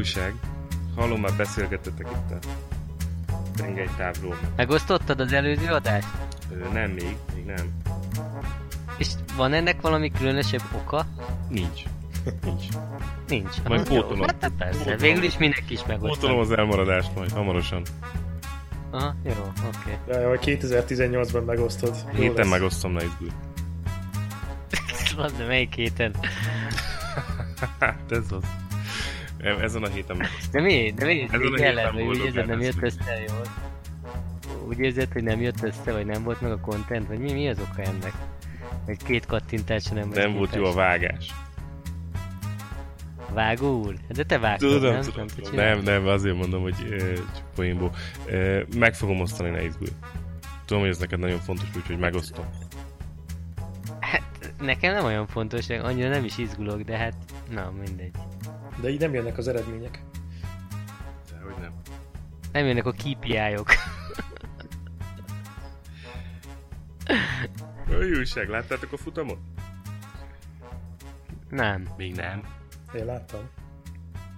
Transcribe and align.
újság? 0.00 0.34
Hallom, 0.96 1.20
már 1.20 1.32
beszélgettetek 1.36 2.06
itt 2.12 2.30
a 2.30 2.38
tengelytávról. 3.56 4.36
Megosztottad 4.56 5.20
az 5.20 5.32
előző 5.32 5.66
adást? 5.66 6.08
Ö, 6.52 6.72
nem 6.72 6.90
még, 6.90 7.16
még 7.34 7.44
nem. 7.44 7.70
És 8.96 9.08
van 9.36 9.52
ennek 9.52 9.80
valami 9.80 10.10
különösebb 10.10 10.62
oka? 10.74 11.06
Nincs. 11.48 11.82
Nincs. 12.44 12.64
Nincs. 13.28 13.62
Majd 13.68 13.88
pótolom. 13.88 14.20
Hát 14.20 14.52
persze, 14.58 14.78
Pótolom. 14.78 14.98
végül 14.98 15.22
is 15.22 15.38
mindenki 15.38 15.72
is 15.72 15.80
Pótolom 15.80 16.00
megosztja. 16.02 16.38
az 16.38 16.50
elmaradást 16.50 17.14
majd, 17.16 17.30
hamarosan. 17.32 17.82
Aha, 18.90 19.14
jó, 19.24 19.52
oké. 19.66 19.98
Ja, 20.20 20.28
vagy 20.28 20.40
2018-ban 20.44 21.44
megosztod. 21.44 21.94
Jó 22.12 22.20
Héten 22.20 22.34
lesz. 22.36 22.48
megosztom, 22.48 22.92
ne 22.92 23.02
izgulj. 23.04 23.30
Az 25.16 25.32
de 25.32 25.46
melyik 25.46 25.74
héten? 25.74 26.14
Hát 27.80 28.02
ez 28.10 28.24
az. 28.30 28.42
E- 29.42 29.62
Ezen 29.62 29.82
a 29.82 29.88
héten 29.88 30.16
megosztom. 30.16 30.50
De 30.52 30.60
mi? 30.60 30.92
De 30.96 31.04
mi? 31.04 31.22
Ezen 31.22 31.40
héten 31.40 31.64
ellen, 31.66 31.92
hogy 31.92 32.02
úgy 32.02 32.16
érzed, 32.24 32.46
nem 32.46 32.60
jött 32.60 32.82
össze 32.82 33.24
jól? 33.28 33.42
Úgy 34.68 34.78
érzed, 34.78 35.12
hogy 35.12 35.22
nem 35.22 35.40
jött 35.40 35.62
össze, 35.62 35.92
vagy 35.92 36.06
nem 36.06 36.22
volt 36.22 36.40
meg 36.40 36.50
a 36.50 36.60
content, 36.60 37.06
vagy 37.06 37.18
mi, 37.18 37.32
mi 37.32 37.48
az 37.48 37.58
oka 37.70 37.82
ennek? 37.82 38.12
Vagy 38.86 39.02
két 39.02 39.26
kattintásra 39.26 39.94
nem 39.94 40.08
Nem 40.08 40.32
volt 40.32 40.54
jó 40.54 40.64
a 40.64 40.72
vágás. 40.72 41.34
Vágó 43.34 43.80
úr? 43.84 43.94
De 44.08 44.22
te 44.24 44.38
vágtad, 44.38 44.70
Tudom, 44.70 44.92
nem? 44.92 45.00
tudom, 45.02 45.26
tudom. 45.26 45.54
Nem, 45.54 45.78
nem, 45.78 46.06
azért 46.06 46.36
mondom, 46.36 46.62
hogy 46.62 46.74
csak 47.34 47.44
poénból. 47.54 47.90
Ö, 48.26 48.60
Meg 48.76 48.94
fogom 48.94 49.20
osztani, 49.20 49.50
ne 49.50 49.64
izgulj. 49.64 49.90
Tudom, 50.64 50.82
hogy 50.82 50.92
ez 50.92 50.98
neked 50.98 51.18
nagyon 51.18 51.38
fontos, 51.38 51.68
úgyhogy 51.76 51.98
megosztom. 51.98 52.44
Hát, 54.00 54.52
nekem 54.60 54.92
nem 54.94 55.04
olyan 55.04 55.26
fontos, 55.26 55.68
annyira 55.68 56.08
nem 56.08 56.24
is 56.24 56.38
izgulok, 56.38 56.80
de 56.80 56.96
hát, 56.96 57.14
na 57.50 57.72
mindegy. 57.84 58.10
De 58.80 58.88
így 58.90 59.00
nem 59.00 59.14
jönnek 59.14 59.38
az 59.38 59.48
eredmények. 59.48 60.02
Dehogy 61.32 61.54
nem. 61.60 61.72
Nem 62.52 62.66
jönnek 62.66 62.86
a 62.86 62.92
KPI-ok. 62.92 63.68
Újság, 68.16 68.48
láttátok 68.48 68.92
a 68.92 68.96
futamot? 68.96 69.38
Nem, 71.48 71.88
Még 71.96 72.14
nem. 72.14 72.42
Én 72.94 73.04
láttam. 73.04 73.40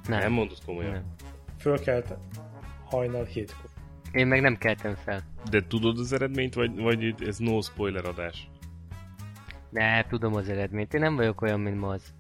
nem. 0.09 0.19
Nem 0.19 0.33
mondod 0.33 0.59
komolyan. 0.65 0.93
nem. 0.93 1.05
Fölkelt 1.59 2.15
hajnal 2.85 3.25
hétkor. 3.25 3.71
Én 4.13 4.27
meg 4.27 4.41
nem 4.41 4.57
keltem 4.57 4.95
fel. 4.95 5.23
De 5.51 5.67
tudod 5.67 5.99
az 5.99 6.13
eredményt, 6.13 6.55
vagy, 6.55 6.81
vagy 6.81 7.03
itt 7.03 7.21
ez 7.21 7.39
no 7.39 7.61
spoiler 7.61 8.05
adás? 8.05 8.51
Ne, 9.71 10.03
tudom 10.07 10.35
az 10.35 10.49
eredményt. 10.49 10.95
Én 10.95 11.01
nem 11.01 11.17
vagyok 11.17 11.41
olyan, 11.41 11.61
mint 11.61 11.79
Maz. 11.81 12.15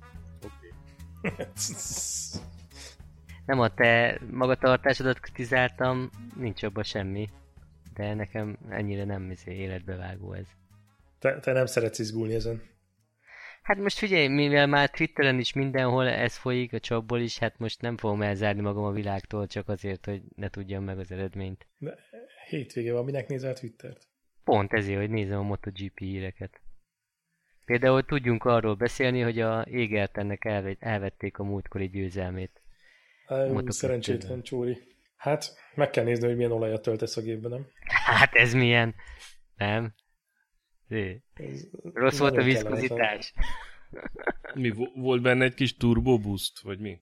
Nem 3.47 3.61
a 3.61 3.75
te 3.75 4.21
magatartásodat 4.31 5.21
kritizáltam, 5.21 6.11
nincs 6.37 6.63
abban 6.63 6.83
semmi. 6.83 7.29
De 7.95 8.15
nekem 8.15 8.59
ennyire 8.69 9.05
nem 9.05 9.31
izé 9.31 9.53
életbevágó 9.53 10.33
ez. 10.33 10.47
Te, 11.19 11.41
te 11.41 11.53
nem 11.53 11.67
szeretsz 11.67 11.99
izgulni 11.99 12.35
ezen. 12.35 12.63
Hát 13.63 13.79
most 13.79 13.99
figyelj, 13.99 14.29
mivel 14.29 14.67
már 14.67 14.91
Twitteren 14.91 15.39
is 15.39 15.53
mindenhol 15.53 16.09
ez 16.09 16.37
folyik, 16.37 16.73
a 16.73 16.79
csapból 16.79 17.21
is, 17.21 17.39
hát 17.39 17.59
most 17.59 17.81
nem 17.81 17.97
fogom 17.97 18.23
elzárni 18.23 18.61
magam 18.61 18.85
a 18.85 18.93
világtól 18.93 19.47
csak 19.47 19.69
azért, 19.69 20.05
hogy 20.05 20.23
ne 20.37 20.49
tudjam 20.49 20.85
meg 20.85 20.99
az 20.99 21.13
eredményt. 21.13 21.67
De 21.79 21.99
hétvége 22.49 22.93
van, 22.93 23.05
minek 23.05 23.29
nézel 23.29 23.55
Twittert? 23.55 24.07
Pont 24.45 24.73
ezért, 24.73 24.99
hogy 24.99 25.11
nézem 25.11 25.39
a 25.39 25.43
MotoGP 25.43 25.99
híreket. 25.99 26.61
Például 27.65 28.03
tudjunk 28.05 28.45
arról 28.45 28.75
beszélni, 28.75 29.21
hogy 29.21 29.41
a 29.41 29.63
Égertennek 29.63 30.45
elve- 30.45 30.77
elvették 30.83 31.39
a 31.39 31.45
múltkori 31.45 31.89
győzelmét. 31.89 32.61
Á. 33.27 33.47
Szerencsétlen 33.67 34.43
csúri. 34.43 34.79
Hát, 35.17 35.57
meg 35.75 35.91
kell 35.91 36.05
nézni, 36.05 36.27
hogy 36.27 36.37
milyen 36.37 36.53
olajat 36.53 36.83
töltesz 36.83 37.17
a 37.17 37.21
gépbe, 37.21 37.49
nem? 37.49 37.67
Hát 38.05 38.35
ez 38.35 38.55
milyen? 38.55 38.95
Nem? 39.57 39.95
Zé. 40.89 41.23
Ez 41.35 41.67
Rossz 41.95 42.19
volt 42.19 42.37
a 42.37 42.43
viszkozitás. 42.43 43.33
Mi, 44.55 44.71
vo- 44.71 44.95
volt 44.95 45.23
benne 45.23 45.45
egy 45.45 45.55
kis 45.55 45.77
turbo 45.77 46.19
boost, 46.19 46.61
vagy 46.61 46.79
mi? 46.79 47.01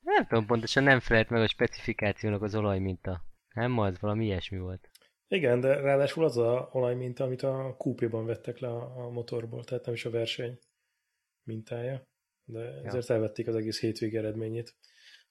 Nem 0.00 0.26
tudom 0.26 0.46
pontosan, 0.46 0.82
nem 0.82 1.00
felelt 1.00 1.28
meg 1.28 1.42
a 1.42 1.48
specifikációnak 1.48 2.42
az 2.42 2.54
olajminta. 2.54 3.24
Nem 3.54 3.78
az, 3.78 4.00
valami 4.00 4.24
ilyesmi 4.24 4.58
volt. 4.58 4.89
Igen, 5.32 5.60
de 5.60 5.80
ráadásul 5.80 6.24
az 6.24 6.36
a 6.36 6.68
olajminta, 6.72 7.24
amit 7.24 7.42
a 7.42 7.74
kúpéban 7.78 8.26
vettek 8.26 8.58
le 8.58 8.68
a, 8.68 9.04
a 9.04 9.10
motorból, 9.10 9.64
tehát 9.64 9.84
nem 9.84 9.94
is 9.94 10.04
a 10.04 10.10
verseny 10.10 10.58
mintája, 11.42 12.08
de 12.44 12.80
ezért 12.84 13.10
elvették 13.10 13.46
az 13.46 13.54
egész 13.54 13.80
hétvége 13.80 14.18
eredményét, 14.18 14.76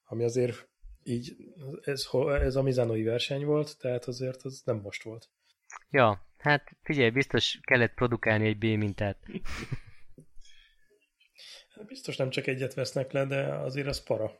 ami 0.04 0.24
azért 0.24 0.68
így, 1.02 1.36
ez, 1.82 2.06
ez 2.24 2.56
a 2.56 2.62
Mizanoi 2.62 3.02
verseny 3.02 3.44
volt, 3.44 3.78
tehát 3.78 4.04
azért 4.04 4.42
az 4.42 4.62
nem 4.64 4.76
most 4.76 5.02
volt. 5.02 5.30
Ja, 5.90 6.26
hát 6.38 6.76
figyelj, 6.82 7.10
biztos 7.10 7.58
kellett 7.62 7.94
produkálni 7.94 8.46
egy 8.46 8.58
B 8.58 8.64
mintát. 8.64 9.18
Hát 11.70 11.86
Biztos 11.86 12.16
nem 12.16 12.30
csak 12.30 12.46
egyet 12.46 12.74
vesznek 12.74 13.12
le, 13.12 13.24
de 13.24 13.54
azért 13.54 13.86
az 13.86 14.02
para. 14.02 14.32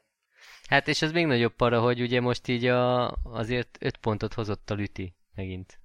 Hát 0.68 0.88
és 0.88 1.02
az 1.02 1.12
még 1.12 1.26
nagyobb 1.26 1.54
para, 1.54 1.80
hogy 1.80 2.00
ugye 2.00 2.20
most 2.20 2.48
így 2.48 2.66
a, 2.66 3.10
azért 3.10 3.78
5 3.80 3.96
pontot 3.96 4.34
hozott 4.34 4.70
a 4.70 4.74
Lüti 4.74 5.14
megint. 5.34 5.80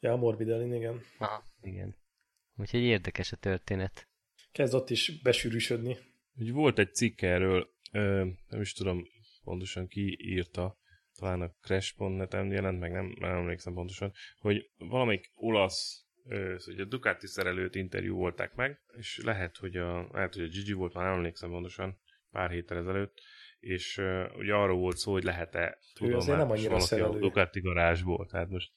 Ja, 0.00 0.12
a 0.12 0.16
Morbidelin, 0.16 0.74
igen. 0.74 1.00
Aha, 1.18 1.44
igen. 1.60 1.96
Úgyhogy 2.56 2.80
érdekes 2.80 3.32
a 3.32 3.36
történet. 3.36 4.08
Kezd 4.52 4.74
ott 4.74 4.90
is 4.90 5.20
besűrűsödni. 5.22 5.96
Úgy 6.38 6.52
volt 6.52 6.78
egy 6.78 6.94
cikk 6.94 7.22
erről, 7.22 7.70
ö, 7.92 8.26
nem 8.48 8.60
is 8.60 8.72
tudom 8.72 9.04
pontosan 9.44 9.88
ki 9.88 10.16
írta, 10.20 10.78
talán 11.14 11.40
a 11.40 11.54
Crash.net-en 11.60 12.50
jelent 12.50 12.80
meg, 12.80 12.92
nem, 12.92 13.16
nem 13.18 13.30
emlékszem 13.30 13.74
pontosan, 13.74 14.12
hogy 14.38 14.70
valamelyik 14.76 15.30
olasz, 15.34 16.06
hogy 16.64 16.80
a 16.80 16.84
Ducati 16.84 17.26
szerelőt 17.26 17.74
interjú 17.74 18.16
volták 18.16 18.54
meg, 18.54 18.80
és 18.96 19.20
lehet, 19.24 19.56
hogy 19.56 19.76
a, 19.76 20.08
lehet, 20.12 20.34
hogy 20.34 20.42
a 20.42 20.48
Gigi 20.48 20.72
volt, 20.72 20.94
már 20.94 21.04
nem 21.04 21.14
emlékszem 21.14 21.50
pontosan, 21.50 21.98
pár 22.30 22.50
héttel 22.50 22.78
ezelőtt, 22.78 23.20
és 23.60 23.98
ö, 23.98 24.24
ugye 24.38 24.54
arról 24.54 24.78
volt 24.78 24.96
szó, 24.96 25.12
hogy 25.12 25.22
lehet-e 25.22 25.78
azért 26.00 26.38
nem 26.38 26.50
annyira 26.50 26.68
valaki 26.68 26.84
a 26.84 26.86
szerelő. 26.86 27.18
Ducati 27.18 27.60
garázsból, 27.60 28.26
tehát 28.26 28.48
most 28.48 28.72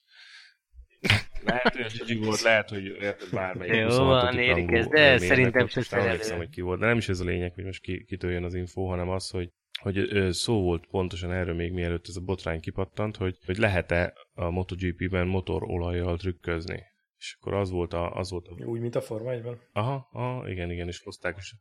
lehet, 1.45 1.75
hogy 1.75 2.03
Gigi 2.05 2.25
volt, 2.25 2.41
lehet, 2.41 2.69
hogy 2.69 2.85
érted 2.85 3.29
bármelyik 3.31 3.73
Jó 3.75 3.83
26. 3.83 4.23
van, 4.23 4.39
érik 4.39 4.55
rangú 4.55 4.75
ez, 4.75 4.87
de 4.87 5.17
szerintem 5.17 5.63
ott 5.63 5.69
se 5.69 5.79
most 5.79 5.91
nem 5.91 5.99
emlékszem, 5.99 6.23
szerelő. 6.23 6.43
hogy 6.45 6.53
ki 6.53 6.61
volt, 6.61 6.79
de 6.79 6.85
nem 6.85 6.97
is 6.97 7.09
ez 7.09 7.19
a 7.19 7.23
lényeg, 7.23 7.53
hogy 7.53 7.63
most 7.63 7.81
ki, 7.81 8.03
kitől 8.03 8.31
jön 8.31 8.43
az 8.43 8.53
info, 8.53 8.85
hanem 8.85 9.09
az, 9.09 9.29
hogy 9.29 9.49
hogy 9.81 9.97
ö, 9.97 10.31
szó 10.31 10.61
volt 10.61 10.85
pontosan 10.85 11.31
erről 11.31 11.55
még 11.55 11.71
mielőtt 11.71 12.07
ez 12.07 12.15
a 12.15 12.21
botrány 12.21 12.59
kipattant, 12.59 13.17
hogy, 13.17 13.37
hogy 13.45 13.57
lehet-e 13.57 14.13
a 14.33 14.49
MotoGP-ben 14.49 15.27
motorolajjal 15.27 16.17
trükközni. 16.17 16.83
És 17.17 17.37
akkor 17.39 17.53
az 17.53 17.69
volt 17.69 17.93
a, 17.93 18.15
az 18.15 18.31
volt 18.31 18.47
a 18.47 18.65
Úgy, 18.65 18.79
mint 18.79 18.95
a 18.95 19.01
Forma 19.01 19.31
1-ben. 19.33 19.59
aha, 19.71 20.09
aha, 20.11 20.49
igen, 20.49 20.71
igen, 20.71 20.87
és 20.87 21.01
hozták 21.03 21.37
is, 21.37 21.55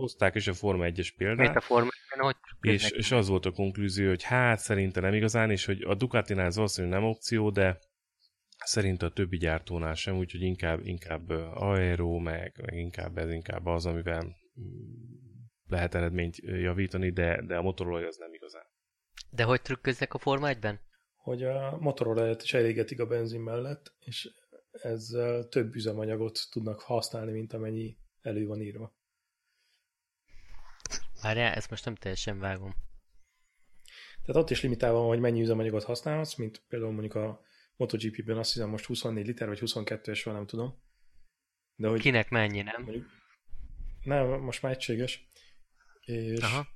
hozták 0.00 0.34
is 0.34 0.46
a 0.46 0.52
Forma 0.52 0.84
1-es 0.84 0.94
Miért 0.94 1.16
példát, 1.16 1.56
a 1.56 1.60
formában, 1.60 1.90
hogy 2.18 2.34
és, 2.60 2.80
trükködnek? 2.80 2.98
és 2.98 3.12
az 3.12 3.28
volt 3.28 3.46
a 3.46 3.50
konklúzió, 3.50 4.08
hogy 4.08 4.22
hát 4.22 4.58
szerintem 4.58 5.02
nem 5.02 5.14
igazán, 5.14 5.50
és 5.50 5.64
hogy 5.64 5.82
a 5.82 5.94
Ducatinál 5.94 6.46
ez 6.46 6.54
valószínűleg 6.54 7.00
nem 7.00 7.08
opció, 7.08 7.50
de 7.50 7.78
szerint 8.64 9.02
a 9.02 9.10
többi 9.10 9.36
gyártónál 9.36 9.94
sem, 9.94 10.16
úgyhogy 10.16 10.42
inkább, 10.42 10.86
inkább 10.86 11.28
aero, 11.54 12.18
meg, 12.18 12.60
meg 12.66 12.78
inkább 12.78 13.18
ez 13.18 13.30
inkább 13.30 13.66
az, 13.66 13.86
amivel 13.86 14.22
mm, 14.24 14.34
lehet 15.66 15.94
eredményt 15.94 16.36
javítani, 16.36 17.10
de, 17.10 17.42
de 17.46 17.56
a 17.56 17.62
motorolaj 17.62 18.04
az 18.04 18.16
nem 18.16 18.34
igazán. 18.34 18.64
De 19.30 19.42
hogy 19.42 19.62
trükköznek 19.62 20.14
a 20.14 20.18
Forma 20.18 20.48
1-ben? 20.52 20.80
hogy 21.22 21.42
a 21.42 21.76
motorolajat 21.80 22.42
is 22.42 22.54
elégetik 22.54 23.00
a 23.00 23.06
benzin 23.06 23.40
mellett, 23.40 23.94
és 23.98 24.30
ezzel 24.70 25.48
több 25.48 25.74
üzemanyagot 25.74 26.38
tudnak 26.50 26.80
használni, 26.80 27.32
mint 27.32 27.52
amennyi 27.52 27.96
elő 28.20 28.46
van 28.46 28.60
írva. 28.60 28.94
Várjál, 31.22 31.54
ezt 31.54 31.70
most 31.70 31.84
nem 31.84 31.94
teljesen 31.94 32.38
vágom. 32.38 32.74
Tehát 34.24 34.42
ott 34.42 34.50
is 34.50 34.62
limitálva 34.62 34.98
van, 34.98 35.08
hogy 35.08 35.20
mennyi 35.20 35.40
üzemanyagot 35.40 35.84
használhatsz, 35.84 36.34
mint 36.34 36.62
például 36.68 36.92
mondjuk 36.92 37.14
a 37.14 37.40
MotoGP-ben 37.76 38.38
azt 38.38 38.52
hiszem 38.52 38.68
most 38.68 38.84
24 38.84 39.26
liter, 39.26 39.48
vagy 39.48 39.60
22-es 39.64 40.20
van, 40.24 40.34
nem 40.34 40.46
tudom. 40.46 40.82
De 41.76 41.88
hogy 41.88 42.00
Kinek 42.00 42.30
mennyi, 42.30 42.62
nem? 42.62 42.82
mondjuk, 42.82 43.06
nem, 44.02 44.26
most 44.26 44.62
már 44.62 44.72
egységes. 44.72 45.28
És 46.00 46.40
Aha. 46.40 46.66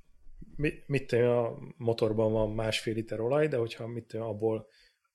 mi, 0.55 0.73
mit 0.85 1.07
tudom, 1.07 1.27
a 1.27 1.57
motorban 1.77 2.31
van 2.31 2.51
másfél 2.51 2.93
liter 2.93 3.19
olaj, 3.19 3.47
de 3.47 3.57
hogyha 3.57 3.87
mit 3.87 4.13
abból 4.13 4.67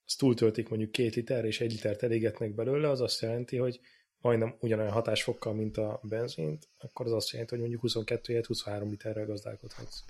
azt 0.05 0.19
túltöltik 0.19 0.69
mondjuk 0.69 0.91
két 0.91 1.15
liter, 1.15 1.45
és 1.45 1.61
egy 1.61 1.73
litert 1.73 2.03
elégetnek 2.03 2.55
belőle, 2.55 2.89
az 2.89 3.01
azt 3.01 3.21
jelenti, 3.21 3.57
hogy 3.57 3.81
majdnem 4.21 4.55
ugyanolyan 4.61 4.93
hatásfokkal, 4.93 5.55
mint 5.55 5.77
a 5.77 6.01
benzint, 6.03 6.69
akkor 6.79 7.07
az 7.07 7.13
azt 7.13 7.31
jelenti, 7.31 7.51
hogy 7.51 7.61
mondjuk 7.61 7.81
22 7.81 8.33
helyett 8.33 8.47
23 8.47 8.91
literrel 8.91 9.27
gazdálkodhatsz. 9.27 10.05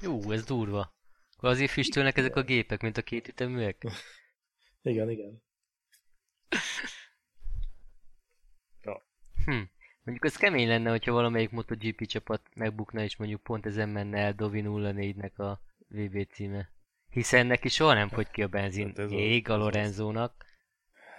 Jó, 0.00 0.30
ez 0.30 0.44
durva. 0.44 0.92
Akkor 1.36 1.48
azért 1.48 1.70
füstölnek 1.70 2.16
ezek 2.16 2.36
a 2.36 2.42
gépek, 2.42 2.80
mint 2.80 2.96
a 2.96 3.02
két 3.02 3.28
üteműek? 3.28 3.84
Igen, 4.82 5.10
igen. 5.10 5.42
Hm. 9.48 9.62
Mondjuk 10.04 10.24
az 10.24 10.36
kemény 10.36 10.68
lenne, 10.68 10.90
hogyha 10.90 11.12
valamelyik 11.12 11.50
MotoGP 11.50 12.06
csapat 12.06 12.40
megbukna, 12.54 13.02
és 13.02 13.16
mondjuk 13.16 13.42
pont 13.42 13.66
ezen 13.66 13.88
menne 13.88 14.18
el 14.18 14.32
Dovi 14.32 14.62
04-nek 14.64 15.34
a 15.36 15.60
VB 15.88 16.26
címe. 16.32 16.70
Hiszen 17.10 17.46
neki 17.46 17.68
soha 17.68 17.94
nem 17.94 18.08
fogy 18.08 18.30
ki 18.30 18.42
a 18.42 18.48
benzin. 18.48 18.86
Hát 18.86 18.98
ez 18.98 19.10
Ég 19.10 19.48
a 19.48 19.56
Lorenzónak. 19.56 20.44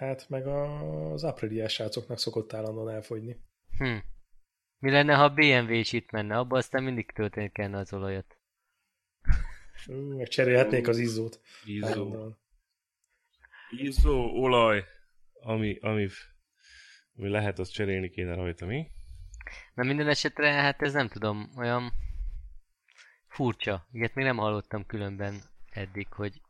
Hát 0.00 0.28
meg 0.28 0.46
az 0.46 1.24
Apriliás 1.24 1.72
srácoknak 1.72 2.18
szokott 2.18 2.52
állandóan 2.52 2.94
elfogyni. 2.94 3.40
Hm. 3.78 3.96
Mi 4.78 4.90
lenne, 4.90 5.14
ha 5.14 5.24
a 5.24 5.34
BMW 5.34 5.72
is 5.72 5.92
itt 5.92 6.10
menne? 6.10 6.38
Abba 6.38 6.56
aztán 6.56 6.82
mindig 6.82 7.10
tölteni 7.12 7.50
kellene 7.50 7.78
az 7.78 7.92
olajat. 7.92 8.38
Meg 9.86 10.28
cserélhetnék 10.28 10.88
az 10.88 10.98
izzót. 10.98 11.40
Izzó. 11.64 12.34
Izzó, 13.70 14.42
olaj, 14.42 14.84
ami, 15.32 15.78
ami, 15.80 16.08
ami 17.16 17.28
lehet, 17.28 17.58
azt 17.58 17.72
cserélni 17.72 18.10
kéne 18.10 18.34
rajta, 18.34 18.66
mi? 18.66 18.90
Na 19.74 19.82
minden 19.82 20.08
esetre, 20.08 20.52
hát 20.52 20.82
ez 20.82 20.92
nem 20.92 21.08
tudom, 21.08 21.50
olyan 21.56 21.92
furcsa. 23.26 23.86
Ilyet 23.92 24.14
még 24.14 24.24
nem 24.24 24.36
hallottam 24.36 24.86
különben 24.86 25.40
eddig, 25.70 26.12
hogy 26.12 26.40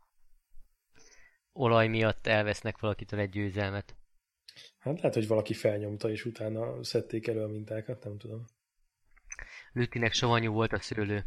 olaj 1.53 1.87
miatt 1.87 2.27
elvesznek 2.27 2.79
valakitől 2.79 3.19
egy 3.19 3.29
győzelmet. 3.29 3.95
Hát 4.79 4.97
lehet, 4.97 5.13
hogy 5.13 5.27
valaki 5.27 5.53
felnyomta, 5.53 6.09
és 6.09 6.25
utána 6.25 6.83
szedték 6.83 7.27
elő 7.27 7.43
a 7.43 7.47
mintákat, 7.47 8.03
nem 8.03 8.17
tudom. 8.17 8.45
Lütinek 9.73 10.13
savanyú 10.13 10.51
volt 10.51 10.73
a 10.73 10.79
szőlő. 10.79 11.25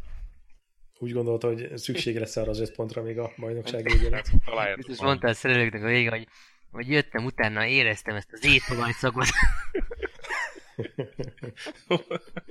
Úgy 0.99 1.11
gondolta, 1.11 1.47
hogy 1.47 1.77
szükség 1.77 2.17
lesz 2.17 2.35
arra 2.35 2.49
az 2.49 2.59
öt 2.59 2.75
pontra 2.75 3.01
még 3.01 3.19
a 3.19 3.31
bajnokság 3.37 3.83
végére. 3.83 4.23
Biztos 4.75 5.01
mondta 5.01 5.27
a 5.27 5.33
szerelőknek 5.33 5.83
a 5.83 5.87
vége, 5.87 6.09
hogy, 6.09 6.27
hogy 6.71 6.87
jöttem 6.87 7.25
utána, 7.25 7.65
éreztem 7.65 8.15
ezt 8.15 8.31
az 8.31 8.45
étolaj 8.45 8.91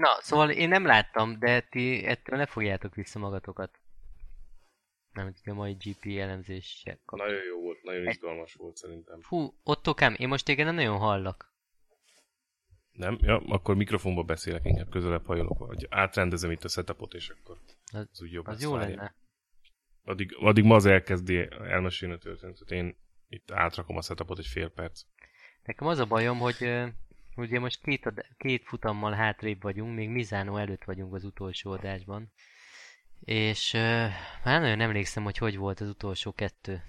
Na, 0.00 0.18
szóval 0.20 0.50
én 0.50 0.68
nem 0.68 0.86
láttam, 0.86 1.38
de 1.38 1.60
ti 1.60 2.04
ettől 2.04 2.38
ne 2.38 2.46
fogjátok 2.46 2.94
vissza 2.94 3.18
magatokat. 3.18 3.80
Nem 5.12 5.34
a 5.44 5.52
mai 5.52 5.72
GP 5.72 6.18
elemzéssel 6.18 6.98
Nagyon 7.06 7.44
jó 7.44 7.60
volt, 7.60 7.82
nagyon 7.82 8.08
izgalmas 8.08 8.54
volt 8.54 8.76
szerintem. 8.76 9.20
Hú, 9.22 9.54
Ottokám, 9.62 10.14
én 10.18 10.28
most 10.28 10.44
téged 10.44 10.66
nem 10.66 10.74
nagyon 10.74 10.98
hallak. 10.98 11.54
Nem? 12.92 13.18
Ja, 13.20 13.42
akkor 13.48 13.76
mikrofonba 13.76 14.22
beszélek, 14.22 14.64
inkább 14.64 14.90
közelebb 14.90 15.26
hajolok, 15.26 15.58
vagy 15.58 15.86
átrendezem 15.90 16.50
itt 16.50 16.64
a 16.64 16.68
setupot, 16.68 17.14
és 17.14 17.28
akkor 17.28 17.58
az, 17.92 18.08
az 18.12 18.22
úgy 18.22 18.32
jobb 18.32 18.46
Az 18.46 18.62
jó 18.62 18.76
lenne. 18.76 19.14
Addig, 20.04 20.36
addig 20.38 20.64
ma 20.64 20.74
az 20.74 20.86
elkezdi 20.86 21.48
elmesélni 21.50 22.14
a 22.14 22.18
történetet. 22.18 22.70
Én 22.70 22.96
itt 23.28 23.50
átrakom 23.50 23.96
a 23.96 24.02
setupot 24.02 24.38
egy 24.38 24.46
fél 24.46 24.68
perc. 24.68 25.02
Nekem 25.62 25.86
az 25.86 25.98
a 25.98 26.06
bajom, 26.06 26.38
hogy 26.38 26.88
ugye 27.36 27.58
most 27.58 27.80
két, 27.82 28.34
két 28.36 28.64
futammal 28.64 29.12
hátrébb 29.12 29.62
vagyunk, 29.62 29.94
még 29.94 30.08
Mizánó 30.08 30.56
előtt 30.56 30.84
vagyunk 30.84 31.14
az 31.14 31.24
utolsó 31.24 31.70
adásban. 31.70 32.32
És 33.20 33.72
uh, 33.72 33.80
már 34.44 34.60
nagyon 34.60 34.80
emlékszem, 34.80 35.22
hogy 35.22 35.36
hogy 35.36 35.56
volt 35.56 35.80
az 35.80 35.88
utolsó 35.88 36.32
kettő. 36.32 36.82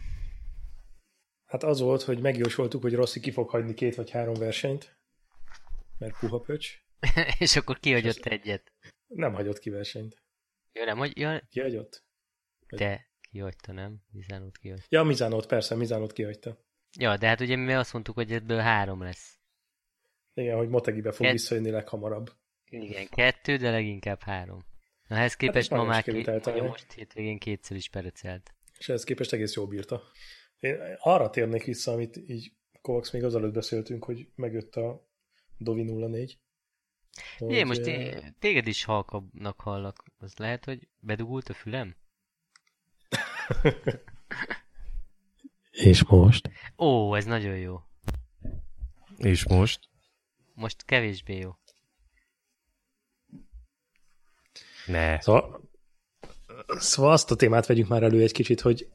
Hát 1.46 1.64
az 1.64 1.80
volt, 1.80 2.02
hogy 2.02 2.20
megjósoltuk, 2.20 2.82
hogy 2.82 2.94
Rossi 2.94 3.20
ki 3.20 3.32
fog 3.32 3.50
hagyni 3.50 3.74
két 3.74 3.96
vagy 3.96 4.10
három 4.10 4.34
versenyt, 4.34 4.98
mert 5.98 6.20
puha 6.20 6.40
pöcs. 6.40 6.82
és 7.40 7.56
akkor 7.56 7.80
kihagyott 7.80 8.26
és 8.26 8.32
egyet. 8.32 8.72
Nem 9.08 9.34
hagyott 9.34 9.60
ki 9.60 9.70
versenyt. 9.70 10.24
Jó, 10.74 10.84
nem, 10.84 10.98
hogy... 10.98 11.18
Ja... 11.18 11.42
Kihagyott? 11.50 12.04
De 12.68 13.10
kihagyta, 13.32 13.72
nem? 13.72 14.02
Mizánót 14.12 14.58
kihagyta. 14.58 14.86
Ja, 14.90 15.04
Mizánót, 15.04 15.48
persze, 15.48 15.76
Mizánót 15.76 16.14
kihagyta. 16.14 16.58
Ja, 16.98 17.18
de 17.18 17.28
hát 17.28 17.40
ugye 17.40 17.56
mi 17.56 17.74
azt 17.74 17.94
mondtuk, 17.94 18.16
hogy 18.16 18.32
ebből 18.32 18.60
három 18.60 19.02
lesz. 19.02 19.41
Igen, 20.34 20.58
hogy 20.58 20.70
Motegibe 20.70 21.12
fog 21.12 21.26
Kett... 21.26 21.32
visszajönni 21.32 21.70
leghamarabb. 21.70 22.32
Igen, 22.70 23.08
kettő, 23.08 23.58
de 23.58 23.72
leginkább 23.72 24.22
három. 24.22 24.66
Na, 25.08 25.16
ehhez 25.16 25.36
képest 25.36 25.70
hát 25.70 25.80
ma 25.80 25.86
már 25.86 26.04
ki, 26.04 26.26
most 26.62 26.92
hétvégén 26.92 27.38
kétszer 27.38 27.78
is 27.78 27.90
perecelt. 27.90 28.54
És 28.78 28.90
ehhez 28.90 29.04
képest 29.04 29.34
egész 29.34 29.56
jól 29.56 29.68
bírta. 29.68 30.02
Én 30.60 30.78
arra 30.98 31.30
térnék 31.30 31.64
vissza, 31.64 31.92
amit 31.92 32.18
így 32.28 32.52
Kovacs 32.82 33.12
még 33.12 33.24
azelőtt 33.24 33.54
beszéltünk, 33.54 34.04
hogy 34.04 34.28
megjött 34.36 34.76
a 34.76 35.08
Dovi 35.58 35.84
04. 35.84 36.40
Hogy... 37.38 37.52
Én 37.52 37.66
most 37.66 37.86
én, 37.86 38.36
téged 38.40 38.68
is 38.68 38.84
halkabbnak 38.84 39.62
hallak. 39.62 40.04
Az 40.18 40.34
lehet, 40.38 40.66
hogy 40.66 40.88
bedugult 41.00 41.50
a 41.50 41.54
fülem? 41.54 41.96
És 45.72 46.06
most? 46.06 46.50
Ó, 46.78 47.16
ez 47.16 47.26
nagyon 47.26 47.58
jó. 47.58 47.82
És 49.18 49.48
most? 49.48 49.90
Most 50.62 50.86
kevésbé 50.86 51.38
jó. 51.38 51.52
Ne. 54.86 55.22
Szóval, 55.22 55.70
szóval 56.68 57.12
azt 57.12 57.32
a 57.32 57.36
témát 57.36 57.66
vegyünk 57.66 57.88
már 57.88 58.04
elő 58.04 58.22
egy 58.22 58.32
kicsit, 58.32 58.62
hogy 58.62 58.88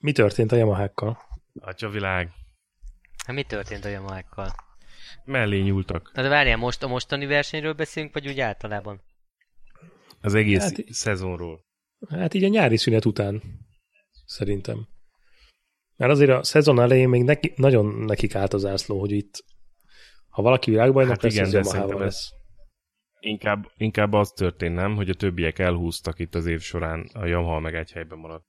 mi 0.00 0.12
történt 0.12 0.52
a 0.52 0.56
Yamahákkal? 0.56 1.18
Atya 1.60 1.88
világ. 1.88 2.30
Hát 3.24 3.36
mi 3.36 3.42
történt 3.42 3.84
a 3.84 3.88
Yamahákkal? 3.88 4.54
Mellé 5.24 5.60
nyúltak. 5.60 6.10
Na 6.14 6.22
de 6.22 6.28
várjál, 6.28 6.56
most 6.56 6.82
a 6.82 6.88
mostani 6.88 7.26
versenyről 7.26 7.72
beszélünk, 7.72 8.12
vagy 8.12 8.28
úgy 8.28 8.40
általában? 8.40 9.02
Az 10.20 10.34
egész 10.34 10.62
hát, 10.62 10.84
szezonról. 10.88 11.64
Hát 12.08 12.34
így 12.34 12.44
a 12.44 12.48
nyári 12.48 12.76
szünet 12.76 13.04
után, 13.04 13.42
szerintem. 14.24 14.88
Mert 15.96 16.12
azért 16.12 16.30
a 16.30 16.42
szezon 16.42 16.80
elején 16.80 17.08
még 17.08 17.22
neki, 17.22 17.52
nagyon 17.56 17.86
nekik 17.86 18.34
állt 18.34 18.52
az 18.52 18.64
ászló, 18.64 19.00
hogy 19.00 19.10
itt 19.10 19.44
ha 20.36 20.42
valaki 20.42 20.70
világbajnok 20.70 21.14
hát 21.14 21.22
lesz, 21.22 21.34
igen, 21.34 21.50
de 21.50 21.62
szerintem 21.62 21.98
lesz. 21.98 22.32
Inkább, 23.20 23.70
inkább 23.76 24.12
az 24.12 24.30
történt, 24.30 24.74
nem, 24.74 24.94
hogy 24.94 25.10
a 25.10 25.14
többiek 25.14 25.58
elhúztak 25.58 26.18
itt 26.18 26.34
az 26.34 26.46
év 26.46 26.60
során, 26.60 27.10
a 27.12 27.24
Yamaha 27.24 27.58
meg 27.58 27.74
egy 27.74 27.92
helyben 27.92 28.18
maradt. 28.18 28.46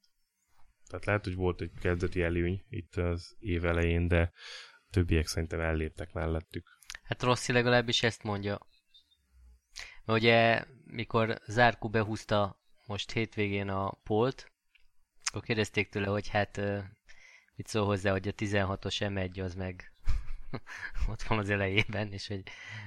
Tehát 0.88 1.06
lehet, 1.06 1.24
hogy 1.24 1.36
volt 1.36 1.62
egy 1.62 1.72
kezdeti 1.80 2.22
előny 2.22 2.66
itt 2.70 2.96
az 2.96 3.36
év 3.40 3.66
elején, 3.66 4.08
de 4.08 4.32
a 4.74 4.90
többiek 4.90 5.28
szerintem 5.28 5.60
elléptek 5.60 6.14
mellettük. 6.14 6.68
Hát 7.04 7.24
Rossi 7.24 7.52
legalábbis 7.52 8.04
ezt 8.04 8.24
mondja. 8.24 8.60
Mert 10.06 10.20
ugye, 10.20 10.66
mikor 10.86 11.40
Zárku 11.46 11.90
behúzta 11.90 12.60
most 12.86 13.12
hétvégén 13.12 13.70
a 13.70 13.92
polt, 14.04 14.52
akkor 15.24 15.44
kérdezték 15.44 15.90
tőle, 15.90 16.08
hogy 16.08 16.28
hát 16.28 16.62
mit 17.56 17.68
szól 17.68 17.86
hozzá, 17.86 18.12
hogy 18.12 18.28
a 18.28 18.32
16-os 18.32 18.96
M1 19.00 19.44
az 19.44 19.54
meg 19.54 19.92
ott 21.12 21.22
van 21.22 21.38
az 21.38 21.50
elejében, 21.50 22.12
és 22.12 22.28
hogy 22.28 22.44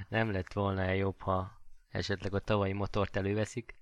nem 0.09 0.31
lett 0.31 0.52
volna 0.52 0.93
jobb, 0.93 1.21
ha 1.21 1.62
esetleg 1.88 2.35
a 2.35 2.38
tavalyi 2.38 2.73
motort 2.73 3.17
előveszik. 3.17 3.75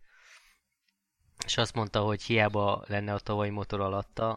És 1.45 1.57
azt 1.57 1.75
mondta, 1.75 2.01
hogy 2.01 2.23
hiába 2.23 2.85
lenne 2.87 3.15
a 3.15 3.19
tavalyi 3.19 3.51
motor 3.51 3.81
alatta, 3.81 4.33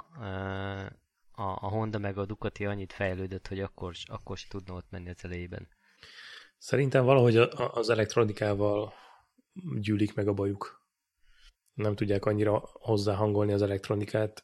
a, 1.31 1.41
a 1.41 1.67
Honda 1.67 1.98
meg 1.98 2.17
a 2.17 2.25
Ducati 2.25 2.65
annyit 2.65 2.93
fejlődött, 2.93 3.48
hogy 3.48 3.60
akkor, 3.60 3.93
akkor 4.05 4.38
se 4.38 4.48
tudna 4.50 4.74
ott 4.74 4.89
menni 4.89 5.10
az 5.10 5.24
elejében. 5.24 5.67
Szerintem 6.57 7.05
valahogy 7.05 7.38
az 7.71 7.89
elektronikával 7.89 8.93
gyűlik 9.79 10.13
meg 10.13 10.27
a 10.27 10.33
bajuk. 10.33 10.86
Nem 11.74 11.95
tudják 11.95 12.25
annyira 12.25 12.62
hozzáhangolni 12.74 13.53
az 13.53 13.62
elektronikát 13.62 14.43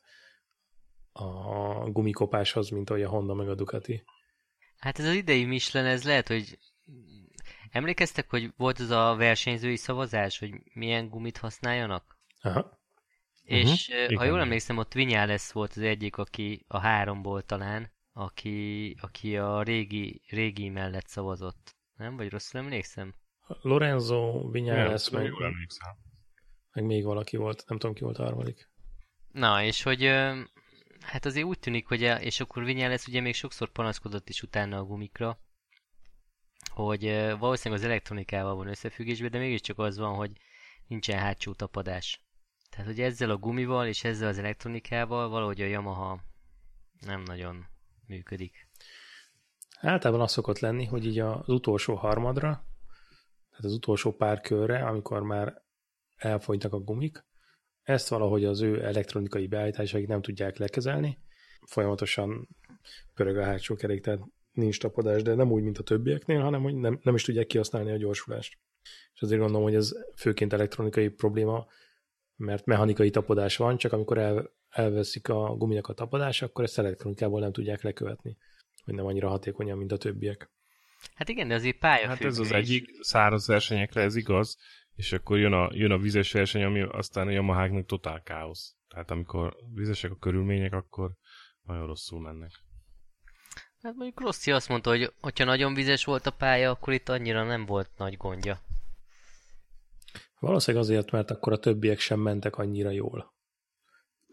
a 1.11 1.89
gumikopáshoz, 1.89 2.69
mint 2.69 2.89
ahogy 2.89 3.03
a 3.03 3.09
Honda 3.09 3.33
meg 3.33 3.49
a 3.49 3.55
Ducati. 3.55 4.03
Hát 4.77 4.99
ez 4.99 5.05
az 5.05 5.13
idei 5.13 5.45
Michelin, 5.45 5.89
ez 5.89 6.03
lehet, 6.03 6.27
hogy 6.27 6.59
emlékeztek, 7.69 8.29
hogy 8.29 8.53
volt 8.57 8.79
az 8.79 8.89
a 8.89 9.15
versenyzői 9.15 9.75
szavazás, 9.75 10.39
hogy 10.39 10.51
milyen 10.73 11.09
gumit 11.09 11.37
használjanak? 11.37 12.19
Aha. 12.41 12.79
És 13.43 13.89
uh-huh. 13.89 14.17
ha 14.17 14.23
jól 14.23 14.39
emlékszem, 14.39 14.77
ott 14.77 14.93
Vinyales 14.93 15.51
volt 15.51 15.71
az 15.71 15.81
egyik, 15.81 16.17
aki 16.17 16.65
a 16.67 16.79
háromból 16.79 17.43
talán, 17.43 17.91
aki, 18.11 18.95
aki 19.01 19.37
a 19.37 19.63
régi, 19.63 20.21
régi 20.29 20.69
mellett 20.69 21.07
szavazott. 21.07 21.75
Nem? 21.95 22.15
Vagy 22.15 22.29
rosszul 22.29 22.59
emlékszem? 22.59 23.13
Lorenzo, 23.61 24.49
Vinyales, 24.49 25.09
meg, 25.09 25.31
meg 26.73 26.85
még 26.85 27.03
valaki 27.03 27.37
volt, 27.37 27.63
nem 27.67 27.77
tudom 27.77 27.95
ki 27.95 28.03
volt 28.03 28.17
a 28.17 28.23
harmadik. 28.23 28.69
Na, 29.31 29.63
és 29.63 29.83
hogy 29.83 30.01
hát 31.01 31.25
azért 31.25 31.45
úgy 31.45 31.59
tűnik, 31.59 31.87
hogy 31.87 32.03
a, 32.03 32.21
és 32.21 32.39
akkor 32.39 32.63
Vinyales 32.63 33.07
ugye 33.07 33.21
még 33.21 33.35
sokszor 33.35 33.69
panaszkodott 33.69 34.29
is 34.29 34.41
utána 34.41 34.77
a 34.77 34.83
gumikra, 34.83 35.39
hogy 36.69 37.03
valószínűleg 37.39 37.83
az 37.83 37.89
elektronikával 37.89 38.55
van 38.55 38.67
összefüggésben, 38.67 39.31
de 39.31 39.37
mégiscsak 39.37 39.79
az 39.79 39.97
van, 39.97 40.15
hogy 40.15 40.31
nincsen 40.87 41.19
hátsó 41.19 41.53
tapadás. 41.53 42.21
Tehát, 42.69 42.85
hogy 42.85 43.01
ezzel 43.01 43.29
a 43.29 43.37
gumival 43.37 43.87
és 43.87 44.03
ezzel 44.03 44.27
az 44.27 44.37
elektronikával 44.37 45.29
valahogy 45.29 45.61
a 45.61 45.65
Yamaha 45.65 46.19
nem 46.99 47.21
nagyon 47.21 47.65
működik. 48.07 48.69
Általában 49.79 50.23
az 50.23 50.31
szokott 50.31 50.59
lenni, 50.59 50.85
hogy 50.85 51.05
így 51.05 51.19
az 51.19 51.49
utolsó 51.49 51.95
harmadra, 51.95 52.49
tehát 53.49 53.65
az 53.65 53.73
utolsó 53.73 54.11
pár 54.11 54.41
körre, 54.41 54.85
amikor 54.85 55.21
már 55.21 55.61
elfogynak 56.15 56.73
a 56.73 56.79
gumik, 56.79 57.25
ezt 57.87 58.07
valahogy 58.07 58.45
az 58.45 58.61
ő 58.61 58.83
elektronikai 58.83 59.47
beállításaik 59.47 60.07
nem 60.07 60.21
tudják 60.21 60.57
lekezelni, 60.57 61.17
folyamatosan 61.65 62.47
pörög 63.13 63.37
a 63.37 63.43
hátsó 63.43 63.75
kerék, 63.75 64.01
tehát 64.01 64.19
nincs 64.51 64.79
tapadás, 64.79 65.21
de 65.21 65.33
nem 65.33 65.51
úgy, 65.51 65.63
mint 65.63 65.77
a 65.77 65.83
többieknél, 65.83 66.41
hanem 66.41 66.61
hogy 66.61 66.75
nem, 66.75 66.99
nem 67.01 67.15
is 67.15 67.23
tudják 67.23 67.47
kihasználni 67.47 67.91
a 67.91 67.97
gyorsulást. 67.97 68.57
És 69.13 69.21
azért 69.21 69.39
gondolom, 69.39 69.63
hogy 69.63 69.75
ez 69.75 69.91
főként 70.15 70.53
elektronikai 70.53 71.09
probléma, 71.09 71.67
mert 72.35 72.65
mechanikai 72.65 73.09
tapadás 73.09 73.57
van, 73.57 73.77
csak 73.77 73.93
amikor 73.93 74.17
el, 74.17 74.51
elveszik 74.69 75.29
a 75.29 75.55
guminak 75.55 75.87
a 75.87 75.93
tapadás, 75.93 76.41
akkor 76.41 76.63
ezt 76.63 76.79
elektronikából 76.79 77.39
nem 77.39 77.51
tudják 77.51 77.81
lekövetni, 77.81 78.37
hogy 78.83 78.93
nem 78.93 79.05
annyira 79.05 79.29
hatékonyan, 79.29 79.77
mint 79.77 79.91
a 79.91 79.97
többiek. 79.97 80.51
Hát 81.15 81.29
igen, 81.29 81.47
de 81.47 81.53
azért 81.53 81.77
pálya 81.77 82.07
Hát 82.07 82.23
ez 82.23 82.39
az 82.39 82.51
egyik 82.51 82.89
száraz 82.99 83.47
versenyekre 83.47 84.01
ez 84.01 84.15
igaz, 84.15 84.57
és 84.97 85.11
akkor 85.11 85.37
jön 85.37 85.53
a, 85.53 85.69
jön 85.71 85.91
a 85.91 85.97
vizes 85.97 86.31
verseny, 86.31 86.63
ami 86.63 86.81
aztán 86.81 87.27
a 87.27 87.31
Yamaháknak 87.31 87.85
totál 87.85 88.21
káosz. 88.23 88.75
Tehát 88.87 89.11
amikor 89.11 89.55
vizesek 89.73 90.11
a 90.11 90.17
körülmények, 90.17 90.73
akkor 90.73 91.11
nagyon 91.61 91.87
rosszul 91.87 92.21
mennek. 92.21 92.51
Hát 93.81 93.95
mondjuk 93.95 94.21
Rossi 94.21 94.51
azt 94.51 94.69
mondta, 94.69 94.89
hogy 94.89 95.13
hogyha 95.21 95.45
nagyon 95.45 95.73
vizes 95.73 96.05
volt 96.05 96.25
a 96.25 96.31
pálya, 96.31 96.71
akkor 96.71 96.93
itt 96.93 97.09
annyira 97.09 97.43
nem 97.43 97.65
volt 97.65 97.89
nagy 97.97 98.17
gondja. 98.17 98.59
Valószínűleg 100.39 100.85
azért, 100.85 101.11
mert 101.11 101.31
akkor 101.31 101.53
a 101.53 101.59
többiek 101.59 101.99
sem 101.99 102.19
mentek 102.19 102.57
annyira 102.57 102.89
jól. 102.89 103.35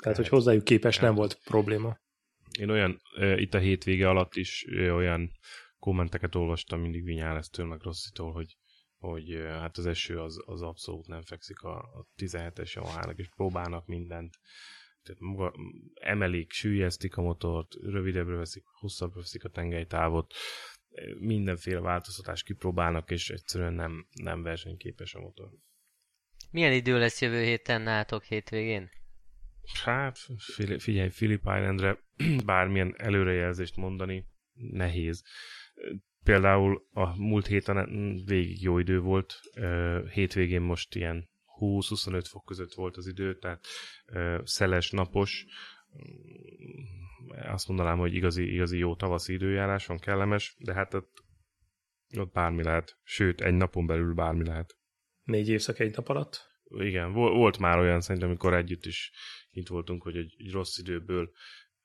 Tehát, 0.03 0.19
hogy 0.19 0.29
hozzájuk 0.29 0.65
képest 0.65 1.01
nem 1.01 1.15
volt 1.15 1.41
probléma. 1.45 1.99
Én 2.59 2.71
olyan, 2.71 3.01
e, 3.17 3.41
itt 3.41 3.55
a 3.55 3.59
hétvége 3.59 4.09
alatt 4.09 4.37
is 4.37 4.65
e, 4.65 4.93
olyan 4.93 5.31
kommenteket 5.79 6.35
olvastam 6.35 6.81
mindig 6.81 7.05
Vinyálesztől, 7.05 7.67
meg 7.67 7.81
Rosszitól, 7.83 8.33
hogy, 8.33 8.57
hogy 9.11 9.45
hát 9.49 9.77
az 9.77 9.87
eső 9.87 10.21
az, 10.21 10.43
az 10.47 10.63
abszolút 10.63 11.07
nem 11.07 11.23
fekszik 11.23 11.61
a, 11.61 11.79
a 11.79 12.07
17-es 12.17 12.73
Yamahának, 12.73 13.19
és 13.19 13.29
próbálnak 13.29 13.87
mindent. 13.87 14.39
Tehát 15.03 15.21
maga, 15.21 15.55
emelik, 15.95 16.53
sűjesztik 16.53 17.17
a 17.17 17.23
motort, 17.23 17.75
rövidebbre 17.75 18.37
veszik, 18.37 18.65
hosszabbra 18.65 19.21
veszik 19.21 19.45
a 19.45 19.49
tengelytávot, 19.49 20.35
mindenféle 21.19 21.81
változtatást 21.81 22.45
kipróbálnak, 22.45 23.11
és 23.11 23.31
egyszerűen 23.31 23.73
nem, 23.73 24.07
nem 24.13 24.43
versenyképes 24.43 25.15
a 25.15 25.21
motor. 25.21 25.51
Milyen 26.51 26.73
idő 26.73 26.99
lesz 26.99 27.21
jövő 27.21 27.43
héten 27.43 27.83
nátok 27.83 28.23
hétvégén? 28.23 28.91
Hát, 29.85 30.19
figyelj, 30.79 31.09
Philip 31.09 31.41
Islandre 31.41 31.99
bármilyen 32.45 32.95
előrejelzést 32.97 33.77
mondani 33.77 34.27
nehéz. 34.53 35.25
Például 36.25 36.87
a 36.93 37.17
múlt 37.17 37.47
héten 37.47 37.89
végig 38.25 38.63
jó 38.63 38.79
idő 38.79 39.01
volt, 39.01 39.41
hétvégén 40.13 40.61
most 40.61 40.95
ilyen 40.95 41.29
20-25 41.61 42.25
fok 42.29 42.45
között 42.45 42.73
volt 42.73 42.97
az 42.97 43.07
idő, 43.07 43.39
tehát 43.39 43.67
szeles, 44.45 44.91
napos, 44.91 45.45
azt 47.43 47.69
mondanám, 47.69 47.99
hogy 47.99 48.15
igazi, 48.15 48.53
igazi 48.53 48.79
jó 48.79 48.97
tavaszi 48.97 49.33
időjárás 49.33 49.87
van, 49.87 49.99
kellemes, 49.99 50.57
de 50.59 50.73
hát 50.73 50.95
ott, 50.95 51.25
ott 52.17 52.33
bármi 52.33 52.63
lehet, 52.63 52.99
sőt, 53.03 53.41
egy 53.41 53.55
napon 53.55 53.87
belül 53.87 54.15
bármi 54.15 54.45
lehet. 54.45 54.77
Négy 55.23 55.49
évszak 55.49 55.79
egy 55.79 55.97
nap 55.97 56.09
alatt? 56.09 56.53
Igen, 56.65 57.13
volt 57.13 57.59
már 57.59 57.79
olyan 57.79 58.01
szerintem, 58.01 58.29
amikor 58.29 58.55
együtt 58.55 58.85
is 58.85 59.13
itt 59.51 59.69
voltunk, 59.69 60.03
hogy 60.03 60.17
egy, 60.17 60.35
egy 60.39 60.51
rossz 60.51 60.79
időből 60.79 61.31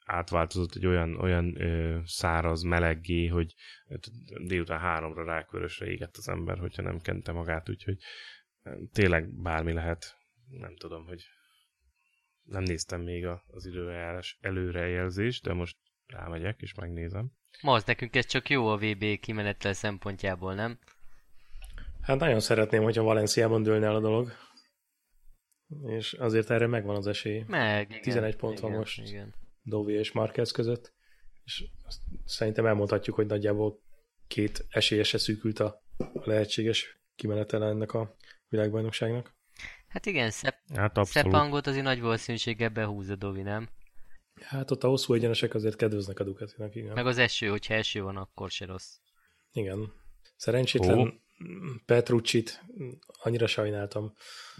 átváltozott 0.10 0.76
egy 0.76 0.86
olyan, 0.86 1.20
olyan 1.20 1.62
ö, 1.62 2.00
száraz, 2.06 2.62
meleggé, 2.62 3.28
hogy 3.28 3.54
délután 4.48 4.80
háromra 4.80 5.24
rákörösre 5.24 5.86
égett 5.86 6.18
az 6.18 6.30
ember, 6.30 6.58
hogyha 6.58 6.82
nem 6.82 7.00
kente 7.00 7.32
magát, 7.32 7.70
úgyhogy 7.70 7.98
tényleg 8.92 9.42
bármi 9.42 9.74
lehet. 9.74 10.18
Nem 10.50 10.76
tudom, 10.76 11.06
hogy 11.06 11.24
nem 12.44 12.64
néztem 12.64 13.02
még 13.02 13.26
az 13.48 13.66
időjárás 13.66 14.38
előrejelzést, 14.42 15.44
de 15.44 15.54
most 15.54 15.78
rámegyek 16.06 16.62
és 16.62 16.74
megnézem. 16.74 17.32
Ma 17.62 17.74
az 17.74 17.84
nekünk 17.84 18.16
ez 18.16 18.26
csak 18.26 18.50
jó 18.50 18.68
a 18.68 18.78
VB 18.78 19.20
kimenetel 19.20 19.74
szempontjából, 19.74 20.54
nem? 20.54 20.80
Hát 22.02 22.20
nagyon 22.20 22.40
szeretném, 22.40 22.84
hogyha 22.84 23.04
Valenciában 23.04 23.64
dőlne 23.64 23.86
el 23.86 23.96
a 23.96 24.00
dolog. 24.00 24.32
És 25.86 26.14
azért 26.14 26.50
erre 26.50 26.68
megvan 26.68 26.96
az 26.96 27.08
esély. 27.08 27.44
Meg, 27.48 27.90
igen, 27.90 28.02
11 28.02 28.36
pont 28.36 28.58
igen, 28.58 28.70
van 28.70 28.80
most 28.80 29.02
igen. 29.02 29.34
Dovi 29.64 29.94
és 29.94 30.12
Marquez 30.12 30.52
között. 30.52 30.94
És 31.44 31.64
azt 31.86 32.00
szerintem 32.26 32.66
elmondhatjuk, 32.66 33.16
hogy 33.16 33.26
nagyjából 33.26 33.82
két 34.28 34.66
esélyese 34.70 35.18
szűkült 35.18 35.60
a 35.60 35.84
lehetséges 36.14 37.00
kimenetele 37.16 37.68
ennek 37.68 37.94
a 37.94 38.16
világbajnokságnak. 38.48 39.38
Hát 39.88 40.06
igen, 40.06 40.32
Szep, 40.32 40.56
Hát. 40.76 41.06
Szepangot 41.06 41.68
azért 41.68 41.84
nagy 41.84 42.02
valószínűséggel 42.02 42.70
behúzza 42.70 43.16
Dovi, 43.16 43.42
nem? 43.42 43.70
Hát 44.42 44.72
ott 44.72 44.84
a 44.84 44.88
hosszú 44.88 45.14
egyenesek 45.14 45.54
azért 45.54 45.76
kedveznek 45.76 46.20
a 46.20 46.24
Ducatinak, 46.24 46.76
igen. 46.76 46.94
Meg 46.94 47.06
az 47.06 47.18
eső, 47.18 47.48
hogyha 47.48 47.74
eső 47.74 48.02
van, 48.02 48.18
akkor 48.18 48.52
se 48.52 48.66
rossz. 48.66 48.98
Igen. 49.52 49.94
Szerencsétlen 50.36 51.00
Ó. 51.00 51.08
Petrucci-t 51.86 52.64
annyira 53.06 53.48
sajnáltam. 53.48 54.14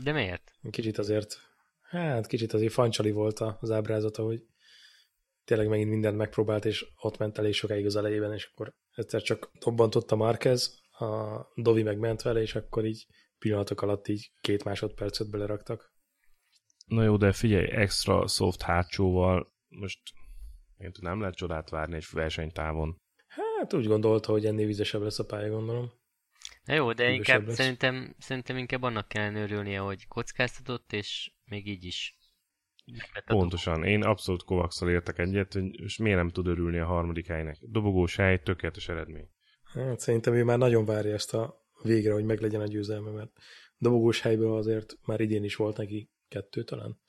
De 0.04 0.12
miért? 0.12 0.52
Kicsit 0.70 0.98
azért, 0.98 1.38
hát 1.82 2.28
kicsit 2.28 2.54
azért 2.54 2.74
fancsali 2.74 3.12
volt 3.12 3.40
az 3.40 3.72
ábrázata, 3.72 4.24
hogy 4.24 4.46
tényleg 5.50 5.68
megint 5.68 5.90
mindent 5.90 6.18
megpróbált, 6.18 6.66
és 6.66 6.86
ott 7.02 7.18
ment 7.18 7.38
elég 7.38 7.54
sokáig 7.54 7.86
az 7.86 7.96
elejében, 7.96 8.34
és 8.34 8.46
akkor 8.46 8.74
egyszer 8.96 9.22
csak 9.22 9.52
dobbantott 9.60 10.12
a 10.12 10.16
Marquez, 10.16 10.82
a 10.92 11.42
Dovi 11.56 11.84
meg 11.84 11.98
ment 12.00 12.22
vele, 12.22 12.42
és 12.42 12.56
akkor 12.56 12.86
így 12.86 13.06
pillanatok 13.40 13.82
alatt 13.82 14.08
így 14.08 14.32
két 14.42 14.64
másodpercet 14.64 15.30
beleraktak. 15.30 15.94
Na 16.86 17.04
jó, 17.04 17.18
de 17.18 17.32
figyelj, 17.32 17.72
extra 17.72 18.28
soft 18.28 18.62
hátsóval 18.62 19.54
most 19.68 20.00
én 20.78 20.92
tudom, 20.92 21.10
nem 21.10 21.20
lehet 21.20 21.36
csodát 21.36 21.70
várni 21.70 21.96
egy 21.96 22.06
versenytávon. 22.12 22.98
Hát 23.60 23.74
úgy 23.74 23.88
gondolta, 23.88 24.32
hogy 24.32 24.46
ennél 24.46 24.66
vizesebb 24.66 25.02
lesz 25.02 25.20
a 25.20 25.26
pálya, 25.26 25.50
gondolom. 25.50 25.92
Na 26.64 26.74
jó, 26.74 26.94
de 26.94 27.04
Hűvösebb 27.04 27.20
inkább 27.20 27.48
lesz. 27.48 27.56
szerintem, 27.56 28.16
szerintem 28.18 28.58
inkább 28.58 28.84
annak 28.84 29.08
kellene 29.08 29.42
örülnie, 29.42 29.80
hogy 29.80 30.08
kockáztatott, 30.08 30.94
és 30.94 31.32
még 31.46 31.68
így 31.68 31.84
is. 31.84 32.19
Pontosan. 33.26 33.84
Én 33.84 34.04
abszolút 34.04 34.44
Kovacsal 34.44 34.90
értek 34.90 35.20
egyet, 35.20 35.54
hogy 35.54 35.82
és 35.82 35.98
miért 35.98 36.18
nem 36.18 36.30
tud 36.30 36.48
örülni 36.48 36.80
a 36.80 36.86
harmadik 36.86 37.28
helynek. 37.28 37.58
Dobogós 37.62 38.16
hely, 38.16 38.42
tökéletes 38.42 38.90
eredmény. 38.90 39.30
Hát 39.64 40.00
szerintem 40.00 40.34
ő 40.34 40.44
már 40.44 40.58
nagyon 40.58 40.86
várja 40.86 41.14
ezt 41.14 41.34
a 41.34 41.68
végre, 41.84 42.14
hogy 42.14 42.26
meglegyen 42.26 42.62
a 42.62 42.68
győzelme, 42.68 43.12
mert 43.12 43.32
dobogós 43.78 44.22
helyből 44.22 44.56
azért 44.56 44.98
már 45.06 45.20
idén 45.20 45.44
is 45.44 45.56
volt 45.56 45.78
neki 45.78 46.12
kettő 46.28 46.64
talán. 46.64 47.00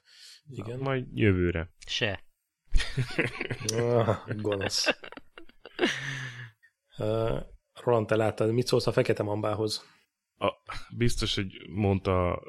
Igen. 0.49 0.79
Na, 0.79 0.85
majd 0.85 1.07
jövőre. 1.15 1.73
Se. 1.87 2.25
Ah, 3.77 4.37
gonosz. 4.37 4.87
Uh, 6.99 7.41
Roland, 7.75 8.07
te 8.07 8.17
láttad, 8.17 8.53
mit 8.53 8.67
szólsz 8.67 8.87
a 8.87 8.93
fekete 8.93 9.23
mambához? 9.23 9.85
A, 10.37 10.49
biztos, 10.97 11.35
hogy 11.35 11.53
mondta 11.69 12.43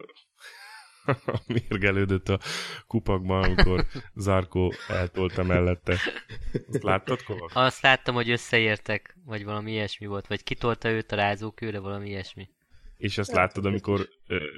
mérgelődött 1.48 2.30
a 2.30 2.40
kupakban, 2.88 3.44
amikor 3.44 3.86
Zárkó 4.16 4.74
eltolta 4.88 5.44
mellette. 5.44 5.98
Azt 6.68 6.84
láttad, 6.84 7.24
Kovacs? 7.24 7.52
Azt 7.54 7.82
láttam, 7.82 8.16
hogy 8.16 8.30
összeértek, 8.30 9.18
vagy 9.26 9.44
valami 9.44 9.72
ilyesmi 9.72 10.06
volt, 10.06 10.28
vagy 10.28 10.44
kitolta 10.44 10.90
őt 10.90 11.12
a 11.12 11.16
rázókőre, 11.16 11.80
valami 11.80 12.10
ilyesmi. 12.10 12.50
És 12.98 13.18
azt 13.18 13.32
láttad, 13.32 13.66
amikor 13.66 14.08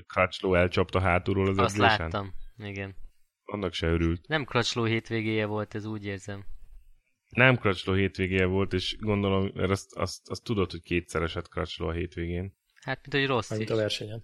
Crutchlow 0.08 0.54
elcsapta 0.54 1.00
hátulról 1.00 1.48
az 1.48 1.58
Azt 1.58 1.76
edzésen? 1.76 2.00
láttam, 2.00 2.34
igen. 2.58 2.96
Annak 3.46 3.74
se 3.74 3.88
örült. 3.88 4.28
Nem 4.28 4.46
kracsló 4.46 4.84
hétvégéje 4.84 5.46
volt, 5.46 5.76
ez 5.76 5.86
úgy 5.86 6.06
érzem. 6.06 6.46
Nem 7.30 7.56
Crutchlow 7.56 7.96
hétvégéje 7.96 8.46
volt, 8.46 8.74
és 8.74 8.98
gondolom, 9.00 9.52
mert 9.54 9.70
azt, 9.70 9.96
azt, 9.96 10.30
azt 10.30 10.44
tudod, 10.44 10.72
hogy 10.72 10.82
kétszer 10.82 11.22
esett 11.22 11.48
Crutchlow 11.50 11.90
a 11.90 11.94
hétvégén. 11.94 12.56
Hát, 12.82 13.00
mint 13.02 13.14
hogy 13.14 13.36
rossz 13.36 13.50
Mármint 13.50 13.70
is. 13.70 13.76
a 13.76 13.80
versenyen. 13.80 14.24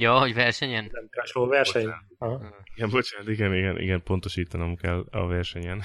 Ja, 0.00 0.18
hogy 0.18 0.34
versenyen? 0.34 0.88
Nem 0.92 1.08
Crash 1.10 1.48
verseny? 1.48 1.88
Igen, 2.74 2.90
bocsánat, 2.90 3.28
igen, 3.28 3.54
igen, 3.54 3.80
igen, 3.80 4.02
pontosítanom 4.02 4.76
kell 4.76 5.04
a 5.10 5.26
versenyen. 5.26 5.82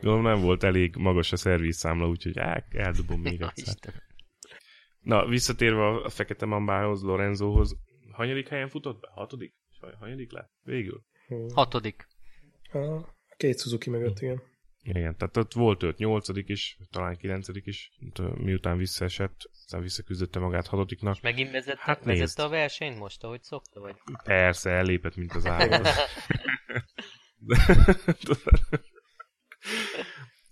Gondolom 0.00 0.22
nem 0.22 0.40
volt 0.40 0.62
elég 0.62 0.96
magas 0.96 1.32
a 1.32 1.36
szervizszámla, 1.36 2.08
úgyhogy 2.08 2.38
á, 2.38 2.64
eldobom 2.70 3.20
még 3.20 3.40
egyszer. 3.40 3.92
Na, 5.00 5.26
visszatérve 5.26 5.86
a 5.86 6.08
Fekete 6.08 6.46
Mambához, 6.46 7.02
Lorenzohoz, 7.02 7.76
hanyadik 8.10 8.48
helyen 8.48 8.68
futott 8.68 9.00
be? 9.00 9.08
Hatodik? 9.14 9.54
Vagy 9.80 9.94
Hanyadik 9.98 10.32
lett? 10.32 10.50
Végül? 10.62 11.04
Hm. 11.26 11.46
Hatodik. 11.54 12.06
A 12.72 13.36
két 13.36 13.60
Suzuki 13.60 13.90
mögött, 13.90 14.20
igen. 14.20 14.42
Igen, 14.82 15.16
tehát 15.16 15.36
ott 15.36 15.52
volt 15.52 15.82
őt 15.82 15.98
nyolcadik 15.98 16.48
is, 16.48 16.78
talán 16.90 17.16
kilencedik 17.16 17.66
is, 17.66 17.90
miután 18.34 18.76
visszaesett, 18.76 19.36
aztán 19.64 19.82
visszaküzdötte 19.82 20.38
magát 20.38 20.66
hatodiknak. 20.66 21.20
Megint 21.20 21.50
vezette, 21.50 21.80
Hát 21.82 22.04
nézd. 22.04 22.20
vezette 22.20 22.42
a 22.42 22.48
versenyt 22.48 22.98
most, 22.98 23.24
ahogy 23.24 23.42
szokta, 23.42 23.80
vagy? 23.80 23.96
Persze, 24.24 24.70
ellépett, 24.70 25.16
mint 25.16 25.32
az 25.32 25.46
állat. 25.46 25.88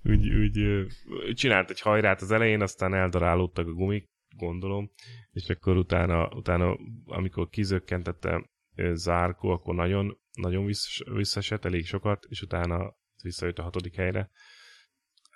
úgy, 0.05 0.33
úgy 0.35 0.87
csinált 1.35 1.71
egy 1.71 1.81
hajrát 1.81 2.21
az 2.21 2.31
elején, 2.31 2.61
aztán 2.63 2.95
eldarálódtak 2.95 3.67
a 3.67 3.73
gumik, 3.73 4.11
gondolom, 4.37 4.91
és 5.33 5.49
akkor 5.49 5.77
utána, 5.77 6.29
utána 6.29 6.77
amikor 7.05 7.49
kizökkentette 7.49 8.51
Zárkó, 8.93 9.49
akkor 9.49 9.75
nagyon, 9.75 10.21
nagyon 10.33 10.65
visszas, 10.65 11.03
visszaesett 11.13 11.65
elég 11.65 11.87
sokat, 11.87 12.27
és 12.29 12.43
utána 12.43 12.95
visszajött 13.23 13.59
a 13.59 13.63
hatodik 13.63 13.95
helyre. 13.95 14.31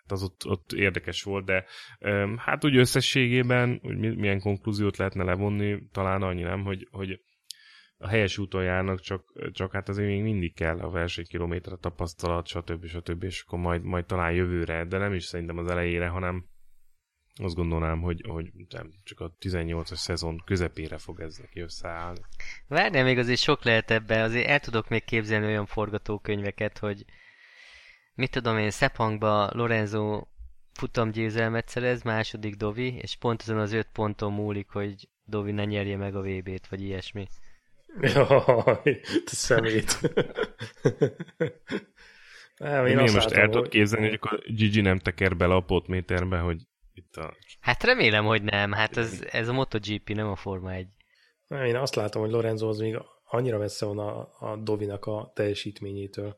Hát 0.07 0.19
az 0.19 0.23
ott, 0.23 0.47
ott 0.47 0.73
érdekes 0.73 1.23
volt, 1.23 1.45
de 1.45 1.65
hát 2.37 2.65
úgy 2.65 2.77
összességében, 2.77 3.79
hogy 3.83 4.17
milyen 4.17 4.41
konklúziót 4.41 4.97
lehetne 4.97 5.25
levonni, 5.25 5.89
talán 5.93 6.23
annyi 6.23 6.43
nem, 6.43 6.65
hogy, 6.65 6.89
hogy 6.91 7.21
a 7.99 8.09
helyes 8.09 8.39
úton 8.39 8.63
járnak, 8.63 9.01
csak, 9.01 9.23
csak 9.53 9.73
hát 9.73 9.89
azért 9.89 10.09
még 10.09 10.23
mindig 10.23 10.55
kell 10.55 10.79
a 10.79 10.91
versenykilométer, 10.91 11.79
tapasztalat, 11.81 12.47
stb. 12.47 12.87
stb. 12.87 13.23
és 13.23 13.43
akkor 13.47 13.59
majd, 13.59 13.83
majd 13.83 14.07
talán 14.07 14.33
jövőre, 14.33 14.85
de 14.85 14.99
nem 14.99 15.13
is 15.15 15.25
szerintem 15.25 15.59
az 15.59 15.71
elejére, 15.71 16.09
hanem 16.09 16.47
azt 17.43 17.55
gondolnám, 17.55 18.01
hogy, 18.01 18.25
hogy 18.29 18.51
nem, 18.69 18.93
csak 19.05 19.21
a 19.21 19.35
18-as 19.41 19.95
szezon 19.95 20.43
közepére 20.45 20.99
fog 20.99 21.21
ez 21.21 21.37
neki 21.37 21.61
összeállni. 21.61 22.21
Várjál, 22.69 23.05
még 23.05 23.19
azért 23.19 23.41
sok 23.41 23.65
lehet 23.65 23.91
ebben, 23.91 24.23
azért 24.23 24.47
el 24.47 24.61
tudok 24.61 24.89
még 24.89 25.05
képzelni 25.05 25.47
olyan 25.47 25.67
forgatókönyveket, 25.67 26.79
hogy 26.79 27.05
mit 28.17 28.31
tudom 28.31 28.59
én, 28.59 28.71
Szepangba 28.71 29.51
Lorenzo 29.53 30.27
futamgyőzelmet 30.73 31.69
szerez, 31.69 32.03
második 32.03 32.55
Dovi, 32.55 32.97
és 32.97 33.17
pont 33.17 33.43
azon 33.43 33.59
az 33.59 33.73
öt 33.73 33.89
ponton 33.93 34.33
múlik, 34.33 34.69
hogy 34.69 35.09
Dovi 35.25 35.53
ne 35.53 35.65
nyerje 35.65 35.97
meg 35.97 36.15
a 36.17 36.23
VB-t, 36.23 36.67
vagy 36.69 36.83
ilyesmi. 36.83 37.27
Jaj, 38.01 39.01
te 39.25 39.33
szemét. 39.33 40.01
nem, 42.57 42.87
én, 42.87 42.99
én 42.99 43.13
most 43.13 43.31
el 43.31 43.49
tudod 43.49 43.69
képzelni, 43.69 44.07
hogy 44.07 44.19
akkor 44.23 44.43
Gigi 44.47 44.81
nem 44.81 44.99
teker 44.99 45.37
bele 45.37 45.55
a 45.55 45.61
potméterbe, 45.61 46.39
hogy 46.39 46.63
itt 46.93 47.17
a... 47.17 47.35
Hát 47.61 47.85
remélem, 47.85 48.25
hogy 48.25 48.43
nem. 48.43 48.73
Hát 48.73 48.97
ez, 48.97 49.25
ez 49.31 49.49
a 49.49 49.53
MotoGP, 49.53 50.09
nem 50.09 50.29
a 50.29 50.37
Forma 50.37 50.73
1. 50.73 50.89
Nem, 51.47 51.65
én 51.65 51.77
azt 51.77 51.95
látom, 51.95 52.23
hogy 52.23 52.31
Lorenzo 52.31 52.69
az 52.69 52.79
még 52.79 52.99
annyira 53.25 53.59
messze 53.59 53.87
van 53.87 53.99
a, 53.99 54.29
a 54.39 54.57
Dovinak 54.57 55.07
a 55.07 55.33
teljesítményétől. 55.35 56.37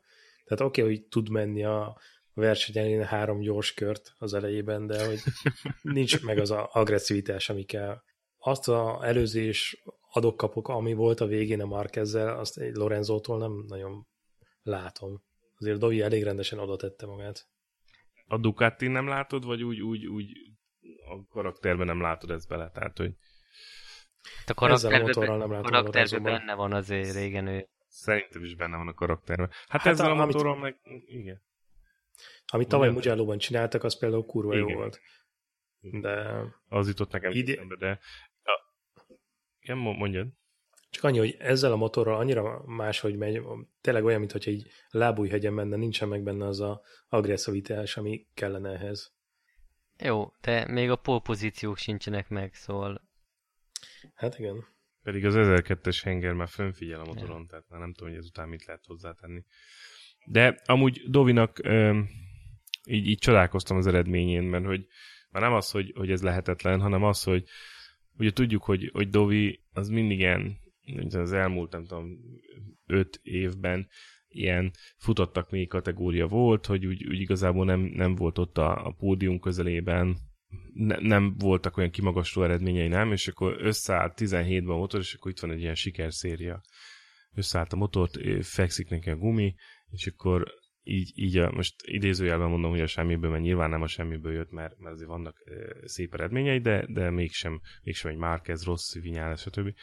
Tehát 0.49 0.65
oké, 0.65 0.81
okay, 0.81 0.93
hogy 0.93 1.05
tud 1.07 1.29
menni 1.29 1.63
a 1.63 1.97
versenyen 2.33 3.03
három 3.03 3.39
gyors 3.39 3.73
kört 3.73 4.13
az 4.17 4.33
elejében, 4.33 4.87
de 4.87 5.05
hogy 5.05 5.19
nincs 5.81 6.23
meg 6.23 6.37
az 6.37 6.51
a 6.51 6.69
agresszivitás, 6.71 7.49
ami 7.49 7.63
kell. 7.63 8.01
Azt 8.37 8.67
az 8.67 9.03
előzés 9.03 9.83
adok-kapok, 10.11 10.67
ami 10.67 10.93
volt 10.93 11.19
a 11.19 11.25
végén 11.25 11.61
a 11.61 11.65
Marquezzel, 11.65 12.39
azt 12.39 12.57
egy 12.57 12.75
Lorenzótól 12.75 13.37
nem 13.37 13.63
nagyon 13.67 14.07
látom. 14.61 15.23
Azért 15.55 15.79
Dovi 15.79 16.01
elég 16.01 16.23
rendesen 16.23 16.59
oda 16.59 16.75
tette 16.75 17.05
magát. 17.05 17.47
A 18.25 18.37
Ducati 18.37 18.87
nem 18.87 19.07
látod, 19.07 19.45
vagy 19.45 19.63
úgy, 19.63 19.81
úgy, 19.81 20.05
úgy 20.05 20.31
a 21.09 21.25
karakterben 21.29 21.85
nem 21.85 22.01
látod 22.01 22.29
ezt 22.29 22.47
bele? 22.47 22.69
Tehát, 22.69 22.97
hogy 22.97 23.13
a 24.45 24.53
karakterben, 24.53 25.37
nem 25.37 25.51
látom 25.51 25.61
karakterben 25.61 26.23
benne 26.23 26.53
van 26.53 26.73
azért 26.73 27.13
régen 27.13 27.47
ő. 27.47 27.67
Szerintem 27.89 28.43
is 28.43 28.55
benne 28.55 28.77
van 28.77 28.87
a 28.87 28.93
karakterben. 28.93 29.49
Hát, 29.67 29.81
hát 29.81 29.93
ezzel 29.93 30.11
a, 30.11 30.21
a 30.21 30.25
motorral 30.25 30.57
meg... 30.57 30.79
Igen. 31.05 31.41
Amit 32.47 32.67
tavaly 32.67 32.89
Mugello-ban 32.89 33.37
csináltak, 33.37 33.83
az 33.83 33.97
például 33.97 34.25
kurva 34.25 34.53
Igen. 34.53 34.67
jó 34.67 34.75
volt. 34.75 34.99
De... 35.79 36.43
Az 36.67 36.87
jutott 36.87 37.11
nekem 37.11 37.31
ide... 37.31 37.65
de 37.79 37.99
igen, 39.59 39.77
mondjad. 39.77 40.27
Csak 40.89 41.03
annyi, 41.03 41.17
hogy 41.17 41.35
ezzel 41.39 41.71
a 41.71 41.75
motorral 41.75 42.19
annyira 42.19 42.63
máshogy 42.65 43.17
megy, 43.17 43.41
tényleg 43.81 44.03
olyan, 44.03 44.19
mintha 44.19 44.39
egy 44.41 44.71
lábújhegyen 44.89 45.53
menne, 45.53 45.75
nincsen 45.75 46.07
meg 46.07 46.23
benne 46.23 46.45
az 46.45 46.59
a 46.59 46.81
agresszivitás, 47.09 47.97
ami 47.97 48.27
kellene 48.33 48.69
ehhez. 48.69 49.13
Jó, 49.97 50.33
de 50.41 50.67
még 50.67 50.89
a 50.89 50.95
polpozíciók 50.95 51.77
sincsenek 51.77 52.29
meg, 52.29 52.53
szóval... 52.53 53.09
Hát 54.13 54.39
igen. 54.39 54.65
Pedig 55.03 55.25
az 55.25 55.33
1002-es 55.37 55.99
henger 56.03 56.33
már 56.33 56.47
fönfigyel 56.47 56.99
a 56.99 57.05
motoron, 57.05 57.47
tehát 57.47 57.65
már 57.69 57.79
nem 57.79 57.93
tudom, 57.93 58.09
hogy 58.09 58.19
ezután 58.19 58.49
mit 58.49 58.65
lehet 58.65 58.85
hozzátenni. 58.85 59.43
De 60.25 60.61
amúgy 60.65 61.01
Dovinak 61.07 61.59
ö, 61.63 61.99
így, 62.85 63.07
így 63.07 63.17
csodálkoztam 63.17 63.77
az 63.77 63.87
eredményén, 63.87 64.43
mert 64.43 64.65
hogy 64.65 64.87
már 65.31 65.41
nem 65.41 65.53
az, 65.53 65.71
hogy, 65.71 65.93
hogy 65.95 66.11
ez 66.11 66.21
lehetetlen, 66.21 66.81
hanem 66.81 67.03
az, 67.03 67.23
hogy 67.23 67.43
ugye 68.17 68.31
tudjuk, 68.31 68.63
hogy, 68.63 68.89
hogy 68.93 69.09
Dovi 69.09 69.63
az 69.73 69.89
mindig 69.89 70.19
ilyen, 70.19 70.57
az 71.09 71.33
elmúlt, 71.33 71.71
nem 71.71 71.85
tudom, 71.85 72.17
öt 72.85 73.19
évben 73.23 73.87
ilyen 74.27 74.71
futottak 74.97 75.51
még 75.51 75.67
kategória 75.67 76.27
volt, 76.27 76.65
hogy 76.65 76.85
úgy, 76.85 77.07
úgy 77.07 77.19
igazából 77.19 77.65
nem, 77.65 77.79
nem 77.79 78.15
volt 78.15 78.37
ott 78.37 78.57
a, 78.57 78.85
a 78.85 78.91
pódium 78.91 79.39
közelében, 79.39 80.17
ne, 80.73 80.97
nem 80.99 81.35
voltak 81.37 81.77
olyan 81.77 81.89
kimagasló 81.89 82.43
eredményei, 82.43 82.87
nem, 82.87 83.11
és 83.11 83.27
akkor 83.27 83.55
összeállt 83.59 84.13
17-ben 84.17 84.75
a 84.75 84.77
motor, 84.77 84.99
és 84.99 85.13
akkor 85.13 85.31
itt 85.31 85.39
van 85.39 85.51
egy 85.51 85.61
ilyen 85.61 85.75
sikerszéria. 85.75 86.61
Összeállt 87.33 87.73
a 87.73 87.75
motort, 87.75 88.17
fekszik 88.45 88.89
neki 88.89 89.09
a 89.09 89.15
gumi, 89.15 89.55
és 89.89 90.07
akkor 90.07 90.53
így, 90.83 91.11
így 91.15 91.37
a, 91.37 91.51
most 91.51 91.75
idézőjelben 91.81 92.49
mondom, 92.49 92.71
hogy 92.71 92.81
a 92.81 92.87
semmiből, 92.87 93.29
mert 93.29 93.43
nyilván 93.43 93.69
nem 93.69 93.81
a 93.81 93.87
semmiből 93.87 94.33
jött, 94.33 94.51
mert, 94.51 94.79
mert 94.79 94.93
azért 94.93 95.09
vannak 95.09 95.37
e, 95.45 95.87
szép 95.87 96.13
eredményei, 96.13 96.59
de, 96.59 96.85
de 96.87 97.09
mégsem, 97.09 97.61
mégsem 97.83 98.11
egy 98.11 98.17
Márquez, 98.17 98.63
rossz 98.63 98.93
vinyál, 98.93 99.35
stb. 99.35 99.73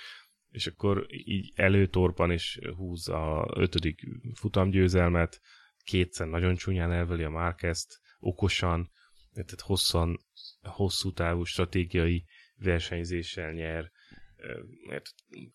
És 0.50 0.66
akkor 0.66 1.07
így 1.09 1.52
előtorpan 1.55 2.31
és 2.31 2.59
húz 2.76 3.09
a 3.09 3.48
ötödik 3.55 4.00
futamgyőzelmet, 4.35 5.40
kétszer 5.85 6.26
nagyon 6.26 6.55
csúnyán 6.55 6.92
elveli 6.92 7.22
a 7.22 7.31
Márquezt, 7.31 8.00
okosan, 8.18 8.90
tehát 9.33 9.61
hosszan, 9.61 10.18
hosszú 10.70 11.12
távú 11.12 11.44
stratégiai 11.44 12.24
versenyzéssel 12.57 13.52
nyer, 13.52 13.90
mert 14.88 15.07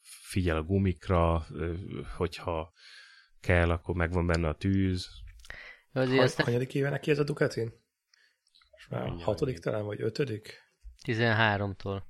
figyel 0.02 0.58
a 0.58 0.63
gumikra, 0.63 1.45
hogyha 2.17 2.74
kell, 3.39 3.69
akkor 3.69 3.95
megvan 3.95 4.28
benne 4.28 4.47
a 4.47 4.56
tűz, 4.56 5.21
Azért 5.93 6.21
aztán... 6.21 6.45
Hanyadik 6.45 6.74
éve 6.74 6.89
neki 6.89 7.12
ez 7.12 7.19
a 7.19 7.24
Ducatin? 7.24 7.74
Már 8.89 9.04
Mindjárt 9.04 9.26
hatodik 9.26 9.60
talán, 9.60 9.86
vagy 9.86 10.02
ötödik? 10.02 10.60
13-tól. 11.06 12.02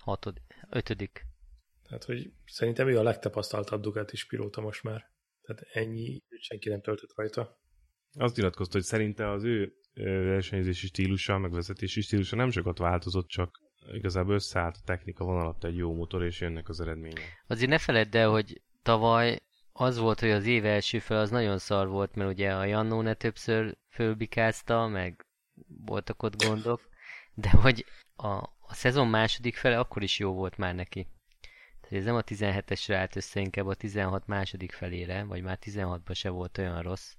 Hatodik. 0.00 0.42
Ötödik. 0.70 1.26
Tehát, 1.82 2.04
hogy 2.04 2.32
szerintem 2.46 2.88
ő 2.88 2.98
a 2.98 3.02
legtapasztaltabb 3.02 3.82
Ducati 3.82 4.16
pilóta 4.28 4.60
most 4.60 4.82
már. 4.82 5.10
Tehát 5.40 5.62
ennyi, 5.62 6.22
senki 6.40 6.68
nem 6.68 6.80
töltött 6.80 7.16
rajta. 7.16 7.60
Azt 8.12 8.36
nyilatkozta, 8.36 8.72
hogy 8.72 8.86
szerinte 8.86 9.30
az 9.30 9.44
ő 9.44 9.76
versenyzési 10.04 10.86
stílusa, 10.86 11.38
meg 11.38 11.50
vezetési 11.50 12.00
stílusa 12.00 12.36
nem 12.36 12.50
sokat 12.50 12.78
változott, 12.78 13.28
csak 13.28 13.60
igazából 13.92 14.34
összeállt 14.34 14.76
a 14.76 14.84
technika 14.84 15.24
vonalat 15.24 15.64
egy 15.64 15.76
jó 15.76 15.94
motor, 15.94 16.24
és 16.24 16.40
jönnek 16.40 16.68
az 16.68 16.80
eredmények. 16.80 17.44
Azért 17.46 17.70
ne 17.70 17.78
feledd 17.78 18.16
el, 18.16 18.28
hogy 18.28 18.60
tavaly 18.82 19.38
az 19.72 19.98
volt, 19.98 20.20
hogy 20.20 20.30
az 20.30 20.46
év 20.46 20.64
első 20.64 20.98
fel 20.98 21.18
az 21.18 21.30
nagyon 21.30 21.58
szar 21.58 21.88
volt, 21.88 22.14
mert 22.14 22.30
ugye 22.30 22.54
a 22.54 22.64
Jannóne 22.64 23.14
többször 23.14 23.76
fölbikázta, 23.88 24.86
meg 24.86 25.26
voltak 25.84 26.22
ott 26.22 26.42
gondok, 26.42 26.80
de 27.34 27.50
hogy 27.50 27.84
a, 28.16 28.32
a 28.60 28.74
szezon 28.74 29.08
második 29.08 29.56
fele 29.56 29.78
akkor 29.78 30.02
is 30.02 30.18
jó 30.18 30.32
volt 30.32 30.56
már 30.56 30.74
neki. 30.74 31.06
Tehát 31.80 31.96
ez 31.96 32.04
nem 32.04 32.14
a 32.14 32.22
17-esre 32.22 32.94
állt 32.94 33.16
össze, 33.16 33.40
inkább 33.40 33.66
a 33.66 33.74
16 33.74 34.26
második 34.26 34.72
felére, 34.72 35.24
vagy 35.24 35.42
már 35.42 35.58
16-ban 35.60 36.14
se 36.14 36.28
volt 36.28 36.58
olyan 36.58 36.82
rossz. 36.82 37.14